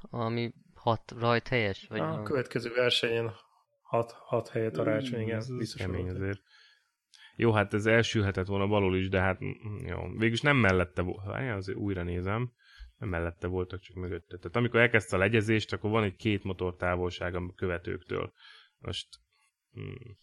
Ami 0.00 0.52
hat 0.74 1.14
rajt 1.18 1.48
helyes? 1.48 1.86
Vagy 1.88 2.00
A 2.00 2.22
következő 2.22 2.72
versenyen 2.74 3.32
hat, 3.82 4.12
hat 4.12 4.48
helyet 4.48 4.76
a 4.78 4.82
rácsony, 4.82 5.20
igen, 5.20 5.36
Ez- 5.36 5.56
biztos 5.56 5.80
kemény 5.80 6.08
azért. 6.08 6.40
Jó, 7.36 7.52
hát 7.52 7.74
ez 7.74 7.86
elsülhetett 7.86 8.46
volna 8.46 8.66
balul 8.66 8.96
is, 8.96 9.08
de 9.08 9.20
hát 9.20 9.44
mm, 9.44 9.86
jó. 9.86 10.08
Végülis 10.08 10.40
nem 10.40 10.56
mellette 10.56 11.02
volt. 11.02 11.26
Azért 11.56 11.78
újra 11.78 12.02
nézem. 12.02 12.52
mellette 12.98 13.46
voltak, 13.46 13.80
csak 13.80 13.96
mögötte. 13.96 14.36
Tehát 14.36 14.56
amikor 14.56 14.80
elkezdte 14.80 15.16
a 15.16 15.18
legyezést, 15.18 15.72
akkor 15.72 15.90
van 15.90 16.02
egy 16.04 16.16
két 16.16 16.44
motor 16.44 16.76
távolság 16.76 17.34
a 17.34 17.52
követőktől. 17.56 18.32
Most 18.78 19.08
hmm, 19.72 20.16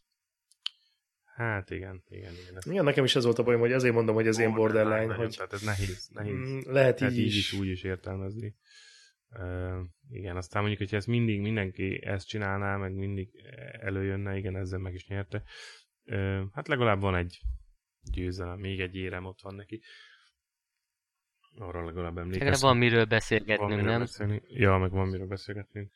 Hát 1.36 1.70
igen, 1.70 2.04
igen, 2.08 2.34
igen. 2.34 2.62
Igen, 2.70 2.84
nekem 2.84 3.04
is 3.04 3.16
ez 3.16 3.24
volt 3.24 3.38
a 3.38 3.44
bajom, 3.44 3.60
hogy 3.60 3.72
ezért 3.72 3.94
mondom, 3.94 4.16
hogy 4.16 4.28
ez 4.28 4.40
én 4.40 4.54
borderline, 4.54 5.06
nagyon, 5.06 5.16
hogy... 5.16 5.36
Tehát 5.36 5.54
ez 5.54 5.62
nehéz, 5.62 6.10
nehéz. 6.14 6.34
Mm, 6.34 6.60
lehet 6.66 7.02
így, 7.02 7.18
így 7.18 7.26
is. 7.26 7.38
is. 7.38 7.60
úgy 7.60 7.68
is 7.68 7.84
értelmezni. 7.84 8.56
Uh, 9.30 9.80
igen, 10.10 10.38
aztán 10.38 10.62
mondjuk, 10.62 10.82
hogyha 10.82 10.98
ezt 10.98 11.08
mindig 11.08 11.42
mindenki 11.42 12.06
ezt 12.06 12.28
csinálná, 12.28 12.76
meg 12.76 12.94
mindig 12.94 13.30
előjönne, 13.80 14.38
igen, 14.38 14.56
ezzel 14.56 14.80
meg 14.80 14.94
is 14.94 15.08
nyerte. 15.08 15.44
Uh, 16.06 16.42
hát 16.54 16.68
legalább 16.68 17.02
van 17.02 17.16
egy 17.16 17.42
győzelem, 18.12 18.60
még 18.60 18.80
egy 18.80 18.96
érem 18.96 19.26
ott 19.26 19.42
van 19.42 19.56
neki. 19.56 19.82
Arra 21.58 21.86
legalább 21.86 22.18
emlékeztem. 22.18 22.70
van 22.70 22.78
miről 22.78 23.06
beszélgetnünk, 23.06 23.60
van 23.60 23.70
miről 23.70 23.92
nem? 23.92 24.00
Beszélni. 24.00 24.42
Ja, 24.48 24.78
meg 24.78 24.92
van 24.92 25.08
miről 25.08 25.28
beszélgetnünk 25.28 25.92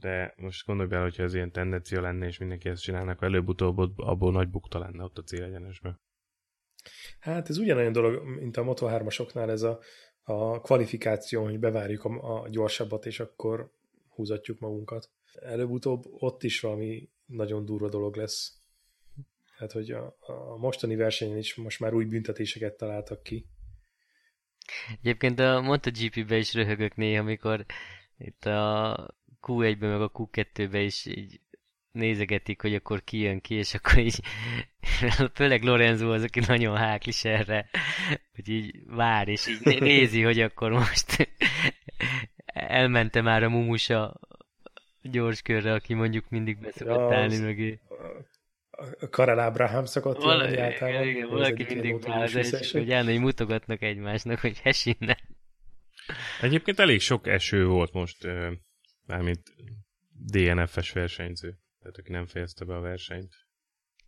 de 0.00 0.34
most 0.36 0.66
gondolj 0.66 0.88
bele, 0.88 1.02
hogyha 1.02 1.22
ez 1.22 1.34
ilyen 1.34 1.52
tendencia 1.52 2.00
lenne, 2.00 2.26
és 2.26 2.38
mindenki 2.38 2.68
ezt 2.68 2.82
csinálnak, 2.82 3.16
akkor 3.16 3.28
előbb-utóbb 3.28 3.98
abból 3.98 4.32
nagy 4.32 4.48
bukta 4.48 4.78
lenne 4.78 5.04
ott 5.04 5.18
a 5.18 5.22
célegyenesben. 5.22 6.00
Hát 7.18 7.48
ez 7.48 7.58
ugyanolyan 7.58 7.92
dolog, 7.92 8.24
mint 8.24 8.56
a 8.56 8.62
Moto3-asoknál 8.62 9.48
ez 9.48 9.62
a, 9.62 9.80
a 10.22 10.60
kvalifikáció, 10.60 11.42
hogy 11.42 11.58
bevárjuk 11.58 12.04
a, 12.04 12.42
a 12.42 12.48
gyorsabbat, 12.48 13.06
és 13.06 13.20
akkor 13.20 13.72
húzatjuk 14.08 14.58
magunkat. 14.58 15.10
Előbb-utóbb 15.34 16.04
ott 16.10 16.42
is 16.42 16.60
valami 16.60 17.10
nagyon 17.26 17.64
durva 17.64 17.88
dolog 17.88 18.16
lesz. 18.16 18.60
Tehát, 19.56 19.72
hogy 19.72 19.90
a, 19.90 20.16
a 20.20 20.56
mostani 20.56 20.96
versenyen 20.96 21.36
is 21.36 21.54
most 21.54 21.80
már 21.80 21.94
új 21.94 22.04
büntetéseket 22.04 22.76
találtak 22.76 23.22
ki. 23.22 23.46
Egyébként 25.00 25.38
a 25.38 25.60
MotoGP-be 25.60 26.36
is 26.36 26.54
röhögök 26.54 26.96
néha, 26.96 27.20
amikor 27.20 27.66
itt 28.18 28.44
a 28.44 29.16
Q1-ben 29.42 29.90
meg 29.90 30.00
a 30.00 30.10
Q2-ben 30.10 30.82
is 30.82 31.06
így 31.06 31.40
nézegetik, 31.92 32.60
hogy 32.60 32.74
akkor 32.74 33.04
ki 33.04 33.18
jön 33.18 33.40
ki, 33.40 33.54
és 33.54 33.74
akkor 33.74 33.98
így 33.98 34.20
főleg 35.34 35.62
Lorenzo 35.62 36.12
az, 36.12 36.22
aki 36.22 36.40
nagyon 36.46 36.76
háklis 36.76 37.24
erre, 37.24 37.68
hogy 38.34 38.48
így 38.48 38.82
vár, 38.86 39.28
és 39.28 39.46
így 39.46 39.80
nézi, 39.80 40.22
hogy 40.22 40.40
akkor 40.40 40.70
most 40.70 41.30
elmente 42.46 43.20
már 43.20 43.42
a 43.42 43.48
mumusa 43.48 44.20
gyors 45.02 45.42
körre, 45.42 45.72
aki 45.72 45.94
mondjuk 45.94 46.28
mindig 46.28 46.58
beszokott 46.58 47.10
ja, 47.10 47.16
állni 47.16 47.38
mögé. 47.38 47.80
Karel 49.10 49.38
Ábrahám 49.38 49.84
szokott 49.84 50.22
valaki, 50.22 50.50
jönni 50.50 50.62
általában. 50.62 51.08
Igen, 51.08 51.28
valaki 51.28 51.64
mindig 51.68 52.02
vár, 52.02 52.34
és 52.34 52.72
hogy 52.72 52.92
állni, 52.92 53.16
mutogatnak 53.16 53.82
egymásnak, 53.82 54.38
hogy 54.38 54.58
hes 54.62 54.86
innen. 54.86 55.18
Egyébként 56.40 56.78
elég 56.78 57.00
sok 57.00 57.26
eső 57.26 57.66
volt 57.66 57.92
most 57.92 58.26
Mármint 59.06 59.54
DNF-es 60.10 60.92
versenyző. 60.92 61.58
Tehát 61.78 61.96
aki 61.96 62.10
nem 62.10 62.26
fejezte 62.26 62.64
be 62.64 62.74
a 62.74 62.80
versenyt. 62.80 63.34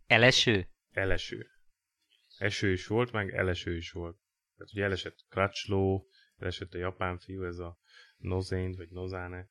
Eleső? 0.07 0.69
Eleső. 0.91 1.47
Eső 2.37 2.71
is 2.71 2.87
volt, 2.87 3.11
meg 3.11 3.33
eleső 3.33 3.75
is 3.75 3.91
volt. 3.91 4.17
Tehát 4.55 4.73
ugye 4.73 4.83
elesett 4.83 5.25
Crutchlow, 5.29 6.05
elesett 6.37 6.73
a 6.73 6.77
japán 6.77 7.17
fiú, 7.17 7.43
ez 7.43 7.57
a 7.57 7.79
Nozain, 8.17 8.71
vagy 8.75 8.89
Nozane, 8.89 9.49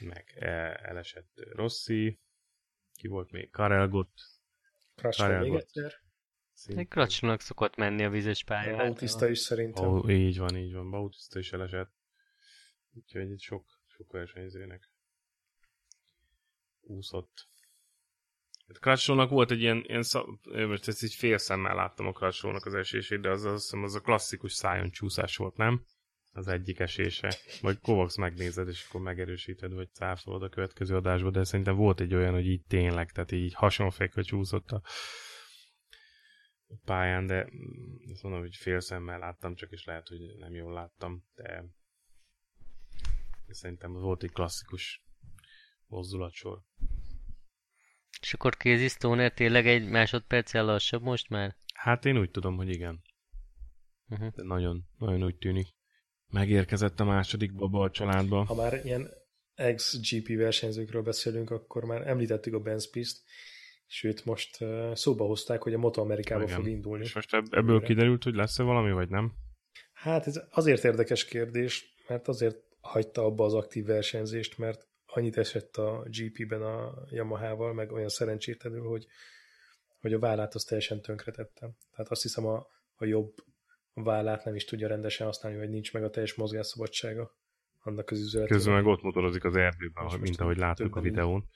meg 0.00 0.34
e, 0.38 0.80
elesett 0.82 1.30
Rossi, 1.34 2.20
ki 2.92 3.08
volt 3.08 3.30
még? 3.30 3.50
Karel 3.50 3.88
Gott. 3.88 4.14
Crutchlow 4.94 5.38
még 5.38 5.54
egyszer. 5.54 5.92
Crutchlownak 6.88 7.40
szokott 7.40 7.76
menni 7.76 8.04
a 8.04 8.10
vizes 8.10 8.44
pályára. 8.44 8.76
Bautista 8.76 9.28
is 9.28 9.38
szerintem. 9.38 9.84
Oh, 9.84 10.10
így 10.10 10.38
van, 10.38 10.56
így 10.56 10.72
van. 10.72 10.90
Bautista 10.90 11.38
is 11.38 11.52
elesett. 11.52 11.92
Úgyhogy 12.92 13.30
itt 13.30 13.40
sok 13.40 13.73
sok 13.96 14.12
versenyzőnek 14.12 14.90
úszott. 16.80 17.48
Hát 18.82 19.04
volt 19.28 19.50
egy 19.50 19.60
ilyen, 19.60 19.84
ilyen 19.86 20.02
szab... 20.02 20.26
most 20.44 20.88
ezt 20.88 21.02
így 21.02 21.14
fél 21.14 21.38
szemmel 21.38 21.74
láttam 21.74 22.06
a 22.06 22.12
crutchlow 22.12 22.54
az 22.54 22.74
esését, 22.74 23.20
de 23.20 23.30
az, 23.30 23.44
azt 23.44 23.62
hiszem 23.62 23.82
az 23.82 23.94
a 23.94 24.00
klasszikus 24.00 24.52
szájon 24.52 24.90
csúszás 24.90 25.36
volt, 25.36 25.56
nem? 25.56 25.84
Az 26.32 26.48
egyik 26.48 26.78
esése. 26.78 27.36
Vagy 27.60 27.78
Kovacs 27.80 28.16
megnézed, 28.16 28.68
és 28.68 28.86
akkor 28.88 29.00
megerősíted, 29.00 29.72
vagy 29.72 29.92
cáfolod 29.92 30.42
a 30.42 30.48
következő 30.48 30.96
adásba, 30.96 31.30
de 31.30 31.44
szerintem 31.44 31.76
volt 31.76 32.00
egy 32.00 32.14
olyan, 32.14 32.32
hogy 32.32 32.46
így 32.46 32.64
tényleg, 32.66 33.12
tehát 33.12 33.32
így 33.32 33.54
hasonfekve 33.54 34.22
csúszott 34.22 34.70
a 34.70 34.82
pályán, 36.84 37.26
de 37.26 37.48
azt 38.12 38.22
mondom, 38.22 38.40
hogy 38.40 38.56
fél 38.56 38.80
szemmel 38.80 39.18
láttam, 39.18 39.54
csak 39.54 39.72
is 39.72 39.84
lehet, 39.84 40.08
hogy 40.08 40.20
nem 40.38 40.54
jól 40.54 40.72
láttam, 40.72 41.24
de 41.34 41.64
Szerintem 43.48 43.92
volt 43.92 44.22
egy 44.22 44.32
klasszikus 44.32 45.04
mozdulatsor. 45.86 46.62
És 48.20 48.34
akkor 48.34 48.56
Casey 48.56 48.88
Stoner 48.88 49.32
tényleg 49.32 49.66
egy 49.66 49.88
másodperccel 49.88 50.64
lassabb 50.64 51.02
most 51.02 51.28
már? 51.28 51.56
Hát 51.74 52.04
én 52.04 52.18
úgy 52.18 52.30
tudom, 52.30 52.56
hogy 52.56 52.68
igen. 52.68 53.02
Uh-huh. 54.08 54.28
De 54.34 54.42
nagyon, 54.42 54.84
nagyon 54.98 55.22
úgy 55.24 55.36
tűnik. 55.36 55.66
Megérkezett 56.26 57.00
a 57.00 57.04
második 57.04 57.54
baba 57.54 57.82
a 57.82 57.90
családba. 57.90 58.44
Ha 58.44 58.54
már 58.54 58.84
ilyen 58.84 59.10
ex-GP 59.54 60.28
versenyzőkről 60.36 61.02
beszélünk, 61.02 61.50
akkor 61.50 61.84
már 61.84 62.06
említettük 62.06 62.54
a 62.54 62.60
Ben 62.60 62.78
Spies-t, 62.78 63.22
sőt 63.86 64.24
most 64.24 64.58
szóba 64.92 65.24
hozták, 65.24 65.62
hogy 65.62 65.74
a 65.74 65.78
Moto 65.78 66.00
Amerikába 66.00 66.48
fog 66.48 66.66
indulni. 66.68 67.04
És 67.04 67.14
most 67.14 67.34
ebből 67.34 67.82
kiderült, 67.82 68.22
hogy 68.22 68.34
lesz-e 68.34 68.62
valami, 68.62 68.92
vagy 68.92 69.08
nem? 69.08 69.32
Hát 69.92 70.26
ez 70.26 70.40
azért 70.50 70.84
érdekes 70.84 71.24
kérdés, 71.24 71.94
mert 72.08 72.28
azért 72.28 72.56
hagyta 72.84 73.24
abba 73.24 73.44
az 73.44 73.54
aktív 73.54 73.84
versenyzést, 73.84 74.58
mert 74.58 74.86
annyit 75.06 75.36
esett 75.36 75.76
a 75.76 76.06
GP-ben 76.06 76.62
a 76.62 76.94
Yamaha-val, 77.10 77.72
meg 77.72 77.92
olyan 77.92 78.08
szerencsétlenül, 78.08 78.88
hogy, 78.88 79.06
hogy 80.00 80.12
a 80.12 80.18
vállát 80.18 80.54
azt 80.54 80.68
teljesen 80.68 81.00
tönkretette. 81.00 81.70
Tehát 81.90 82.10
azt 82.10 82.22
hiszem 82.22 82.46
a, 82.46 82.66
a 82.94 83.04
jobb 83.04 83.34
vállát 83.94 84.44
nem 84.44 84.54
is 84.54 84.64
tudja 84.64 84.88
rendesen 84.88 85.26
használni, 85.26 85.58
vagy 85.58 85.68
ninch 85.68 85.94
meg 85.94 86.04
a 86.04 86.10
teljes 86.10 86.34
mozgásszabadsága 86.34 87.36
annak 87.82 88.10
az 88.10 88.20
üzletében. 88.20 88.56
Közben 88.56 88.74
meg 88.74 88.86
ott 88.86 89.02
motorozik 89.02 89.44
az 89.44 89.56
erdőben, 89.56 90.04
Most 90.04 90.20
mint 90.20 90.40
ahogy 90.40 90.56
láttuk 90.56 90.96
a 90.96 91.00
videón. 91.00 91.48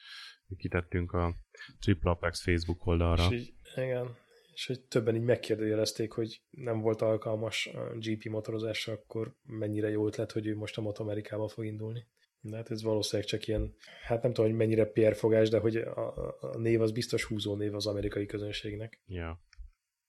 Kitettünk 0.57 1.13
a 1.13 1.35
Triple 1.81 2.11
Apex 2.11 2.43
Facebook 2.43 2.87
oldalra. 2.87 3.27
És 3.31 3.41
így, 3.41 3.55
igen, 3.77 4.17
és 4.59 4.67
hogy 4.67 4.81
többen 4.81 5.17
így 5.17 5.23
megkérdőjelezték, 5.23 6.13
hogy 6.13 6.41
nem 6.51 6.81
volt 6.81 7.03
alkalmas 7.03 7.67
a 7.67 7.97
GP 7.99 8.25
motorozásra, 8.25 8.93
akkor 8.93 9.35
mennyire 9.43 9.89
jó 9.89 10.07
ötlet, 10.07 10.33
hogy 10.33 10.47
ő 10.47 10.57
most 10.57 10.79
a 10.79 10.81
Moto 10.81 11.03
Amerikában 11.03 11.49
fog 11.49 11.65
indulni. 11.65 12.07
De 12.41 12.57
hát 12.57 12.71
ez 12.71 12.83
valószínűleg 12.83 13.29
csak 13.29 13.47
ilyen, 13.47 13.75
hát 14.05 14.23
nem 14.23 14.33
tudom, 14.33 14.51
hogy 14.51 14.59
mennyire 14.59 14.85
PR 14.85 15.15
fogás, 15.15 15.49
de 15.49 15.59
hogy 15.59 15.77
a, 15.77 16.35
a 16.41 16.59
név 16.59 16.81
az 16.81 16.93
biztos 16.93 17.25
húzó 17.25 17.57
név 17.57 17.75
az 17.75 17.87
amerikai 17.87 18.27
közönségnek. 18.27 19.01
Ja. 19.07 19.43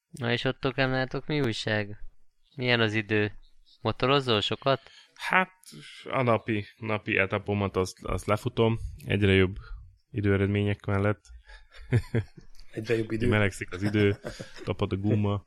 Na 0.09 0.31
és 0.31 0.43
ott 0.43 0.63
látok, 0.73 1.27
mi 1.27 1.41
újság? 1.41 1.97
Milyen 2.55 2.79
az 2.79 2.93
idő? 2.93 3.31
Motorozol 3.81 4.41
sokat? 4.41 4.81
Hát 5.13 5.51
a 6.03 6.21
napi, 6.21 6.65
napi 6.77 7.17
etapomat 7.17 7.75
azt, 7.75 7.97
azt 8.03 8.25
lefutom, 8.25 8.77
egyre 9.05 9.31
jobb 9.31 9.55
időeredmények 10.11 10.85
mellett. 10.85 11.21
Egyre 12.71 12.97
jobb 12.97 13.11
idő. 13.11 13.27
Melegszik 13.27 13.73
az 13.73 13.83
idő, 13.83 14.15
tapad 14.65 14.91
a 14.91 14.95
guma. 14.95 15.45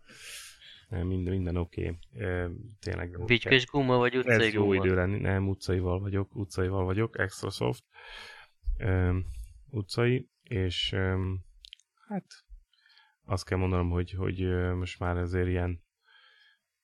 Minden, 0.89 1.33
minden 1.33 1.57
oké. 1.57 1.99
Okay. 2.13 2.49
Tényleg. 2.81 3.27
Vicskös 3.27 3.67
guma 3.67 3.97
vagy 3.97 4.17
utcai 4.17 4.47
Ez 4.47 4.53
jó 4.53 4.65
guma? 4.65 4.85
idő 4.85 4.95
lenni. 4.95 5.19
Nem, 5.19 5.49
utcaival 5.49 6.01
vagyok. 6.01 6.37
Utcaival 6.37 6.85
vagyok. 6.85 7.19
Extra 7.19 7.51
soft. 7.51 7.85
Um, 8.79 9.25
utcai. 9.71 10.29
És 10.43 10.93
um, 10.93 11.45
hát 12.09 12.25
azt 13.25 13.45
kell 13.45 13.59
mondanom, 13.59 13.91
hogy, 13.91 14.11
hogy 14.11 14.39
most 14.75 14.99
már 14.99 15.17
azért 15.17 15.49
ilyen 15.49 15.83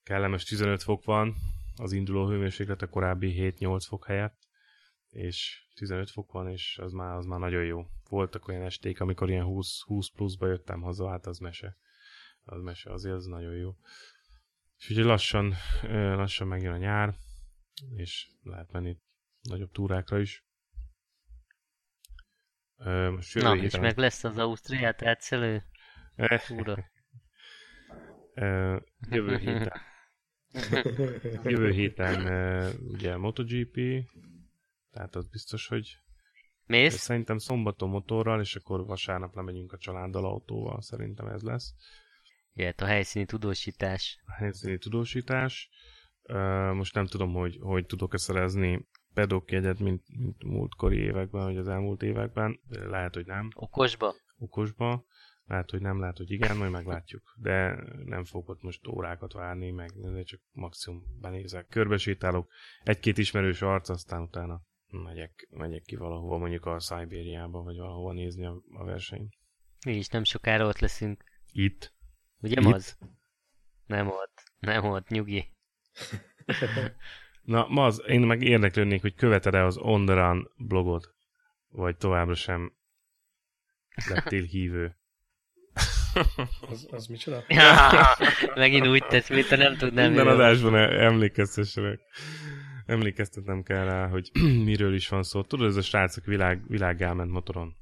kellemes 0.03 0.43
15 0.43 0.83
fok 0.83 1.03
van 1.03 1.35
az 1.75 1.91
induló 1.91 2.27
hőmérséklet 2.27 2.81
a 2.81 2.87
korábbi 2.87 3.53
7-8 3.59 3.83
fok 3.87 4.05
helyett 4.05 4.47
és 5.09 5.63
15 5.79 6.09
fok 6.09 6.31
van, 6.31 6.49
és 6.49 6.77
az 6.81 6.91
már, 6.91 7.15
az 7.15 7.25
már 7.25 7.39
nagyon 7.39 7.63
jó. 7.63 7.85
Voltak 8.09 8.47
olyan 8.47 8.61
esték, 8.61 8.99
amikor 8.99 9.29
ilyen 9.29 9.43
20, 9.43 9.81
20 9.81 10.09
pluszba 10.09 10.47
jöttem 10.47 10.81
haza, 10.81 11.09
hát 11.09 11.25
az 11.25 11.37
mese. 11.37 11.77
Az 12.43 12.61
mese, 12.61 12.91
azért 12.91 13.15
az 13.15 13.25
nagyon 13.25 13.55
jó. 13.55 13.75
És 14.77 14.89
ugye 14.89 15.03
lassan, 15.03 15.53
lassan 15.91 16.47
megjön 16.47 16.73
a 16.73 16.77
nyár, 16.77 17.15
és 17.95 18.27
lehet 18.43 18.71
menni 18.71 18.97
nagyobb 19.41 19.71
túrákra 19.71 20.19
is. 20.19 20.45
Most 23.11 23.35
Na, 23.35 23.53
héten... 23.53 23.65
és 23.65 23.77
meg 23.77 23.97
lesz 23.97 24.23
az 24.23 24.37
Ausztriát 24.37 25.03
átszelő 25.03 25.63
túra. 26.47 26.91
jövő 29.09 29.37
héten. 29.37 29.81
jövő 31.51 31.71
héten 31.71 32.21
ugye 32.87 33.17
MotoGP, 33.17 33.79
tehát 34.91 35.15
az 35.15 35.27
biztos, 35.27 35.67
hogy 35.67 35.97
Mész? 36.69 36.93
Szerintem 36.93 37.37
szombaton 37.37 37.89
motorral, 37.89 38.39
és 38.39 38.55
akkor 38.55 38.85
vasárnap 38.85 39.35
lemegyünk 39.35 39.73
a 39.73 39.77
családdal 39.77 40.25
autóval, 40.25 40.81
szerintem 40.81 41.27
ez 41.27 41.41
lesz. 41.41 41.73
Jöhet 42.53 42.81
a 42.81 42.85
helyszíni 42.85 43.25
tudósítás. 43.25 44.21
A 44.25 44.31
helyszíni 44.31 44.77
tudósítás. 44.77 45.69
most 46.73 46.93
nem 46.93 47.05
tudom, 47.05 47.33
hogy, 47.33 47.57
hogy 47.61 47.85
tudok-e 47.85 48.17
szerezni 48.17 48.87
pedok 49.13 49.51
jegyet, 49.51 49.79
mint, 49.79 50.03
mint 50.07 50.43
múltkori 50.43 50.97
években, 50.97 51.43
vagy 51.43 51.57
az 51.57 51.67
elmúlt 51.67 52.03
években. 52.03 52.59
Lehet, 52.69 53.13
hogy 53.13 53.25
nem. 53.25 53.49
Okosba? 53.55 54.13
Okosba. 54.37 55.05
Lehet, 55.45 55.69
hogy 55.69 55.81
nem, 55.81 55.99
lehet, 55.99 56.17
hogy 56.17 56.31
igen, 56.31 56.57
majd 56.57 56.71
meglátjuk. 56.71 57.35
De 57.41 57.83
nem 58.05 58.23
fogok 58.23 58.61
most 58.61 58.87
órákat 58.87 59.33
várni, 59.33 59.71
meg 59.71 59.91
csak 60.23 60.41
maximum 60.51 61.03
benézek. 61.21 61.67
Körbesétálok 61.67 62.51
egy-két 62.83 63.17
ismerős 63.17 63.61
arc, 63.61 63.89
aztán 63.89 64.21
utána 64.21 64.67
megyek, 64.89 65.47
megyek 65.51 65.81
ki 65.81 65.95
valahova, 65.95 66.37
mondjuk 66.37 66.65
a 66.65 66.79
Szibériába, 66.79 67.61
vagy 67.61 67.77
valahova 67.77 68.13
nézni 68.13 68.45
a, 68.45 68.61
a 68.73 68.83
versenyt. 68.83 69.33
Mi 69.85 69.95
is 69.95 70.07
nem 70.07 70.23
sokára 70.23 70.67
ott 70.67 70.79
leszünk. 70.79 71.23
Itt? 71.51 71.93
Ugye 72.41 72.61
Itt? 72.61 72.73
az? 72.73 72.97
Nem 73.85 74.07
ott. 74.07 74.43
Nem 74.59 74.85
ott, 74.85 75.07
nyugi. 75.07 75.51
Na, 77.41 77.67
Maz, 77.67 78.03
én 78.07 78.19
meg 78.19 78.41
érdeklődnék, 78.41 79.01
hogy 79.01 79.15
követed-e 79.15 79.65
az 79.65 79.77
On 79.77 80.05
The 80.05 80.15
Run 80.15 80.51
blogot, 80.57 81.13
vagy 81.69 81.97
továbbra 81.97 82.35
sem 82.35 82.73
lettél 84.09 84.43
hívő. 84.53 84.97
az, 86.69 86.87
az 86.91 87.07
micsoda? 87.07 87.43
Megint 88.55 88.87
úgy 88.87 89.05
tesz, 89.07 89.29
mint 89.29 89.51
a 89.51 89.55
nem 89.55 89.77
tudnám. 89.77 90.07
Minden 90.07 90.27
adásban 90.27 90.75
emlékeztessenek. 90.75 91.99
Emlékeztetnem 92.89 93.63
kell 93.63 93.85
rá, 93.85 94.07
hogy 94.07 94.29
miről 94.69 94.93
is 94.93 95.07
van 95.07 95.23
szó. 95.23 95.43
Tudod, 95.43 95.67
ez 95.67 95.75
a 95.75 95.81
srác, 95.81 96.17
aki 96.17 96.29
világ, 96.29 96.61
világgá 96.67 97.13
ment 97.13 97.31
motoron. 97.31 97.75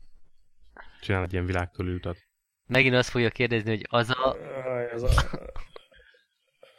Csinál 1.01 1.23
egy 1.23 1.33
ilyen 1.33 1.45
világtól 1.45 1.87
utat. 1.87 2.17
Megint 2.65 2.95
azt 2.95 3.09
fogja 3.09 3.29
kérdezni, 3.29 3.69
hogy 3.69 3.85
az 3.89 4.09
a... 4.09 4.35
Az 4.93 5.03
a... 5.03 5.09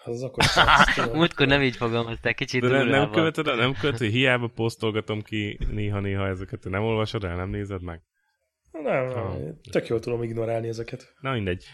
Az 0.05 0.23
akkor 0.23 0.45
Múltkor 1.15 1.47
nem 1.47 1.63
így 1.63 1.77
fogalmazták, 1.77 2.35
kicsit 2.35 2.61
De 2.61 2.69
nem, 2.69 2.89
nem 2.89 3.11
követed, 3.11 3.57
nem 3.57 3.73
követed, 3.81 4.11
hiába 4.11 4.47
posztolgatom 4.47 5.23
ki 5.23 5.59
néha-néha 5.71 6.27
ezeket, 6.27 6.65
nem 6.65 6.83
olvasod 6.83 7.25
el, 7.25 7.37
nem 7.37 7.49
nézed 7.49 7.83
meg? 7.83 8.03
Nem, 8.83 9.09
nem. 9.09 9.59
tök 9.71 9.87
jól 9.87 10.01
tudom 10.01 10.23
ignorálni 10.23 10.69
ezeket. 10.69 11.15
Na 11.21 11.33
mindegy. 11.33 11.65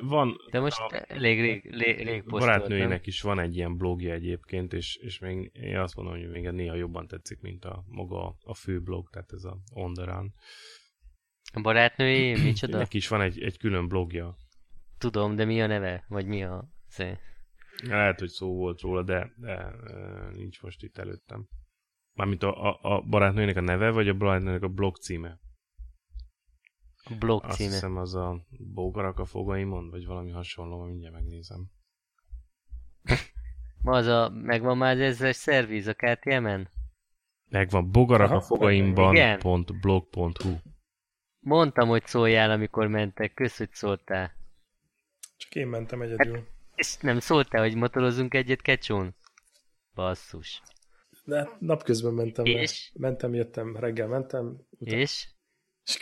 Van 0.00 0.36
De 0.50 0.60
most 0.60 0.78
a, 0.80 1.04
elég 1.08 1.40
rég, 1.40 1.70
rég, 1.70 2.06
rég 2.06 2.24
Barátnőjének 2.24 3.06
is 3.06 3.20
van 3.20 3.38
egy 3.38 3.56
ilyen 3.56 3.76
blogja 3.76 4.12
egyébként, 4.12 4.72
és, 4.72 4.96
és 4.96 5.18
még 5.18 5.50
én 5.52 5.78
azt 5.78 5.96
mondom, 5.96 6.14
hogy 6.14 6.30
még 6.30 6.50
néha 6.50 6.74
jobban 6.74 7.06
tetszik, 7.06 7.40
mint 7.40 7.64
a 7.64 7.84
maga 7.88 8.36
a 8.44 8.54
fő 8.54 8.80
blog, 8.80 9.10
tehát 9.10 9.32
ez 9.32 9.44
a 9.44 9.58
On 9.72 9.94
The 9.94 10.04
Run. 10.04 10.34
A 11.52 11.60
barátnői, 11.60 12.42
micsoda? 12.42 12.78
Neki 12.78 12.96
is 12.96 13.08
van 13.08 13.20
egy, 13.20 13.42
egy 13.42 13.58
külön 13.58 13.88
blogja. 13.88 14.36
Tudom, 14.98 15.36
de 15.36 15.44
mi 15.44 15.62
a 15.62 15.66
neve? 15.66 16.04
Vagy 16.08 16.26
mi 16.26 16.44
a... 16.44 16.68
Szé? 16.88 17.18
Lehet, 17.84 18.18
hogy 18.18 18.28
szó 18.28 18.54
volt 18.54 18.80
róla, 18.80 19.02
de, 19.02 19.32
de 19.36 19.74
nincs 20.32 20.62
most 20.62 20.82
itt 20.82 20.98
előttem. 20.98 21.48
Mármint 22.12 22.42
a, 22.42 22.68
a, 22.68 22.78
a 22.82 23.00
barátnőjének 23.00 23.56
a 23.56 23.60
neve, 23.60 23.90
vagy 23.90 24.08
a 24.08 24.14
barátnőjének 24.14 24.62
a 24.62 24.68
blog 24.68 24.96
címe? 24.96 25.38
A 27.04 27.14
blog 27.18 27.44
Azt 27.44 27.56
címe. 27.56 27.70
hiszem 27.70 27.96
az 27.96 28.14
a 28.14 28.46
Bógarak 28.50 29.18
a 29.18 29.24
fogaimon, 29.24 29.90
vagy 29.90 30.06
valami 30.06 30.30
hasonló, 30.30 30.84
mindjárt 30.84 31.14
megnézem. 31.14 31.70
Ma 33.82 33.96
az 33.96 34.06
a, 34.06 34.28
megvan 34.28 34.76
már 34.76 34.94
az 34.94 35.00
ezres 35.00 35.36
szervíz 35.36 35.86
a 35.86 35.94
KTM-en? 35.94 36.68
Megvan, 37.50 37.90
bogarak 37.90 38.30
a 38.30 38.40
fogaimban, 38.40 39.38
pont 39.38 39.80
blog.hu. 39.80 40.56
Mondtam, 41.38 41.88
hogy 41.88 42.06
szóljál, 42.06 42.50
amikor 42.50 42.86
mentek. 42.86 43.34
Kösz, 43.34 43.58
hogy 43.58 43.72
szóltál. 43.72 44.32
Csak 45.36 45.54
én 45.54 45.66
mentem 45.66 46.02
egyedül. 46.02 46.34
Hát, 46.34 46.44
és 46.74 46.96
nem 46.96 47.18
szóltál, 47.18 47.62
hogy 47.62 47.74
motorozunk 47.74 48.34
egyet 48.34 48.62
kecsón? 48.62 49.14
Basszus. 49.94 50.62
De 51.24 51.48
napközben 51.58 52.12
mentem. 52.12 52.44
És? 52.44 52.92
Mentem, 52.94 53.34
jöttem, 53.34 53.76
reggel 53.76 54.08
mentem. 54.08 54.66
Utána. 54.70 54.96
És? 54.96 55.28
És 55.84 55.98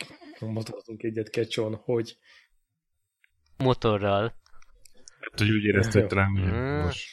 motorozunk 0.49 1.03
egyet 1.03 1.29
kecsón, 1.29 1.75
hogy... 1.75 2.17
Motorral. 3.57 4.35
Hát, 5.19 5.39
hogy 5.39 5.51
úgy 5.51 5.63
érezted 5.63 6.13
rám, 6.13 6.35
hmm. 6.35 6.83
most. 6.83 7.09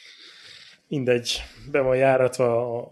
Mindegy, 0.87 1.43
be 1.71 1.81
van 1.81 1.97
járatva, 1.97 2.87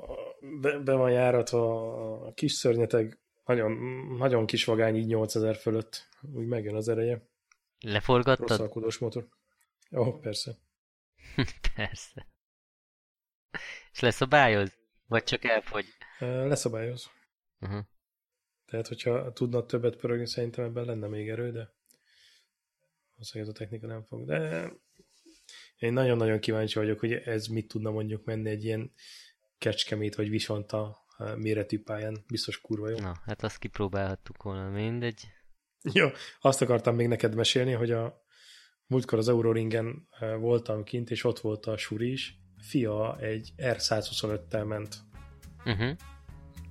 be, 0.62 0.80
be 0.80 0.94
van 0.94 1.12
járatva 1.12 2.26
a 2.26 2.34
kis 2.34 2.52
szörnyeteg, 2.52 3.20
nagyon, 3.46 3.72
nagyon 4.18 4.46
kis 4.46 4.66
vagány, 4.66 4.96
így 4.96 5.06
8000 5.06 5.56
fölött, 5.56 6.08
úgy 6.34 6.46
megjön 6.46 6.76
az 6.76 6.88
ereje. 6.88 7.28
Leforgattad? 7.80 8.74
Rossz 8.74 8.98
motor. 8.98 9.28
Ó, 9.92 10.00
oh, 10.00 10.20
persze. 10.20 10.52
persze. 11.76 12.28
És 13.92 14.00
leszabályoz? 14.00 14.78
Vagy 15.08 15.24
csak 15.24 15.44
elfogy? 15.44 15.86
Leszabályoz. 16.20 17.10
Uh-huh. 17.60 17.86
Tehát, 18.68 18.88
hogyha 18.88 19.34
tudna 19.34 19.66
többet 19.66 19.96
pörögni, 19.96 20.28
szerintem 20.28 20.66
ebben 20.66 20.86
lenne 20.86 21.08
még 21.08 21.30
erő, 21.30 21.52
de 21.52 21.74
az, 23.18 23.32
hogy 23.32 23.42
ez 23.42 23.48
a 23.48 23.52
technika 23.52 23.88
nem 23.88 24.04
fog. 24.04 24.26
De 24.26 24.72
én 25.78 25.94
nagyon-nagyon 25.94 26.40
kíváncsi 26.40 26.80
vagyok, 26.80 27.00
hogy 27.00 27.14
ez 27.14 27.48
mit 27.48 27.68
tudna 27.68 27.92
mondjuk 27.92 28.26
menni 28.26 28.50
egy 28.50 28.64
ilyen 28.64 28.92
kecskemét 29.58 30.16
vagy 30.16 30.30
visonta 30.30 31.06
méretű 31.36 31.82
pályán. 31.82 32.24
Biztos 32.28 32.62
kurva 32.62 32.90
jó. 32.90 32.98
Na, 32.98 33.22
hát 33.26 33.44
azt 33.44 33.58
kipróbálhattuk 33.58 34.44
volna, 34.44 34.70
mindegy. 34.70 35.28
Jó, 35.94 36.08
azt 36.40 36.62
akartam 36.62 36.96
még 36.96 37.08
neked 37.08 37.36
mesélni, 37.36 37.72
hogy 37.72 37.92
a 37.92 38.26
múltkor 38.86 39.18
az 39.18 39.30
Euroringen 39.30 40.08
voltam 40.40 40.84
kint, 40.84 41.10
és 41.10 41.24
ott 41.24 41.40
volt 41.40 41.66
a 41.66 41.78
Suri 41.78 42.12
is. 42.12 42.40
Fia 42.62 43.20
egy 43.20 43.54
R125-tel 43.58 44.68
ment. 44.68 44.96
Uh-huh. 45.66 45.96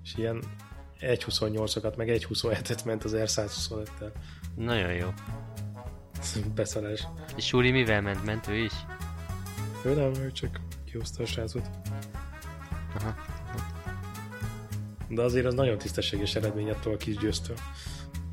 És 0.03 0.15
ilyen 0.17 0.43
1.28-okat, 1.01 1.97
meg 1.97 2.09
1.27-et 2.09 2.85
ment 2.85 3.05
az 3.05 3.13
R125-tel. 3.17 4.11
Nagyon 4.57 4.93
jó. 4.93 5.09
Beszarás. 6.55 7.07
És 7.37 7.47
Suri 7.47 7.71
mivel 7.71 8.01
ment? 8.01 8.25
Ment 8.25 8.49
ő 8.49 8.57
is? 8.57 8.73
Ő 9.85 9.95
nem, 9.95 10.15
ő 10.15 10.33
csak 10.33 10.61
kihozta 10.85 11.23
a 11.23 11.27
srácot. 11.27 11.71
Aha. 12.99 13.15
De 15.09 15.23
azért 15.23 15.47
az 15.47 15.55
nagyon 15.55 15.79
tisztességes 15.79 16.35
eredmény 16.35 16.71
attól 16.71 16.93
a 16.93 16.97
kis 16.97 17.17
győztől. 17.17 17.57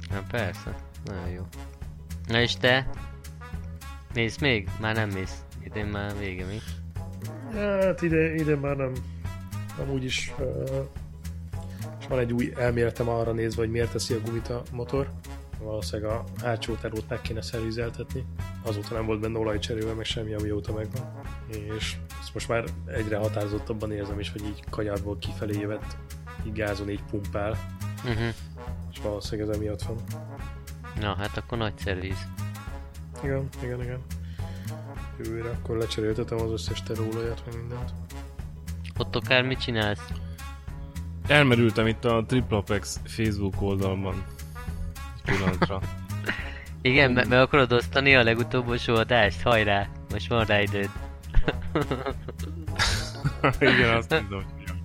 Na 0.10 0.24
persze, 0.30 0.76
nagyon 1.06 1.30
jó. 1.30 1.48
Na 2.28 2.42
és 2.42 2.56
te? 2.56 2.90
Mész 4.14 4.38
még? 4.38 4.70
Már 4.80 4.96
nem 4.96 5.10
mész. 5.10 5.44
Idén 5.64 5.86
már 5.86 6.18
vége 6.18 6.46
mi? 6.46 6.60
Hát 7.54 8.02
ide, 8.02 8.34
ide 8.34 8.56
már 8.56 8.76
nem. 8.76 8.94
Amúgy 9.80 10.04
is 10.04 10.34
uh, 10.40 10.88
és 12.04 12.10
van 12.10 12.20
egy 12.20 12.34
új 12.34 12.54
elméletem 12.56 13.10
arra 13.10 13.32
nézve, 13.32 13.62
hogy 13.62 13.72
miért 13.72 13.92
teszi 13.92 14.14
a 14.14 14.20
gumit 14.20 14.50
a 14.50 14.62
motor. 14.72 15.10
Valószínűleg 15.60 16.12
a 16.12 16.24
hátsó 16.42 16.74
terót 16.74 17.10
meg 17.10 17.22
kéne 17.22 17.42
szervizeltetni. 17.42 18.26
Azóta 18.64 18.94
nem 18.94 19.06
volt 19.06 19.20
benne 19.20 19.40
olajcserélve, 19.40 19.94
meg 19.94 20.06
semmi, 20.06 20.34
amióta 20.34 20.74
megvan. 20.74 21.22
És 21.50 21.98
ezt 22.22 22.34
most 22.34 22.48
már 22.48 22.64
egyre 22.86 23.18
határozottabban 23.18 23.92
érzem 23.92 24.20
is, 24.20 24.32
hogy 24.32 24.46
így 24.46 24.64
kanyarból 24.70 25.18
kifelé 25.18 25.60
jövet, 25.60 25.98
így 26.46 26.54
gázon 26.54 26.90
így 26.90 27.04
pumpál. 27.10 27.58
Uh-huh. 28.06 28.34
És 28.92 29.00
valószínűleg 29.04 29.50
ez 29.50 29.56
emiatt 29.56 29.82
van. 29.82 29.98
Na, 31.00 31.16
hát 31.16 31.38
akkor 31.38 31.58
nagy 31.58 31.78
szerviz. 31.78 32.18
Igen, 33.24 33.50
igen, 33.62 33.82
igen. 33.82 34.02
Jövőre 35.18 35.50
akkor 35.50 35.78
lecseréltetem 35.78 36.42
az 36.42 36.52
összes 36.52 36.84
terólajat, 36.84 37.44
meg 37.46 37.56
mindent. 37.56 37.94
Ott 38.98 39.16
akár 39.16 39.44
mit 39.44 39.60
csinálsz? 39.60 40.23
Elmerültem 41.28 41.88
itt 41.88 42.06
a 42.06 42.24
Triplapex 42.28 43.00
Facebook 43.06 43.62
oldalban. 43.62 44.24
Pillanatra. 45.24 45.80
Igen, 46.82 47.12
me- 47.12 47.28
meg 47.28 47.40
akarod 47.40 47.72
osztani 47.74 48.16
a 48.16 48.24
legutóbbos 48.24 48.88
adást? 48.88 49.42
Hajrá! 49.42 49.88
Most 50.12 50.28
van 50.28 50.46
rá 50.46 50.62
időd. 50.62 50.90
Igen, 53.60 53.96
azt 53.96 54.10
mondom, 54.10 54.44
hogy 54.44 54.64
hogyan 54.68 54.82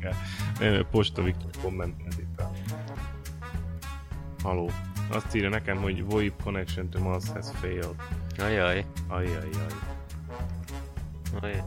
kell. 0.58 0.84
Posta 0.90 1.22
Viktor 1.22 1.50
kommentelt 1.62 2.18
itt 2.18 2.40
a... 2.40 2.50
Haló. 4.42 4.70
Azt 5.12 5.34
írja 5.34 5.48
nekem, 5.48 5.76
hogy 5.76 6.04
VoIP 6.04 6.42
connection 6.42 6.88
to 6.90 7.00
Mars 7.00 7.28
has 7.28 7.46
failed. 7.60 7.94
Ajaj. 8.38 8.84
Ajaj, 9.08 9.36
ajaj. 9.36 9.72
Ajaj. 11.40 11.62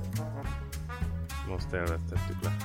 Most 1.47 1.74
elvesztettük 1.74 2.43
le. 2.43 2.55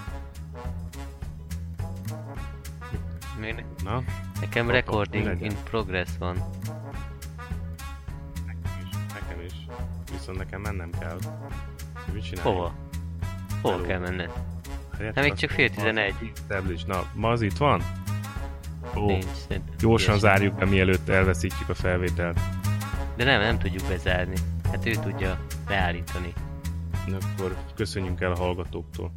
Még 3.41 3.65
Na? 3.85 4.03
Nekem 4.41 4.71
recording 4.71 5.43
in 5.43 5.53
progress 5.71 6.09
van. 6.19 6.37
Nekem 8.47 8.81
is, 8.85 8.97
nekem 9.15 9.41
is. 9.45 9.53
Viszont 10.13 10.39
nekem 10.39 10.61
mennem 10.61 10.91
kell. 10.99 11.19
Mit 12.13 12.25
csinálj? 12.25 12.55
Hova? 12.55 12.75
Hova 13.63 13.81
kell 13.81 13.99
menned? 13.99 14.31
Hát 14.99 15.21
még 15.23 15.35
csak 15.35 15.51
fél 15.51 15.71
tizenegy. 15.71 16.33
Establish. 16.35 16.87
Na, 16.87 17.11
ma 17.15 17.31
az 17.31 17.43
itt 17.43 17.57
van? 17.57 17.83
Ó, 18.97 19.07
Nincs, 19.07 19.27
gyorsan 19.79 20.19
zárjuk 20.19 20.55
be, 20.55 20.65
mielőtt 20.65 21.09
elveszítjük 21.09 21.69
a 21.69 21.75
felvételt. 21.75 22.41
De 23.17 23.25
nem, 23.25 23.41
nem 23.41 23.59
tudjuk 23.59 23.83
bezárni. 23.89 24.37
Hát 24.71 24.87
ő 24.87 24.91
tudja 24.91 25.39
leállítani. 25.69 26.33
akkor 27.21 27.57
köszönjünk 27.75 28.21
el 28.21 28.33
a 28.33 28.37
hallgatóktól. 28.37 29.13